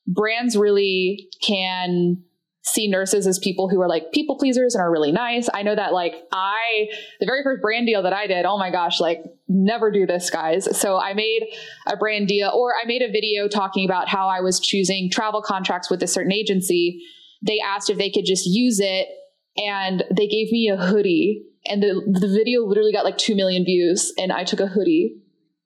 brands 0.05 0.57
really 0.57 1.29
can 1.45 2.23
see 2.67 2.87
nurses 2.87 3.25
as 3.25 3.39
people 3.39 3.69
who 3.69 3.81
are 3.81 3.87
like 3.87 4.11
people 4.11 4.37
pleasers 4.37 4.75
and 4.75 4.81
are 4.81 4.91
really 4.91 5.11
nice. 5.11 5.49
I 5.53 5.63
know 5.63 5.75
that 5.75 5.93
like 5.93 6.15
I, 6.31 6.87
the 7.19 7.25
very 7.25 7.41
first 7.43 7.61
brand 7.61 7.87
deal 7.87 8.03
that 8.03 8.13
I 8.13 8.27
did, 8.27 8.45
oh 8.45 8.57
my 8.57 8.71
gosh, 8.71 8.99
like 8.99 9.23
never 9.47 9.89
do 9.89 10.05
this 10.05 10.29
guys. 10.29 10.77
So 10.77 10.97
I 10.99 11.13
made 11.13 11.47
a 11.87 11.95
brand 11.95 12.27
deal 12.27 12.51
or 12.53 12.73
I 12.73 12.85
made 12.85 13.01
a 13.01 13.11
video 13.11 13.47
talking 13.47 13.85
about 13.85 14.09
how 14.09 14.27
I 14.27 14.41
was 14.41 14.59
choosing 14.59 15.09
travel 15.09 15.41
contracts 15.41 15.89
with 15.89 16.03
a 16.03 16.07
certain 16.07 16.33
agency. 16.33 17.01
They 17.41 17.59
asked 17.59 17.89
if 17.89 17.97
they 17.97 18.09
could 18.09 18.25
just 18.25 18.45
use 18.45 18.79
it 18.81 19.07
and 19.55 20.03
they 20.15 20.27
gave 20.27 20.51
me 20.51 20.69
a 20.69 20.77
hoodie 20.77 21.45
and 21.65 21.81
the, 21.81 22.19
the 22.19 22.27
video 22.27 22.61
literally 22.63 22.91
got 22.91 23.05
like 23.05 23.17
2 23.17 23.35
million 23.35 23.63
views 23.63 24.13
and 24.17 24.31
I 24.31 24.43
took 24.43 24.59
a 24.59 24.67
hoodie 24.67 25.21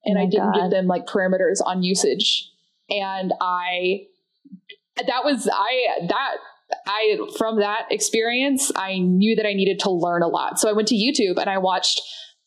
and 0.06 0.18
oh 0.18 0.22
I 0.22 0.26
didn't 0.26 0.54
God. 0.54 0.62
give 0.62 0.72
them 0.72 0.88
like 0.88 1.06
parameters 1.08 1.60
on 1.66 1.82
usage. 1.84 2.50
And 2.90 3.34
I, 3.42 4.08
that 4.98 5.24
was, 5.24 5.48
I, 5.52 6.06
that 6.08 6.36
I 6.86 7.18
from 7.38 7.60
that 7.60 7.88
experience, 7.92 8.72
I 8.76 9.00
knew 9.00 9.36
that 9.36 9.46
I 9.46 9.54
needed 9.54 9.80
to 9.80 9.92
learn 9.92 10.24
a 10.24 10.28
lot. 10.28 10.60
So 10.60 10.70
I 10.70 10.74
went 10.74 10.88
to 10.90 10.96
YouTube 10.96 11.40
and 11.40 11.50
I 11.50 11.58
watched 11.58 12.02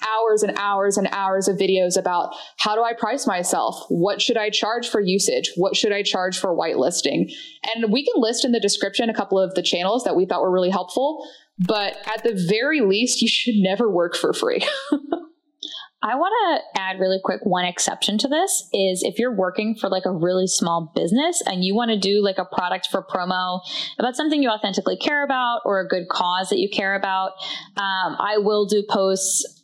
hours 0.06 0.42
and 0.42 0.58
hours 0.58 0.96
and 0.96 1.08
hours 1.12 1.48
of 1.48 1.56
videos 1.56 1.96
about 1.98 2.34
how 2.58 2.74
do 2.74 2.82
I 2.82 2.92
price 2.92 3.26
myself? 3.26 3.84
What 3.88 4.20
should 4.20 4.36
I 4.36 4.50
charge 4.50 4.88
for 4.88 5.00
usage? 5.00 5.52
What 5.56 5.76
should 5.76 5.92
I 5.92 6.02
charge 6.02 6.38
for 6.38 6.54
whitelisting? 6.56 7.32
And 7.74 7.92
we 7.92 8.04
can 8.04 8.20
list 8.20 8.44
in 8.44 8.52
the 8.52 8.60
description 8.60 9.08
a 9.08 9.14
couple 9.14 9.38
of 9.38 9.54
the 9.54 9.62
channels 9.62 10.04
that 10.04 10.16
we 10.16 10.26
thought 10.26 10.42
were 10.42 10.52
really 10.52 10.70
helpful. 10.70 11.26
But 11.58 11.96
at 12.06 12.24
the 12.24 12.34
very 12.48 12.80
least, 12.80 13.22
you 13.22 13.28
should 13.28 13.54
never 13.56 13.90
work 13.90 14.16
for 14.16 14.32
free. 14.32 14.66
I 16.04 16.16
want 16.16 16.34
to 16.74 16.80
add 16.80 17.00
really 17.00 17.18
quick 17.24 17.40
one 17.44 17.64
exception 17.64 18.18
to 18.18 18.28
this 18.28 18.68
is 18.74 19.02
if 19.02 19.18
you're 19.18 19.34
working 19.34 19.74
for 19.74 19.88
like 19.88 20.04
a 20.04 20.12
really 20.12 20.46
small 20.46 20.92
business 20.94 21.42
and 21.46 21.64
you 21.64 21.74
want 21.74 21.92
to 21.92 21.98
do 21.98 22.22
like 22.22 22.36
a 22.36 22.44
product 22.44 22.88
for 22.90 23.02
promo 23.02 23.60
about 23.98 24.14
something 24.14 24.42
you 24.42 24.50
authentically 24.50 24.98
care 24.98 25.24
about 25.24 25.62
or 25.64 25.80
a 25.80 25.88
good 25.88 26.10
cause 26.10 26.50
that 26.50 26.58
you 26.58 26.68
care 26.68 26.94
about, 26.94 27.30
um, 27.78 28.16
I 28.20 28.36
will 28.36 28.66
do 28.66 28.84
posts 28.86 29.63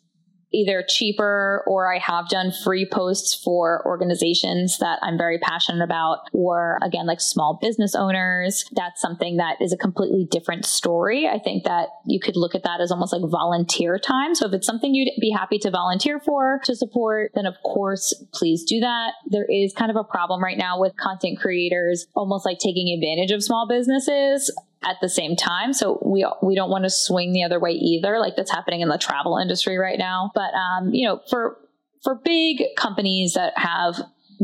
either 0.52 0.84
cheaper 0.86 1.62
or 1.66 1.92
I 1.92 1.98
have 1.98 2.28
done 2.28 2.52
free 2.64 2.86
posts 2.90 3.34
for 3.34 3.84
organizations 3.86 4.78
that 4.78 4.98
I'm 5.02 5.16
very 5.16 5.38
passionate 5.38 5.82
about, 5.82 6.20
or 6.32 6.78
again, 6.82 7.06
like 7.06 7.20
small 7.20 7.58
business 7.60 7.94
owners. 7.94 8.64
That's 8.72 9.00
something 9.00 9.36
that 9.36 9.56
is 9.60 9.72
a 9.72 9.76
completely 9.76 10.26
different 10.30 10.64
story. 10.64 11.28
I 11.28 11.38
think 11.38 11.64
that 11.64 11.88
you 12.06 12.20
could 12.20 12.36
look 12.36 12.54
at 12.54 12.64
that 12.64 12.80
as 12.80 12.90
almost 12.90 13.12
like 13.12 13.22
volunteer 13.30 13.98
time. 13.98 14.34
So 14.34 14.46
if 14.46 14.52
it's 14.52 14.66
something 14.66 14.94
you'd 14.94 15.10
be 15.20 15.30
happy 15.30 15.58
to 15.58 15.70
volunteer 15.70 16.20
for 16.20 16.60
to 16.64 16.74
support, 16.74 17.32
then 17.34 17.46
of 17.46 17.54
course, 17.64 18.12
please 18.32 18.64
do 18.64 18.80
that. 18.80 19.12
There 19.28 19.46
is 19.48 19.72
kind 19.72 19.90
of 19.90 19.96
a 19.96 20.04
problem 20.04 20.42
right 20.42 20.58
now 20.58 20.80
with 20.80 20.96
content 20.96 21.38
creators 21.38 22.06
almost 22.14 22.44
like 22.44 22.58
taking 22.58 22.92
advantage 22.92 23.30
of 23.30 23.42
small 23.42 23.66
businesses 23.68 24.50
at 24.82 24.96
the 25.00 25.08
same 25.08 25.36
time. 25.36 25.72
So 25.72 26.00
we 26.04 26.26
we 26.42 26.54
don't 26.54 26.70
want 26.70 26.84
to 26.84 26.90
swing 26.90 27.32
the 27.32 27.42
other 27.42 27.60
way 27.60 27.72
either, 27.72 28.18
like 28.18 28.36
that's 28.36 28.50
happening 28.50 28.80
in 28.80 28.88
the 28.88 28.98
travel 28.98 29.36
industry 29.36 29.78
right 29.78 29.98
now. 29.98 30.30
But 30.34 30.54
um, 30.54 30.92
you 30.92 31.06
know, 31.06 31.20
for 31.28 31.58
for 32.02 32.14
big 32.24 32.62
companies 32.76 33.34
that 33.34 33.52
have 33.56 34.00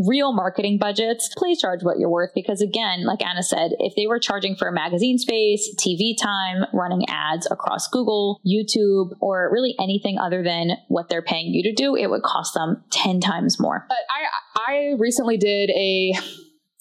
real 0.06 0.32
marketing 0.32 0.78
budgets, 0.78 1.30
please 1.36 1.60
charge 1.60 1.82
what 1.82 1.98
you're 1.98 2.10
worth 2.10 2.30
because 2.34 2.60
again, 2.60 3.04
like 3.04 3.24
Anna 3.24 3.42
said, 3.42 3.72
if 3.78 3.94
they 3.96 4.06
were 4.06 4.18
charging 4.18 4.54
for 4.54 4.70
magazine 4.70 5.18
space, 5.18 5.74
TV 5.76 6.14
time, 6.20 6.66
running 6.74 7.08
ads 7.08 7.50
across 7.50 7.88
Google, 7.88 8.40
YouTube, 8.46 9.12
or 9.20 9.48
really 9.50 9.74
anything 9.80 10.18
other 10.18 10.42
than 10.42 10.72
what 10.88 11.08
they're 11.08 11.22
paying 11.22 11.54
you 11.54 11.62
to 11.62 11.72
do, 11.72 11.96
it 11.96 12.08
would 12.08 12.22
cost 12.22 12.52
them 12.52 12.84
10 12.90 13.20
times 13.20 13.58
more. 13.58 13.86
But 13.88 13.98
I 14.10 14.72
I 14.72 14.94
recently 14.98 15.38
did 15.38 15.70
a 15.70 16.12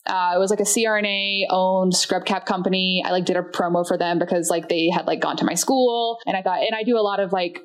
uh, 0.07 0.33
it 0.35 0.39
was 0.39 0.49
like 0.49 0.59
a 0.59 0.63
CRNA 0.63 1.45
owned 1.49 1.95
scrub 1.95 2.25
cap 2.25 2.45
company. 2.45 3.03
I 3.05 3.11
like 3.11 3.25
did 3.25 3.37
a 3.37 3.41
promo 3.41 3.87
for 3.87 3.97
them 3.97 4.19
because 4.19 4.49
like 4.49 4.69
they 4.69 4.89
had 4.89 5.07
like 5.07 5.19
gone 5.19 5.37
to 5.37 5.45
my 5.45 5.55
school 5.55 6.19
and 6.25 6.37
I 6.37 6.41
thought, 6.41 6.59
and 6.59 6.75
I 6.75 6.83
do 6.83 6.97
a 6.97 7.01
lot 7.01 7.19
of 7.19 7.33
like 7.33 7.59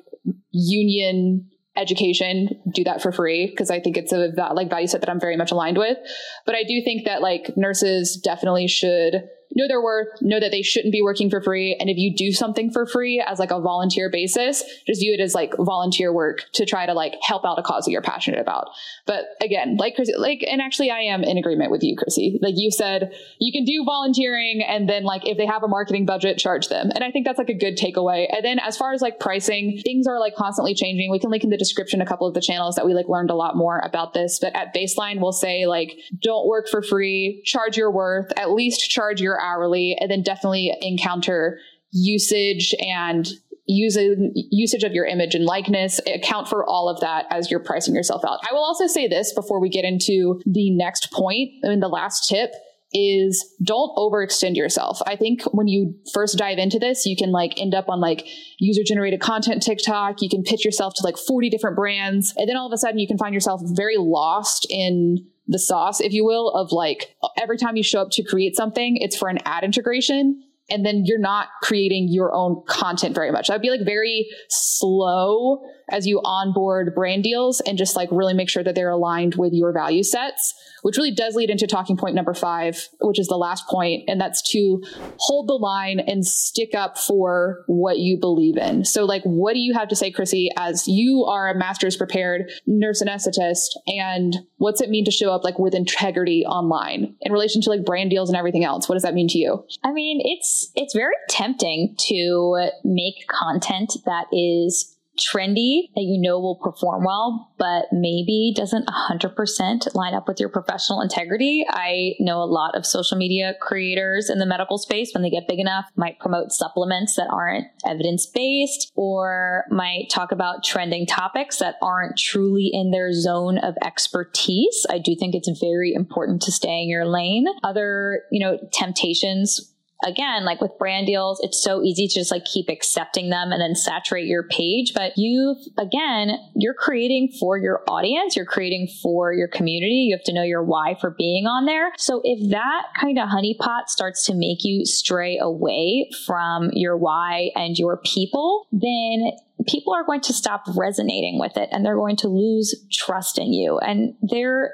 union 0.51 1.49
education 1.77 2.49
do 2.73 2.83
that 2.83 3.01
for 3.01 3.13
free 3.13 3.47
because 3.47 3.71
i 3.71 3.79
think 3.79 3.95
it's 3.95 4.11
a 4.11 4.33
like 4.53 4.69
value 4.69 4.87
set 4.87 4.99
that 4.99 5.09
i'm 5.09 5.21
very 5.21 5.37
much 5.37 5.51
aligned 5.51 5.77
with 5.77 5.97
but 6.45 6.53
i 6.53 6.63
do 6.63 6.81
think 6.83 7.05
that 7.05 7.21
like 7.21 7.55
nurses 7.55 8.19
definitely 8.21 8.67
should 8.67 9.23
know 9.55 9.67
their 9.67 9.81
worth, 9.81 10.07
know 10.21 10.39
that 10.39 10.51
they 10.51 10.61
shouldn't 10.61 10.91
be 10.91 11.01
working 11.01 11.29
for 11.29 11.41
free. 11.41 11.75
And 11.79 11.89
if 11.89 11.97
you 11.97 12.15
do 12.15 12.31
something 12.31 12.71
for 12.71 12.85
free 12.85 13.23
as 13.25 13.39
like 13.39 13.51
a 13.51 13.59
volunteer 13.59 14.09
basis, 14.09 14.63
just 14.87 15.01
view 15.01 15.13
it 15.13 15.21
as 15.21 15.33
like 15.33 15.53
volunteer 15.57 16.13
work 16.13 16.45
to 16.53 16.65
try 16.65 16.85
to 16.85 16.93
like 16.93 17.13
help 17.21 17.45
out 17.45 17.59
a 17.59 17.63
cause 17.63 17.85
that 17.85 17.91
you're 17.91 18.01
passionate 18.01 18.39
about. 18.39 18.69
But 19.05 19.25
again, 19.41 19.77
like 19.77 19.95
Chrissy, 19.95 20.13
like, 20.17 20.43
and 20.47 20.61
actually 20.61 20.91
I 20.91 21.01
am 21.01 21.23
in 21.23 21.37
agreement 21.37 21.71
with 21.71 21.83
you, 21.83 21.95
Chrissy. 21.97 22.39
Like 22.41 22.55
you 22.57 22.71
said, 22.71 23.13
you 23.39 23.51
can 23.51 23.65
do 23.65 23.83
volunteering 23.85 24.63
and 24.67 24.87
then 24.87 25.03
like 25.03 25.27
if 25.27 25.37
they 25.37 25.45
have 25.45 25.63
a 25.63 25.67
marketing 25.67 26.05
budget, 26.05 26.37
charge 26.37 26.69
them. 26.69 26.89
And 26.93 27.03
I 27.03 27.11
think 27.11 27.25
that's 27.25 27.39
like 27.39 27.49
a 27.49 27.57
good 27.57 27.77
takeaway. 27.77 28.27
And 28.31 28.43
then 28.45 28.59
as 28.59 28.77
far 28.77 28.93
as 28.93 29.01
like 29.01 29.19
pricing, 29.19 29.81
things 29.83 30.07
are 30.07 30.19
like 30.19 30.35
constantly 30.35 30.73
changing. 30.73 31.11
We 31.11 31.19
can 31.19 31.29
link 31.29 31.43
in 31.43 31.49
the 31.49 31.57
description 31.57 32.01
a 32.01 32.05
couple 32.05 32.27
of 32.27 32.33
the 32.33 32.41
channels 32.41 32.75
that 32.75 32.85
we 32.85 32.93
like 32.93 33.09
learned 33.09 33.31
a 33.31 33.35
lot 33.35 33.55
more 33.55 33.79
about 33.79 34.13
this. 34.13 34.39
But 34.39 34.55
at 34.55 34.73
baseline, 34.73 35.19
we'll 35.19 35.31
say 35.31 35.65
like, 35.65 35.97
don't 36.21 36.47
work 36.47 36.67
for 36.69 36.81
free, 36.81 37.41
charge 37.45 37.77
your 37.77 37.91
worth, 37.91 38.31
at 38.37 38.51
least 38.51 38.89
charge 38.89 39.21
your 39.21 39.40
hourly 39.41 39.97
and 39.99 40.09
then 40.09 40.21
definitely 40.21 40.73
encounter 40.81 41.59
usage 41.91 42.73
and 42.79 43.27
using 43.67 44.31
usage 44.35 44.83
of 44.83 44.91
your 44.91 45.05
image 45.05 45.35
and 45.35 45.45
likeness 45.45 45.99
account 46.07 46.47
for 46.47 46.65
all 46.65 46.89
of 46.89 46.99
that 46.99 47.25
as 47.29 47.49
you're 47.49 47.59
pricing 47.59 47.93
yourself 47.93 48.23
out 48.25 48.39
i 48.49 48.53
will 48.53 48.63
also 48.63 48.87
say 48.87 49.07
this 49.07 49.33
before 49.33 49.61
we 49.61 49.69
get 49.69 49.85
into 49.85 50.41
the 50.45 50.71
next 50.71 51.11
point 51.11 51.49
I 51.63 51.69
and 51.71 51.81
the 51.81 51.87
last 51.87 52.27
tip 52.27 52.53
is 52.93 53.55
don't 53.63 53.95
overextend 53.95 54.55
yourself. 54.55 55.01
I 55.05 55.15
think 55.15 55.43
when 55.43 55.67
you 55.67 55.95
first 56.13 56.37
dive 56.37 56.57
into 56.57 56.79
this, 56.79 57.05
you 57.05 57.15
can 57.15 57.31
like 57.31 57.53
end 57.57 57.73
up 57.73 57.87
on 57.89 58.01
like 58.01 58.27
user 58.59 58.81
generated 58.85 59.21
content 59.21 59.63
TikTok. 59.63 60.21
You 60.21 60.29
can 60.29 60.43
pitch 60.43 60.65
yourself 60.65 60.93
to 60.95 61.03
like 61.03 61.17
40 61.17 61.49
different 61.49 61.75
brands. 61.75 62.33
And 62.35 62.49
then 62.49 62.57
all 62.57 62.67
of 62.67 62.73
a 62.73 62.77
sudden 62.77 62.99
you 62.99 63.07
can 63.07 63.17
find 63.17 63.33
yourself 63.33 63.61
very 63.63 63.97
lost 63.97 64.67
in 64.69 65.25
the 65.51 65.59
sauce, 65.59 65.99
if 65.99 66.13
you 66.13 66.25
will, 66.25 66.49
of 66.49 66.71
like 66.71 67.15
every 67.37 67.57
time 67.57 67.75
you 67.75 67.83
show 67.83 68.01
up 68.01 68.09
to 68.11 68.23
create 68.23 68.55
something, 68.55 68.97
it's 68.97 69.17
for 69.17 69.29
an 69.29 69.39
ad 69.45 69.63
integration. 69.63 70.41
And 70.69 70.85
then 70.85 71.03
you're 71.05 71.19
not 71.19 71.47
creating 71.61 72.07
your 72.09 72.33
own 72.33 72.63
content 72.65 73.13
very 73.13 73.31
much. 73.31 73.47
That'd 73.47 73.61
be 73.61 73.69
like 73.69 73.83
very 73.83 74.27
slow 74.49 75.61
as 75.91 76.07
you 76.07 76.19
onboard 76.23 76.93
brand 76.95 77.23
deals 77.23 77.61
and 77.61 77.77
just 77.77 77.95
like 77.95 78.09
really 78.11 78.33
make 78.33 78.49
sure 78.49 78.63
that 78.63 78.75
they're 78.75 78.89
aligned 78.89 79.35
with 79.35 79.53
your 79.53 79.71
value 79.71 80.03
sets 80.03 80.53
which 80.81 80.97
really 80.97 81.11
does 81.11 81.35
lead 81.35 81.49
into 81.49 81.67
talking 81.67 81.97
point 81.97 82.15
number 82.15 82.33
five, 82.33 82.89
which 82.99 83.19
is 83.19 83.27
the 83.27 83.37
last 83.37 83.67
point, 83.67 84.03
and 84.07 84.19
that's 84.19 84.41
to 84.51 84.83
hold 85.17 85.47
the 85.47 85.53
line 85.53 85.99
and 85.99 86.25
stick 86.25 86.73
up 86.75 86.97
for 86.97 87.63
what 87.67 87.99
you 87.99 88.17
believe 88.17 88.57
in. 88.57 88.85
So, 88.85 89.05
like, 89.05 89.23
what 89.23 89.53
do 89.53 89.59
you 89.59 89.73
have 89.73 89.87
to 89.89 89.95
say, 89.95 90.11
Chrissy, 90.11 90.49
as 90.57 90.87
you 90.87 91.25
are 91.25 91.49
a 91.49 91.57
master's 91.57 91.95
prepared 91.95 92.51
nurse 92.65 93.01
anesthetist, 93.01 93.69
and 93.87 94.37
what's 94.57 94.81
it 94.81 94.89
mean 94.89 95.05
to 95.05 95.11
show 95.11 95.33
up 95.33 95.43
like 95.43 95.59
with 95.59 95.73
integrity 95.73 96.45
online 96.45 97.15
in 97.21 97.31
relation 97.31 97.61
to 97.61 97.69
like 97.69 97.85
brand 97.85 98.09
deals 98.09 98.29
and 98.29 98.37
everything 98.37 98.63
else? 98.63 98.89
What 98.89 98.95
does 98.95 99.03
that 99.03 99.13
mean 99.13 99.27
to 99.29 99.37
you? 99.37 99.65
I 99.83 99.91
mean, 99.91 100.21
it's 100.23 100.71
it's 100.75 100.95
very 100.95 101.13
tempting 101.29 101.95
to 102.07 102.69
make 102.83 103.27
content 103.27 103.97
that 104.05 104.25
is 104.31 104.97
trendy 105.21 105.89
that 105.95 106.03
you 106.03 106.19
know 106.19 106.39
will 106.39 106.55
perform 106.55 107.03
well, 107.03 107.51
but 107.57 107.85
maybe 107.91 108.53
doesn't 108.55 108.87
100% 108.87 109.95
line 109.95 110.13
up 110.13 110.27
with 110.27 110.39
your 110.39 110.49
professional 110.49 111.01
integrity. 111.01 111.65
I 111.69 112.13
know 112.19 112.41
a 112.41 112.45
lot 112.45 112.75
of 112.75 112.85
social 112.85 113.17
media 113.17 113.53
creators 113.61 114.29
in 114.29 114.39
the 114.39 114.45
medical 114.45 114.77
space, 114.77 115.11
when 115.13 115.23
they 115.23 115.29
get 115.29 115.47
big 115.47 115.59
enough, 115.59 115.85
might 115.95 116.19
promote 116.19 116.51
supplements 116.51 117.15
that 117.15 117.27
aren't 117.31 117.67
evidence 117.85 118.25
based 118.25 118.91
or 118.95 119.65
might 119.69 120.09
talk 120.09 120.31
about 120.31 120.63
trending 120.63 121.05
topics 121.05 121.57
that 121.57 121.75
aren't 121.81 122.17
truly 122.17 122.69
in 122.71 122.91
their 122.91 123.13
zone 123.13 123.57
of 123.57 123.75
expertise. 123.83 124.85
I 124.89 124.97
do 124.97 125.15
think 125.15 125.35
it's 125.35 125.49
very 125.59 125.93
important 125.93 126.41
to 126.43 126.51
stay 126.51 126.81
in 126.81 126.89
your 126.89 127.05
lane. 127.05 127.45
Other, 127.63 128.23
you 128.31 128.45
know, 128.45 128.57
temptations 128.71 129.70
again, 130.03 130.45
like 130.45 130.61
with 130.61 130.77
brand 130.77 131.07
deals, 131.07 131.39
it's 131.41 131.61
so 131.61 131.81
easy 131.83 132.07
to 132.07 132.13
just 132.13 132.31
like 132.31 132.45
keep 132.45 132.69
accepting 132.69 133.29
them 133.29 133.51
and 133.51 133.61
then 133.61 133.75
saturate 133.75 134.25
your 134.25 134.43
page. 134.43 134.93
But 134.93 135.13
you, 135.17 135.55
again, 135.77 136.37
you're 136.55 136.73
creating 136.73 137.33
for 137.39 137.57
your 137.57 137.83
audience, 137.87 138.35
you're 138.35 138.45
creating 138.45 138.87
for 139.01 139.33
your 139.33 139.47
community. 139.47 140.07
You 140.09 140.15
have 140.15 140.25
to 140.25 140.33
know 140.33 140.43
your 140.43 140.63
why 140.63 140.95
for 140.99 141.11
being 141.11 141.45
on 141.45 141.65
there. 141.65 141.91
So 141.97 142.21
if 142.23 142.51
that 142.51 142.87
kind 142.99 143.19
of 143.19 143.29
honeypot 143.29 143.87
starts 143.87 144.25
to 144.25 144.33
make 144.33 144.63
you 144.63 144.85
stray 144.85 145.37
away 145.39 146.09
from 146.25 146.69
your 146.73 146.97
why 146.97 147.51
and 147.55 147.77
your 147.77 147.97
people, 147.97 148.67
then 148.71 149.31
people 149.67 149.93
are 149.93 150.05
going 150.05 150.21
to 150.21 150.33
stop 150.33 150.63
resonating 150.75 151.39
with 151.39 151.57
it 151.57 151.69
and 151.71 151.85
they're 151.85 151.95
going 151.95 152.17
to 152.17 152.27
lose 152.27 152.75
trust 152.91 153.37
in 153.37 153.53
you. 153.53 153.77
And 153.77 154.15
they're, 154.21 154.71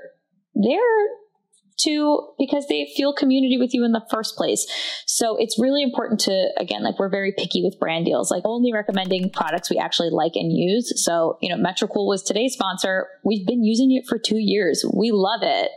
they're 0.56 1.08
to 1.80 2.30
because 2.38 2.66
they 2.68 2.92
feel 2.96 3.14
community 3.14 3.58
with 3.58 3.74
you 3.74 3.86
in 3.86 3.92
the 3.92 4.06
first 4.10 4.36
place. 4.36 4.66
So 5.06 5.38
it's 5.38 5.60
really 5.60 5.84
important 5.84 6.20
to, 6.22 6.50
again, 6.58 6.84
like 6.84 7.00
we're 7.00 7.10
very 7.10 7.34
picky 7.38 7.64
with 7.64 7.80
brand 7.80 8.06
deals, 8.06 8.32
like 8.32 8.44
only 8.46 8.74
recommending 8.74 9.30
products 9.32 9.70
we 9.70 9.78
actually 9.78 10.10
like 10.10 10.34
and 10.36 10.52
use. 10.52 10.92
So, 11.04 11.38
you 11.42 11.50
know, 11.50 11.62
Metricool 11.62 12.08
was 12.08 12.24
today's 12.24 12.54
sponsor. 12.54 13.08
We've 13.24 13.46
been 13.46 13.64
using 13.64 13.92
it 13.92 14.06
for 14.08 14.18
two 14.18 14.40
years. 14.40 14.86
We 14.96 15.12
love 15.12 15.42
it. 15.44 15.72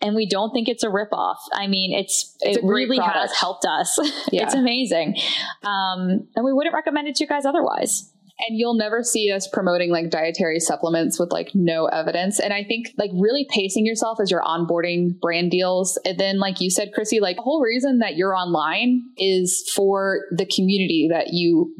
And 0.00 0.14
we 0.14 0.28
don't 0.28 0.52
think 0.52 0.68
it's 0.68 0.82
a 0.82 0.88
ripoff. 0.88 1.36
I 1.54 1.66
mean, 1.66 1.98
it's, 1.98 2.36
it's 2.40 2.58
it 2.58 2.64
really 2.64 2.98
product. 2.98 3.16
has 3.16 3.32
helped 3.32 3.64
us. 3.64 3.98
Yeah. 4.32 4.44
it's 4.44 4.54
amazing. 4.54 5.16
Um, 5.62 6.28
and 6.34 6.44
we 6.44 6.52
wouldn't 6.52 6.74
recommend 6.74 7.08
it 7.08 7.14
to 7.16 7.24
you 7.24 7.28
guys 7.28 7.46
otherwise 7.46 8.10
and 8.38 8.58
you'll 8.58 8.74
never 8.74 9.02
see 9.02 9.30
us 9.30 9.46
promoting 9.46 9.90
like 9.90 10.10
dietary 10.10 10.60
supplements 10.60 11.18
with 11.18 11.30
like 11.30 11.50
no 11.54 11.86
evidence. 11.86 12.40
And 12.40 12.52
i 12.52 12.64
think 12.64 12.92
like 12.96 13.10
really 13.14 13.46
pacing 13.50 13.86
yourself 13.86 14.18
as 14.20 14.30
you're 14.30 14.42
onboarding 14.42 15.18
brand 15.20 15.50
deals. 15.50 15.98
And 16.04 16.18
then 16.18 16.38
like 16.38 16.60
you 16.60 16.70
said 16.70 16.92
chrissy 16.94 17.20
like 17.20 17.36
the 17.36 17.42
whole 17.42 17.62
reason 17.62 17.98
that 17.98 18.16
you're 18.16 18.34
online 18.34 19.02
is 19.16 19.70
for 19.74 20.22
the 20.30 20.46
community 20.46 21.08
that 21.10 21.28
you 21.32 21.74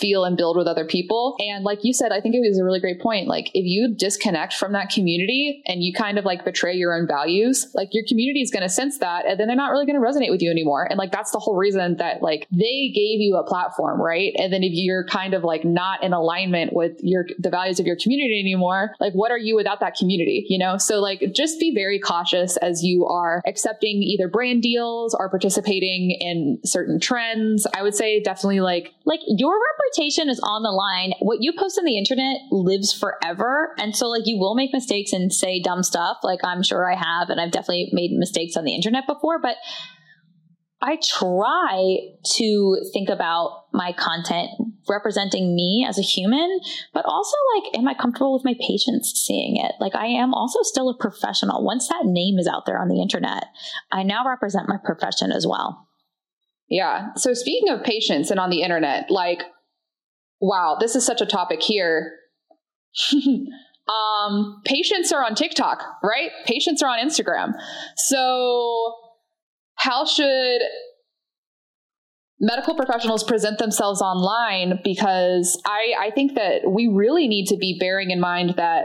feel 0.00 0.24
and 0.24 0.36
build 0.36 0.56
with 0.56 0.66
other 0.66 0.84
people. 0.84 1.36
And 1.38 1.64
like 1.64 1.80
you 1.82 1.92
said, 1.92 2.12
I 2.12 2.20
think 2.20 2.34
it 2.34 2.40
was 2.40 2.58
a 2.58 2.64
really 2.64 2.80
great 2.80 3.00
point. 3.00 3.28
Like 3.28 3.48
if 3.54 3.64
you 3.64 3.94
disconnect 3.94 4.54
from 4.54 4.72
that 4.72 4.90
community 4.90 5.62
and 5.66 5.82
you 5.82 5.92
kind 5.92 6.18
of 6.18 6.24
like 6.24 6.44
betray 6.44 6.74
your 6.74 6.94
own 6.94 7.06
values, 7.06 7.66
like 7.74 7.88
your 7.92 8.04
community 8.08 8.40
is 8.42 8.50
going 8.50 8.62
to 8.62 8.68
sense 8.68 8.98
that 8.98 9.26
and 9.26 9.38
then 9.38 9.46
they're 9.48 9.56
not 9.56 9.70
really 9.70 9.86
going 9.86 10.00
to 10.00 10.06
resonate 10.06 10.30
with 10.30 10.42
you 10.42 10.50
anymore. 10.50 10.86
And 10.88 10.98
like 10.98 11.12
that's 11.12 11.30
the 11.30 11.38
whole 11.38 11.56
reason 11.56 11.96
that 11.96 12.22
like 12.22 12.46
they 12.50 12.92
gave 12.94 13.20
you 13.20 13.36
a 13.36 13.46
platform, 13.46 14.00
right? 14.00 14.32
And 14.38 14.52
then 14.52 14.62
if 14.62 14.72
you're 14.72 15.06
kind 15.06 15.34
of 15.34 15.44
like 15.44 15.64
not 15.64 16.02
in 16.02 16.12
alignment 16.12 16.72
with 16.72 16.98
your 17.02 17.26
the 17.38 17.50
values 17.50 17.80
of 17.80 17.86
your 17.86 17.96
community 17.96 18.40
anymore, 18.40 18.94
like 19.00 19.12
what 19.12 19.30
are 19.30 19.38
you 19.38 19.56
without 19.56 19.80
that 19.80 19.96
community, 19.96 20.46
you 20.48 20.58
know? 20.58 20.78
So 20.78 21.00
like 21.00 21.22
just 21.34 21.58
be 21.60 21.74
very 21.74 21.98
cautious 21.98 22.56
as 22.58 22.82
you 22.82 23.06
are 23.06 23.42
accepting 23.46 24.02
either 24.02 24.28
brand 24.28 24.62
deals 24.62 25.14
or 25.14 25.28
participating 25.28 26.16
in 26.20 26.58
certain 26.64 27.00
trends. 27.00 27.66
I 27.74 27.82
would 27.82 27.94
say 27.94 28.20
definitely 28.22 28.60
like 28.60 28.92
like 29.04 29.20
your 29.26 29.54
reputation 29.86 30.28
is 30.28 30.40
on 30.40 30.62
the 30.62 30.70
line. 30.70 31.12
What 31.20 31.38
you 31.40 31.52
post 31.56 31.78
on 31.78 31.84
the 31.84 31.98
internet 31.98 32.38
lives 32.50 32.92
forever. 32.92 33.74
And 33.78 33.94
so, 33.94 34.08
like, 34.08 34.22
you 34.26 34.38
will 34.38 34.54
make 34.54 34.72
mistakes 34.72 35.12
and 35.12 35.32
say 35.32 35.60
dumb 35.60 35.82
stuff. 35.82 36.18
Like, 36.22 36.40
I'm 36.44 36.62
sure 36.62 36.90
I 36.90 36.96
have, 36.96 37.30
and 37.30 37.40
I've 37.40 37.52
definitely 37.52 37.90
made 37.92 38.12
mistakes 38.12 38.56
on 38.56 38.64
the 38.64 38.74
internet 38.74 39.06
before, 39.06 39.40
but 39.40 39.56
I 40.80 40.98
try 41.02 41.96
to 42.36 42.76
think 42.92 43.08
about 43.08 43.64
my 43.72 43.92
content 43.92 44.50
representing 44.88 45.56
me 45.56 45.84
as 45.88 45.98
a 45.98 46.02
human, 46.02 46.60
but 46.92 47.04
also 47.06 47.36
like, 47.54 47.78
am 47.78 47.88
I 47.88 47.94
comfortable 47.94 48.34
with 48.34 48.44
my 48.44 48.54
patients 48.60 49.12
seeing 49.26 49.56
it? 49.56 49.72
Like, 49.80 49.94
I 49.94 50.06
am 50.06 50.34
also 50.34 50.60
still 50.62 50.90
a 50.90 50.98
professional. 50.98 51.64
Once 51.64 51.88
that 51.88 52.04
name 52.04 52.38
is 52.38 52.46
out 52.46 52.66
there 52.66 52.78
on 52.78 52.88
the 52.88 53.00
internet, 53.00 53.44
I 53.90 54.02
now 54.02 54.28
represent 54.28 54.68
my 54.68 54.76
profession 54.84 55.32
as 55.32 55.46
well. 55.46 55.88
Yeah. 56.68 57.14
So 57.14 57.32
speaking 57.32 57.70
of 57.70 57.82
patients 57.82 58.30
and 58.30 58.38
on 58.38 58.50
the 58.50 58.62
internet, 58.62 59.10
like 59.10 59.42
wow, 60.40 60.76
this 60.78 60.96
is 60.96 61.04
such 61.04 61.20
a 61.20 61.26
topic 61.26 61.62
here. 61.62 62.12
um, 63.88 64.62
patients 64.64 65.12
are 65.12 65.24
on 65.24 65.34
TikTok, 65.34 65.82
right? 66.02 66.30
Patients 66.46 66.82
are 66.82 66.88
on 66.88 66.98
Instagram. 66.98 67.52
So, 67.96 68.94
how 69.76 70.06
should 70.06 70.62
medical 72.40 72.74
professionals 72.74 73.24
present 73.24 73.58
themselves 73.58 74.00
online 74.02 74.80
because 74.84 75.60
I, 75.66 76.06
I 76.06 76.10
think 76.10 76.34
that 76.34 76.70
we 76.70 76.86
really 76.86 77.28
need 77.28 77.46
to 77.46 77.56
be 77.56 77.78
bearing 77.80 78.10
in 78.10 78.20
mind 78.20 78.54
that 78.56 78.84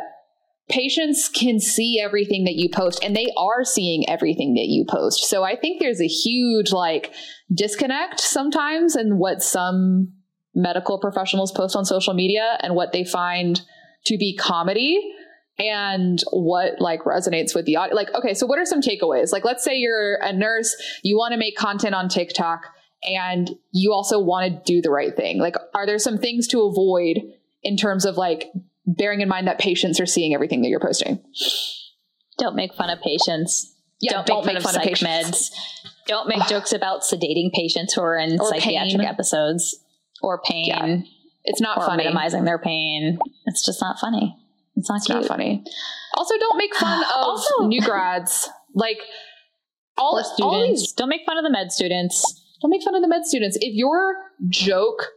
patients 0.69 1.27
can 1.27 1.59
see 1.59 1.99
everything 2.01 2.45
that 2.45 2.55
you 2.55 2.69
post 2.73 3.03
and 3.03 3.15
they 3.15 3.27
are 3.37 3.65
seeing 3.65 4.07
everything 4.07 4.53
that 4.53 4.67
you 4.67 4.85
post. 4.87 5.25
So 5.25 5.43
I 5.43 5.57
think 5.57 5.79
there's 5.79 6.01
a 6.01 6.07
huge 6.07 6.71
like 6.71 7.13
disconnect 7.53 8.21
sometimes 8.21 8.95
in 8.95 9.17
what 9.17 9.43
some 9.43 10.13
medical 10.53 10.99
professionals 10.99 11.51
post 11.51 11.75
on 11.75 11.85
social 11.85 12.13
media 12.13 12.57
and 12.61 12.75
what 12.75 12.91
they 12.91 13.03
find 13.03 13.61
to 14.05 14.17
be 14.17 14.35
comedy 14.35 15.13
and 15.59 16.19
what 16.31 16.79
like 16.79 17.01
resonates 17.01 17.53
with 17.53 17.65
the 17.65 17.75
audience. 17.75 17.95
Like, 17.95 18.13
okay, 18.15 18.33
so 18.33 18.45
what 18.45 18.59
are 18.59 18.65
some 18.65 18.81
takeaways? 18.81 19.31
Like, 19.31 19.45
let's 19.45 19.63
say 19.63 19.75
you're 19.75 20.15
a 20.15 20.33
nurse, 20.33 20.75
you 21.03 21.17
want 21.17 21.33
to 21.33 21.37
make 21.37 21.55
content 21.55 21.93
on 21.93 22.09
TikTok 22.09 22.65
and 23.03 23.51
you 23.71 23.93
also 23.93 24.19
want 24.19 24.51
to 24.51 24.73
do 24.73 24.81
the 24.81 24.91
right 24.91 25.15
thing. 25.15 25.39
Like, 25.39 25.55
are 25.73 25.85
there 25.85 25.99
some 25.99 26.17
things 26.17 26.47
to 26.49 26.61
avoid 26.61 27.21
in 27.63 27.77
terms 27.77 28.05
of 28.05 28.17
like 28.17 28.51
bearing 28.85 29.21
in 29.21 29.29
mind 29.29 29.47
that 29.47 29.59
patients 29.59 29.99
are 29.99 30.05
seeing 30.05 30.33
everything 30.33 30.61
that 30.61 30.69
you're 30.69 30.79
posting? 30.79 31.19
Don't 32.37 32.55
make 32.55 32.73
fun 32.73 32.89
of 32.89 32.99
patients. 33.01 33.75
Yeah, 33.99 34.13
don't, 34.13 34.25
don't 34.25 34.45
make, 34.45 34.55
make 34.55 34.63
fun, 34.63 34.73
fun 34.73 34.81
of 34.81 34.91
of 34.91 34.97
psych 34.97 35.07
meds. 35.07 35.51
Don't 36.07 36.27
make 36.27 36.45
jokes 36.47 36.73
about 36.73 37.01
sedating 37.03 37.51
patients 37.53 37.93
who 37.93 38.01
are 38.01 38.17
in 38.17 38.39
Or 38.39 38.49
psychiatric 38.49 38.97
pain. 39.01 39.07
episodes 39.07 39.77
or 40.21 40.41
pain 40.43 40.65
Yeah. 40.67 40.97
It's 41.43 41.59
not 41.61 41.77
or 41.79 41.85
funny. 41.85 42.03
minimizing 42.03 42.45
their 42.45 42.59
pain. 42.59 43.17
It's 43.47 43.65
just 43.65 43.81
not 43.81 43.97
funny. 43.99 44.37
It's 44.75 44.89
not 44.89 44.97
It's 44.97 45.09
not 45.09 45.25
funny. 45.25 45.63
Also, 46.15 46.37
don't 46.37 46.57
make 46.57 46.75
fun 46.75 47.03
of 47.03 47.09
Also- 47.11 47.65
new 47.67 47.81
grads. 47.81 48.49
Like 48.75 48.99
all, 49.97 50.17
Or 50.17 50.23
all 50.43 50.61
these 50.61 50.71
students. 50.73 50.93
Don't 50.93 51.09
make 51.09 51.21
fun 51.25 51.37
of 51.37 51.43
the 51.43 51.49
med 51.51 51.71
students. 51.71 52.23
Don't 52.61 52.69
make 52.71 52.83
fun 52.83 52.95
of 52.95 53.01
the 53.01 53.07
med 53.07 53.25
students. 53.25 53.57
If 53.59 53.73
your 53.73 54.15
joke 54.49 55.07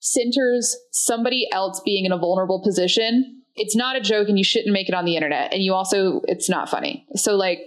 centers 0.00 0.76
somebody 0.92 1.46
else 1.52 1.80
being 1.84 2.04
in 2.04 2.12
a 2.12 2.18
vulnerable 2.18 2.62
position, 2.62 3.42
it's 3.54 3.74
not 3.76 3.96
a 3.96 4.00
joke 4.00 4.28
and 4.28 4.38
you 4.38 4.44
shouldn't 4.44 4.72
make 4.72 4.88
it 4.88 4.94
on 4.94 5.04
the 5.04 5.16
internet. 5.16 5.52
And 5.52 5.62
you 5.62 5.74
also, 5.74 6.20
it's 6.24 6.48
not 6.48 6.68
funny. 6.68 7.04
So, 7.16 7.34
like, 7.36 7.60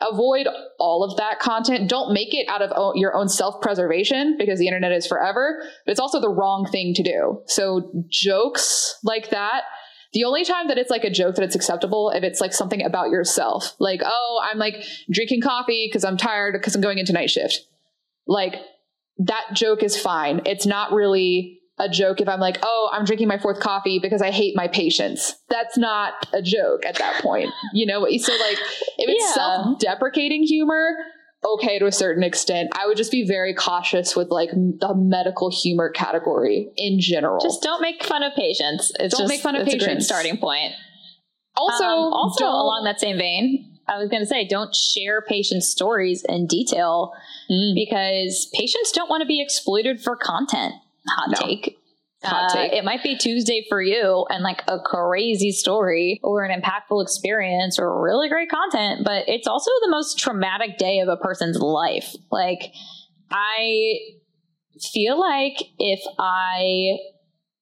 avoid 0.00 0.46
all 0.78 1.02
of 1.04 1.16
that 1.16 1.40
content. 1.40 1.88
Don't 1.88 2.12
make 2.12 2.34
it 2.34 2.48
out 2.48 2.62
of 2.62 2.96
your 2.96 3.14
own 3.14 3.28
self 3.28 3.60
preservation 3.60 4.36
because 4.38 4.58
the 4.58 4.66
internet 4.66 4.92
is 4.92 5.06
forever, 5.06 5.62
but 5.84 5.92
it's 5.92 6.00
also 6.00 6.20
the 6.20 6.28
wrong 6.28 6.66
thing 6.70 6.94
to 6.94 7.02
do. 7.02 7.42
So, 7.46 7.90
jokes 8.08 8.98
like 9.02 9.30
that. 9.30 9.62
The 10.12 10.24
only 10.24 10.44
time 10.44 10.68
that 10.68 10.78
it's 10.78 10.90
like 10.90 11.04
a 11.04 11.10
joke 11.10 11.34
that 11.34 11.42
it's 11.42 11.56
acceptable 11.56 12.10
if 12.10 12.22
it's 12.22 12.40
like 12.40 12.54
something 12.54 12.82
about 12.82 13.10
yourself, 13.10 13.74
like, 13.78 14.00
oh, 14.04 14.40
I'm 14.50 14.58
like 14.58 14.76
drinking 15.10 15.42
coffee 15.42 15.88
because 15.90 16.04
I'm 16.04 16.16
tired 16.16 16.54
because 16.54 16.74
I'm 16.74 16.80
going 16.80 16.98
into 16.98 17.12
night 17.12 17.28
shift 17.28 17.66
like 18.26 18.56
that 19.18 19.44
joke 19.54 19.82
is 19.82 19.98
fine. 19.98 20.42
It's 20.44 20.66
not 20.66 20.92
really 20.92 21.60
a 21.78 21.88
joke 21.88 22.20
if 22.20 22.28
I'm 22.28 22.40
like, 22.40 22.58
oh, 22.62 22.90
I'm 22.92 23.04
drinking 23.04 23.28
my 23.28 23.38
fourth 23.38 23.60
coffee 23.60 23.98
because 23.98 24.22
I 24.22 24.30
hate 24.30 24.56
my 24.56 24.66
patients. 24.68 25.36
That's 25.50 25.76
not 25.76 26.26
a 26.32 26.40
joke 26.40 26.86
at 26.86 26.96
that 26.96 27.20
point. 27.22 27.50
You 27.74 27.86
know, 27.86 28.00
so 28.16 28.32
like 28.32 28.58
if 28.98 29.08
it's 29.10 29.24
Yeah. 29.24 29.32
self 29.34 29.78
deprecating 29.78 30.42
humor, 30.42 30.96
okay 31.44 31.78
to 31.78 31.86
a 31.86 31.92
certain 31.92 32.22
extent. 32.24 32.70
I 32.74 32.86
would 32.86 32.96
just 32.96 33.12
be 33.12 33.26
very 33.26 33.54
cautious 33.54 34.16
with 34.16 34.28
like 34.30 34.50
the 34.50 34.94
medical 34.96 35.50
humor 35.50 35.90
category 35.90 36.70
in 36.76 36.98
general. 36.98 37.38
Just 37.40 37.62
don't 37.62 37.82
make 37.82 38.02
fun 38.02 38.22
of 38.22 38.32
patients. 38.34 38.90
It's 38.98 39.14
Don't 39.16 39.24
just, 39.24 39.28
make 39.28 39.40
fun 39.42 39.54
of 39.54 39.62
it's 39.62 39.74
a 39.74 39.78
great 39.78 39.86
patients. 39.88 40.06
starting 40.06 40.38
point. 40.38 40.72
also, 41.56 41.84
Um, 41.84 42.12
also 42.12 42.44
along 42.46 42.84
that 42.84 43.00
same 43.00 43.16
vein, 43.18 43.78
I 43.88 43.98
was 43.98 44.08
going 44.08 44.20
to 44.22 44.26
say, 44.26 44.46
don't 44.46 44.74
share 44.74 45.22
patient 45.22 45.62
stories 45.62 46.24
in 46.28 46.46
detail 46.46 47.12
Mm. 47.50 47.74
because 47.76 48.48
patients 48.52 48.90
don't 48.92 49.08
want 49.08 49.20
to 49.20 49.26
be 49.26 49.40
exploited 49.40 50.00
for 50.02 50.16
content. 50.16 50.74
Hot 51.08 51.30
No. 51.30 51.46
take. 51.46 51.78
Hot 52.24 52.50
Uh, 52.50 52.54
take. 52.54 52.72
it 52.72 52.84
might 52.84 53.02
be 53.02 53.16
Tuesday 53.16 53.64
for 53.68 53.80
you 53.82 54.26
and 54.30 54.42
like 54.42 54.62
a 54.68 54.78
crazy 54.80 55.52
story 55.52 56.18
or 56.22 56.44
an 56.44 56.60
impactful 56.60 57.02
experience 57.02 57.78
or 57.78 58.02
really 58.02 58.28
great 58.28 58.48
content, 58.50 59.02
but 59.04 59.28
it's 59.28 59.46
also 59.46 59.70
the 59.82 59.90
most 59.90 60.18
traumatic 60.18 60.78
day 60.78 60.98
of 61.00 61.08
a 61.08 61.16
person's 61.16 61.58
life. 61.58 62.14
Like, 62.32 62.72
I 63.30 63.98
feel 64.92 65.18
like 65.20 65.56
if 65.78 66.00
I, 66.18 66.96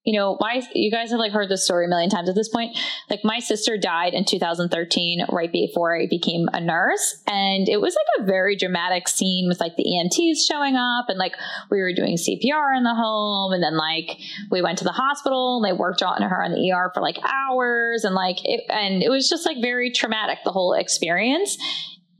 you 0.04 0.18
know, 0.18 0.36
my, 0.38 0.62
you 0.74 0.90
guys 0.90 1.10
have 1.10 1.18
like 1.18 1.32
heard 1.32 1.48
this 1.48 1.64
story 1.64 1.86
a 1.86 1.88
million 1.88 2.10
times 2.10 2.28
at 2.28 2.34
this 2.34 2.48
point. 2.48 2.76
Like, 3.08 3.20
my 3.24 3.38
sister 3.38 3.78
died 3.78 4.12
in 4.12 4.26
2013, 4.26 5.26
right 5.30 5.50
before 5.50 5.98
I 5.98 6.06
became 6.08 6.46
a 6.52 6.60
nurse. 6.60 7.22
And 7.26 7.68
it 7.70 7.80
was 7.80 7.96
like 7.96 8.22
a 8.22 8.26
very 8.26 8.54
dramatic 8.54 9.08
scene 9.08 9.48
with 9.48 9.60
like 9.60 9.76
the 9.76 9.84
EMTs 9.84 10.46
showing 10.46 10.76
up 10.76 11.06
and 11.08 11.18
like 11.18 11.34
we 11.70 11.80
were 11.80 11.94
doing 11.94 12.16
CPR 12.16 12.76
in 12.76 12.84
the 12.84 12.94
home. 12.94 13.52
And 13.54 13.62
then 13.62 13.78
like 13.78 14.18
we 14.50 14.60
went 14.60 14.76
to 14.78 14.84
the 14.84 14.92
hospital 14.92 15.56
and 15.56 15.64
they 15.64 15.76
worked 15.76 16.02
on 16.02 16.20
her 16.20 16.44
on 16.44 16.52
the 16.52 16.70
ER 16.70 16.90
for 16.92 17.00
like 17.00 17.18
hours. 17.24 18.04
And 18.04 18.14
like, 18.14 18.36
it, 18.44 18.64
and 18.68 19.02
it 19.02 19.08
was 19.08 19.30
just 19.30 19.46
like 19.46 19.56
very 19.62 19.90
traumatic, 19.90 20.40
the 20.44 20.52
whole 20.52 20.74
experience. 20.74 21.56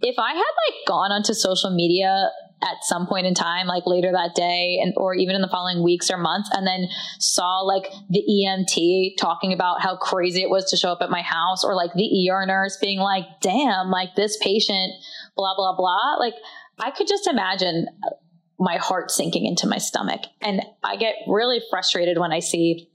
If 0.01 0.19
I 0.19 0.33
had 0.33 0.39
like 0.39 0.87
gone 0.87 1.13
onto 1.13 1.35
social 1.35 1.71
media 1.71 2.31
at 2.65 2.83
some 2.83 3.07
point 3.07 3.27
in 3.27 3.35
time, 3.35 3.67
like 3.67 3.87
later 3.87 4.11
that 4.13 4.35
day, 4.35 4.81
and 4.83 4.93
or 4.97 5.15
even 5.15 5.37
in 5.37 5.43
the 5.43 5.49
following 5.49 5.83
weeks 5.83 6.11
or 6.11 6.17
months, 6.17 6.51
and 6.53 6.67
then 6.67 6.89
saw 7.19 7.61
like 7.61 7.87
the 8.09 8.23
EMT 8.23 9.17
talking 9.19 9.53
about 9.53 9.83
how 9.83 9.97
crazy 9.97 10.43
it 10.43 10.51
was 10.51 10.71
to 10.71 10.77
show 10.77 10.91
up 10.91 11.03
at 11.03 11.11
my 11.11 11.23
house, 11.23 11.63
or 11.63 11.75
like 11.75 11.93
the 11.95 12.31
ER 12.31 12.47
nurse 12.47 12.79
being 12.81 12.99
like, 12.99 13.25
"Damn, 13.41 13.91
like 13.91 14.15
this 14.17 14.39
patient, 14.39 14.93
blah 15.37 15.55
blah 15.55 15.77
blah." 15.77 16.17
Like 16.19 16.35
I 16.79 16.91
could 16.91 17.07
just 17.07 17.27
imagine 17.27 17.87
my 18.59 18.77
heart 18.77 19.11
sinking 19.11 19.45
into 19.45 19.67
my 19.67 19.79
stomach, 19.79 20.23
and 20.41 20.63
I 20.83 20.97
get 20.97 21.17
really 21.29 21.61
frustrated 21.71 22.19
when 22.19 22.33
I 22.33 22.41
see 22.41 22.89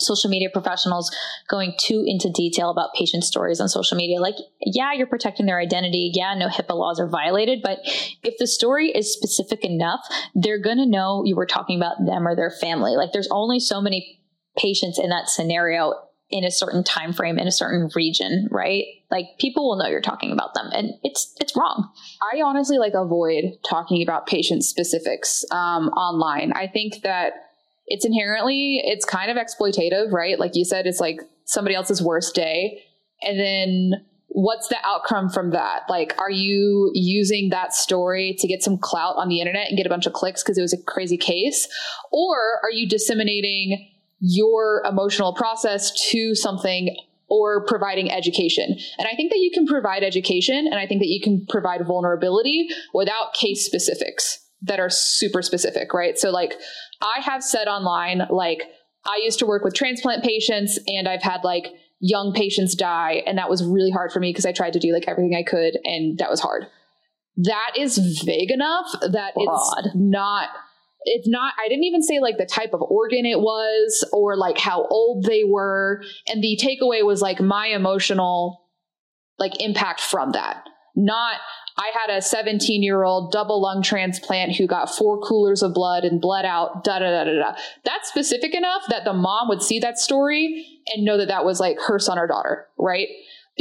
social 0.00 0.30
media 0.30 0.48
professionals 0.52 1.14
going 1.48 1.74
too 1.78 2.04
into 2.06 2.30
detail 2.30 2.70
about 2.70 2.94
patient 2.94 3.24
stories 3.24 3.60
on 3.60 3.68
social 3.68 3.96
media. 3.96 4.20
Like, 4.20 4.36
yeah, 4.60 4.92
you're 4.92 5.06
protecting 5.06 5.46
their 5.46 5.60
identity. 5.60 6.10
Yeah, 6.14 6.34
no 6.34 6.48
HIPAA 6.48 6.76
laws 6.76 6.98
are 6.98 7.08
violated. 7.08 7.60
But 7.62 7.78
if 8.22 8.36
the 8.38 8.46
story 8.46 8.90
is 8.90 9.12
specific 9.12 9.64
enough, 9.64 10.00
they're 10.34 10.60
going 10.60 10.78
to 10.78 10.86
know 10.86 11.22
you 11.24 11.36
were 11.36 11.46
talking 11.46 11.78
about 11.78 12.04
them 12.04 12.26
or 12.26 12.34
their 12.34 12.50
family. 12.50 12.96
Like, 12.96 13.12
there's 13.12 13.28
only 13.30 13.60
so 13.60 13.80
many 13.80 14.20
patients 14.58 14.98
in 14.98 15.10
that 15.10 15.28
scenario 15.28 15.94
in 16.30 16.44
a 16.44 16.50
certain 16.50 16.84
time 16.84 17.12
frame 17.12 17.38
in 17.38 17.48
a 17.48 17.52
certain 17.52 17.90
region, 17.94 18.48
right? 18.50 18.84
Like 19.10 19.26
people 19.38 19.68
will 19.68 19.76
know 19.76 19.88
you're 19.88 20.00
talking 20.00 20.30
about 20.30 20.54
them 20.54 20.70
and 20.72 20.92
it's 21.02 21.34
it's 21.40 21.56
wrong. 21.56 21.90
I 22.32 22.40
honestly 22.42 22.78
like 22.78 22.94
avoid 22.94 23.44
talking 23.68 24.02
about 24.02 24.26
patient 24.26 24.64
specifics 24.64 25.44
um, 25.50 25.88
online. 25.88 26.52
I 26.52 26.68
think 26.68 27.02
that 27.02 27.32
it's 27.90 28.06
inherently 28.06 28.80
it's 28.82 29.04
kind 29.04 29.30
of 29.30 29.36
exploitative, 29.36 30.12
right? 30.12 30.38
Like 30.38 30.52
you 30.54 30.64
said, 30.64 30.86
it's 30.86 31.00
like 31.00 31.20
somebody 31.44 31.74
else's 31.74 32.00
worst 32.02 32.34
day, 32.34 32.82
and 33.20 33.38
then 33.38 34.06
what's 34.28 34.68
the 34.68 34.78
outcome 34.84 35.28
from 35.28 35.50
that? 35.50 35.82
Like, 35.88 36.14
are 36.18 36.30
you 36.30 36.92
using 36.94 37.50
that 37.50 37.74
story 37.74 38.36
to 38.38 38.46
get 38.46 38.62
some 38.62 38.78
clout 38.78 39.16
on 39.16 39.28
the 39.28 39.40
internet 39.40 39.66
and 39.68 39.76
get 39.76 39.86
a 39.86 39.90
bunch 39.90 40.06
of 40.06 40.12
clicks 40.12 40.42
because 40.42 40.56
it 40.56 40.62
was 40.62 40.72
a 40.72 40.82
crazy 40.82 41.18
case, 41.18 41.68
or 42.12 42.36
are 42.62 42.70
you 42.70 42.88
disseminating 42.88 43.88
your 44.20 44.82
emotional 44.86 45.34
process 45.34 45.90
to 46.10 46.34
something 46.34 46.94
or 47.30 47.64
providing 47.64 48.10
education. 48.10 48.76
And 48.98 49.08
I 49.08 49.14
think 49.14 49.30
that 49.30 49.38
you 49.38 49.50
can 49.54 49.64
provide 49.64 50.02
education 50.02 50.66
and 50.66 50.74
I 50.74 50.86
think 50.86 51.00
that 51.00 51.08
you 51.08 51.20
can 51.22 51.46
provide 51.48 51.86
vulnerability 51.86 52.68
without 52.92 53.32
case 53.34 53.64
specifics 53.64 54.40
that 54.62 54.80
are 54.80 54.90
super 54.90 55.42
specific, 55.42 55.92
right? 55.94 56.18
So 56.18 56.30
like 56.30 56.54
I 57.00 57.20
have 57.20 57.42
said 57.42 57.66
online 57.68 58.22
like 58.30 58.62
I 59.04 59.20
used 59.24 59.38
to 59.38 59.46
work 59.46 59.64
with 59.64 59.74
transplant 59.74 60.22
patients 60.22 60.78
and 60.86 61.08
I've 61.08 61.22
had 61.22 61.42
like 61.44 61.66
young 62.00 62.32
patients 62.32 62.74
die 62.74 63.22
and 63.26 63.38
that 63.38 63.50
was 63.50 63.64
really 63.64 63.90
hard 63.90 64.12
for 64.12 64.20
me 64.20 64.30
because 64.30 64.46
I 64.46 64.52
tried 64.52 64.74
to 64.74 64.78
do 64.78 64.92
like 64.92 65.08
everything 65.08 65.34
I 65.34 65.42
could 65.42 65.78
and 65.84 66.18
that 66.18 66.30
was 66.30 66.40
hard. 66.40 66.66
That 67.36 67.72
is 67.78 68.22
vague 68.24 68.50
enough 68.50 68.86
that 69.00 69.34
Broad. 69.34 69.84
it's 69.84 69.94
not 69.94 70.48
it's 71.04 71.28
not 71.28 71.54
i 71.58 71.68
didn't 71.68 71.84
even 71.84 72.02
say 72.02 72.20
like 72.20 72.36
the 72.36 72.46
type 72.46 72.74
of 72.74 72.82
organ 72.82 73.24
it 73.24 73.40
was 73.40 74.06
or 74.12 74.36
like 74.36 74.58
how 74.58 74.84
old 74.90 75.24
they 75.24 75.44
were 75.44 76.02
and 76.28 76.42
the 76.42 76.58
takeaway 76.62 77.04
was 77.04 77.22
like 77.22 77.40
my 77.40 77.68
emotional 77.68 78.66
like 79.38 79.60
impact 79.60 80.00
from 80.00 80.32
that 80.32 80.64
not 80.96 81.36
i 81.78 81.90
had 81.94 82.16
a 82.16 82.20
17 82.20 82.82
year 82.82 83.04
old 83.04 83.32
double 83.32 83.60
lung 83.60 83.82
transplant 83.82 84.56
who 84.56 84.66
got 84.66 84.94
four 84.94 85.20
coolers 85.20 85.62
of 85.62 85.74
blood 85.74 86.04
and 86.04 86.20
bled 86.20 86.44
out 86.44 86.84
da 86.84 86.98
da 86.98 87.10
da 87.10 87.24
da 87.24 87.38
da. 87.38 87.56
That's 87.84 88.08
specific 88.08 88.54
enough 88.54 88.84
that 88.88 89.04
the 89.04 89.12
mom 89.12 89.48
would 89.48 89.62
see 89.62 89.78
that 89.80 89.98
story 89.98 90.66
and 90.94 91.04
know 91.04 91.18
that 91.18 91.28
that 91.28 91.44
was 91.44 91.60
like 91.60 91.78
her 91.86 91.98
son 91.98 92.18
or 92.18 92.26
daughter 92.26 92.66
right 92.78 93.08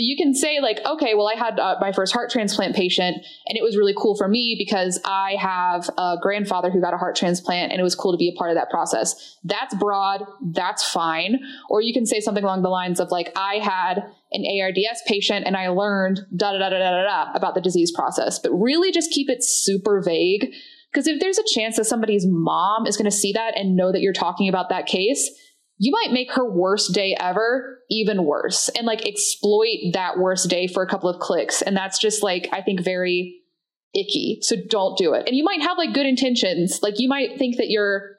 you 0.04 0.16
can 0.16 0.34
say 0.34 0.60
like 0.62 0.80
okay 0.86 1.14
well 1.16 1.28
i 1.28 1.36
had 1.36 1.60
uh, 1.60 1.76
my 1.82 1.92
first 1.92 2.14
heart 2.14 2.30
transplant 2.30 2.76
patient 2.76 3.18
and 3.48 3.58
it 3.58 3.64
was 3.64 3.76
really 3.76 3.94
cool 3.98 4.16
for 4.16 4.28
me 4.28 4.56
because 4.58 5.00
i 5.06 5.36
have 5.40 5.90
a 5.98 6.18
grandfather 6.22 6.70
who 6.70 6.82
got 6.82 6.94
a 6.94 6.98
heart 6.98 7.16
transplant 7.16 7.72
and 7.72 7.80
it 7.80 7.84
was 7.84 7.96
cool 7.96 8.12
to 8.12 8.18
be 8.18 8.30
a 8.30 8.38
part 8.38 8.50
of 8.52 8.56
that 8.56 8.70
process. 8.70 9.38
That's 9.44 9.76
broad. 9.76 10.24
That's 10.42 10.90
fine. 10.90 11.40
Or 11.70 11.82
you 11.82 11.94
can 11.94 12.06
say 12.06 12.20
something 12.20 12.44
along 12.44 12.62
the 12.62 12.70
lines 12.70 13.00
of 13.00 13.12
like 13.12 13.32
i 13.36 13.56
had 13.56 14.04
an 14.32 14.46
ards 14.62 15.02
patient 15.08 15.46
and 15.46 15.56
i 15.56 15.68
learned 15.70 16.22
da 16.36 16.52
da 16.52 16.58
da 16.58 16.70
da 16.70 16.80
da 16.80 17.04
da 17.04 17.32
about 17.34 17.56
the 17.56 17.62
disease 17.62 17.92
process. 17.92 18.40
But 18.40 18.52
really 18.52 18.92
just 18.92 19.12
keep 19.12 19.30
it 19.30 19.44
super 19.44 20.02
vague 20.02 20.54
Because 20.92 21.08
if 21.08 21.20
there's 21.20 21.38
a 21.38 21.44
chance 21.54 21.78
that 21.78 21.86
somebody's 21.86 22.26
mom 22.26 22.88
is 22.88 22.98
going 22.98 23.10
to 23.10 23.16
see 23.16 23.34
that 23.34 23.58
and 23.58 23.76
know 23.76 23.92
that 23.92 24.02
you're 24.02 24.14
talking 24.14 24.50
about 24.50 24.70
that 24.70 24.86
case, 24.86 25.30
you 25.80 25.92
might 25.92 26.14
make 26.14 26.32
her 26.34 26.48
worst 26.48 26.94
day 26.94 27.16
ever 27.20 27.80
even 27.90 28.26
worse 28.26 28.70
and 28.70 28.86
like 28.86 29.08
exploit 29.08 29.78
that 29.94 30.20
worst 30.20 30.50
day 30.50 30.68
for 30.68 30.84
a 30.84 30.88
couple 30.88 31.10
of 31.10 31.20
clicks. 31.20 31.62
And 31.62 31.76
that's 31.76 31.98
just 31.98 32.22
like, 32.22 32.50
I 32.52 32.62
think, 32.62 32.82
very 32.82 33.40
icky. 33.96 34.40
So 34.42 34.58
don't 34.70 34.98
do 34.98 35.14
it. 35.14 35.26
And 35.26 35.36
you 35.36 35.44
might 35.44 35.62
have 35.62 35.78
like 35.78 35.94
good 35.94 36.06
intentions. 36.06 36.80
Like 36.84 37.00
you 37.00 37.08
might 37.08 37.40
think 37.40 37.56
that 37.58 37.70
you're 37.70 38.18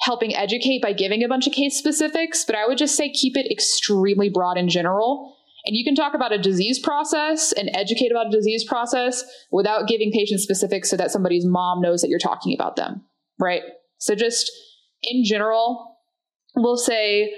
helping 0.00 0.36
educate 0.36 0.82
by 0.82 0.92
giving 0.92 1.24
a 1.24 1.28
bunch 1.28 1.46
of 1.46 1.54
case 1.54 1.78
specifics, 1.78 2.44
but 2.44 2.56
I 2.56 2.66
would 2.66 2.78
just 2.78 2.94
say 2.94 3.10
keep 3.10 3.36
it 3.36 3.50
extremely 3.50 4.28
broad 4.28 4.58
in 4.58 4.68
general. 4.68 5.34
And 5.64 5.74
you 5.74 5.84
can 5.84 5.94
talk 5.94 6.12
about 6.12 6.32
a 6.32 6.38
disease 6.38 6.78
process 6.78 7.52
and 7.52 7.70
educate 7.74 8.10
about 8.10 8.26
a 8.26 8.30
disease 8.30 8.64
process 8.64 9.24
without 9.50 9.88
giving 9.88 10.12
patient 10.12 10.40
specifics 10.40 10.90
so 10.90 10.96
that 10.96 11.10
somebody's 11.10 11.46
mom 11.46 11.80
knows 11.80 12.02
that 12.02 12.08
you're 12.08 12.18
talking 12.18 12.52
about 12.52 12.76
them, 12.76 13.02
right? 13.40 13.62
So 13.98 14.14
just 14.14 14.50
in 15.02 15.24
general, 15.24 15.91
we'll 16.54 16.76
say 16.76 17.34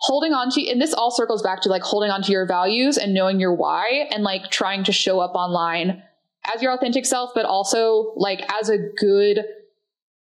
holding 0.00 0.32
on 0.32 0.50
to 0.50 0.66
and 0.68 0.80
this 0.80 0.94
all 0.94 1.10
circles 1.10 1.42
back 1.42 1.60
to 1.62 1.68
like 1.68 1.82
holding 1.82 2.10
on 2.10 2.22
to 2.22 2.32
your 2.32 2.46
values 2.46 2.96
and 2.96 3.12
knowing 3.14 3.40
your 3.40 3.54
why 3.54 4.06
and 4.12 4.22
like 4.22 4.50
trying 4.50 4.84
to 4.84 4.92
show 4.92 5.18
up 5.18 5.34
online 5.34 6.02
as 6.54 6.62
your 6.62 6.72
authentic 6.72 7.04
self 7.04 7.30
but 7.34 7.44
also 7.44 8.12
like 8.16 8.40
as 8.60 8.68
a 8.68 8.78
good 8.96 9.44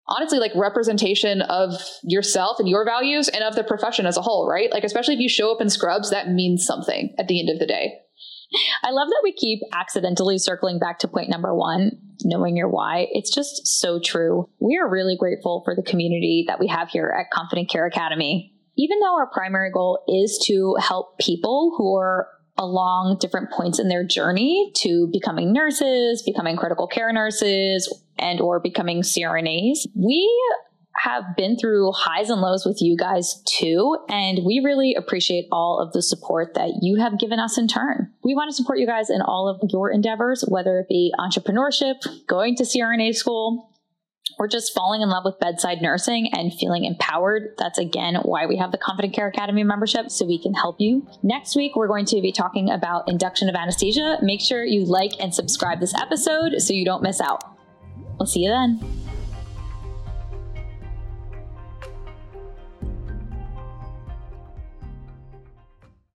honestly 0.06 0.38
like 0.38 0.52
representation 0.54 1.42
of 1.42 1.72
yourself 2.02 2.58
and 2.58 2.68
your 2.68 2.84
values 2.84 3.28
and 3.28 3.42
of 3.42 3.54
the 3.54 3.64
profession 3.64 4.06
as 4.06 4.16
a 4.16 4.22
whole, 4.22 4.48
right? 4.48 4.70
Like 4.70 4.84
especially 4.84 5.14
if 5.14 5.20
you 5.20 5.28
show 5.28 5.52
up 5.52 5.60
in 5.60 5.70
scrubs, 5.70 6.10
that 6.10 6.30
means 6.30 6.66
something 6.66 7.14
at 7.18 7.28
the 7.28 7.40
end 7.40 7.48
of 7.48 7.58
the 7.58 7.66
day. 7.66 8.00
I 8.82 8.90
love 8.90 9.08
that 9.08 9.20
we 9.22 9.32
keep 9.32 9.60
accidentally 9.72 10.38
circling 10.38 10.78
back 10.78 10.98
to 11.00 11.08
point 11.08 11.30
number 11.30 11.54
one, 11.54 11.92
knowing 12.22 12.56
your 12.56 12.68
why. 12.68 13.06
It's 13.10 13.34
just 13.34 13.66
so 13.66 13.98
true. 13.98 14.48
We 14.60 14.78
are 14.78 14.88
really 14.88 15.16
grateful 15.18 15.62
for 15.64 15.74
the 15.74 15.82
community 15.82 16.44
that 16.48 16.60
we 16.60 16.68
have 16.68 16.88
here 16.88 17.14
at 17.18 17.30
Confident 17.30 17.70
Care 17.70 17.86
Academy. 17.86 18.52
Even 18.76 18.98
though 19.00 19.14
our 19.14 19.30
primary 19.32 19.70
goal 19.70 20.02
is 20.08 20.42
to 20.46 20.76
help 20.80 21.18
people 21.18 21.74
who 21.76 21.96
are 21.96 22.28
along 22.56 23.18
different 23.20 23.50
points 23.50 23.78
in 23.78 23.88
their 23.88 24.04
journey 24.04 24.70
to 24.76 25.08
becoming 25.12 25.52
nurses, 25.52 26.22
becoming 26.22 26.56
critical 26.56 26.86
care 26.86 27.12
nurses, 27.12 27.92
and 28.18 28.40
or 28.40 28.60
becoming 28.60 29.02
CRNAs. 29.02 29.86
We 29.94 30.28
have 30.96 31.36
been 31.36 31.56
through 31.56 31.92
highs 31.92 32.30
and 32.30 32.40
lows 32.40 32.64
with 32.64 32.80
you 32.80 32.96
guys 32.96 33.42
too, 33.46 33.98
and 34.08 34.40
we 34.44 34.60
really 34.64 34.94
appreciate 34.94 35.46
all 35.50 35.78
of 35.78 35.92
the 35.92 36.02
support 36.02 36.54
that 36.54 36.78
you 36.82 36.96
have 36.96 37.18
given 37.18 37.38
us 37.38 37.58
in 37.58 37.68
turn. 37.68 38.12
We 38.22 38.34
want 38.34 38.50
to 38.50 38.56
support 38.56 38.78
you 38.78 38.86
guys 38.86 39.10
in 39.10 39.20
all 39.20 39.48
of 39.48 39.60
your 39.70 39.90
endeavors, 39.90 40.44
whether 40.48 40.78
it 40.78 40.88
be 40.88 41.12
entrepreneurship, 41.18 42.26
going 42.26 42.56
to 42.56 42.64
CRNA 42.64 43.14
school, 43.14 43.70
or 44.38 44.48
just 44.48 44.72
falling 44.74 45.02
in 45.02 45.08
love 45.08 45.24
with 45.24 45.38
bedside 45.38 45.80
nursing 45.80 46.30
and 46.32 46.52
feeling 46.52 46.84
empowered, 46.84 47.54
that's 47.58 47.78
again 47.78 48.16
why 48.22 48.46
we 48.46 48.56
have 48.56 48.72
the 48.72 48.78
Confident 48.78 49.14
Care 49.14 49.28
Academy 49.28 49.62
membership, 49.62 50.10
so 50.10 50.26
we 50.26 50.38
can 50.42 50.54
help 50.54 50.80
you. 50.80 51.06
Next 51.22 51.56
week, 51.56 51.76
we're 51.76 51.88
going 51.88 52.06
to 52.06 52.20
be 52.20 52.32
talking 52.32 52.70
about 52.70 53.08
induction 53.08 53.48
of 53.48 53.54
anesthesia. 53.54 54.18
Make 54.22 54.40
sure 54.40 54.64
you 54.64 54.84
like 54.84 55.12
and 55.20 55.34
subscribe 55.34 55.80
this 55.80 55.94
episode 55.94 56.60
so 56.60 56.72
you 56.72 56.84
don't 56.84 57.02
miss 57.02 57.20
out. 57.20 57.42
We'll 58.18 58.26
see 58.26 58.40
you 58.40 58.50
then. 58.50 59.03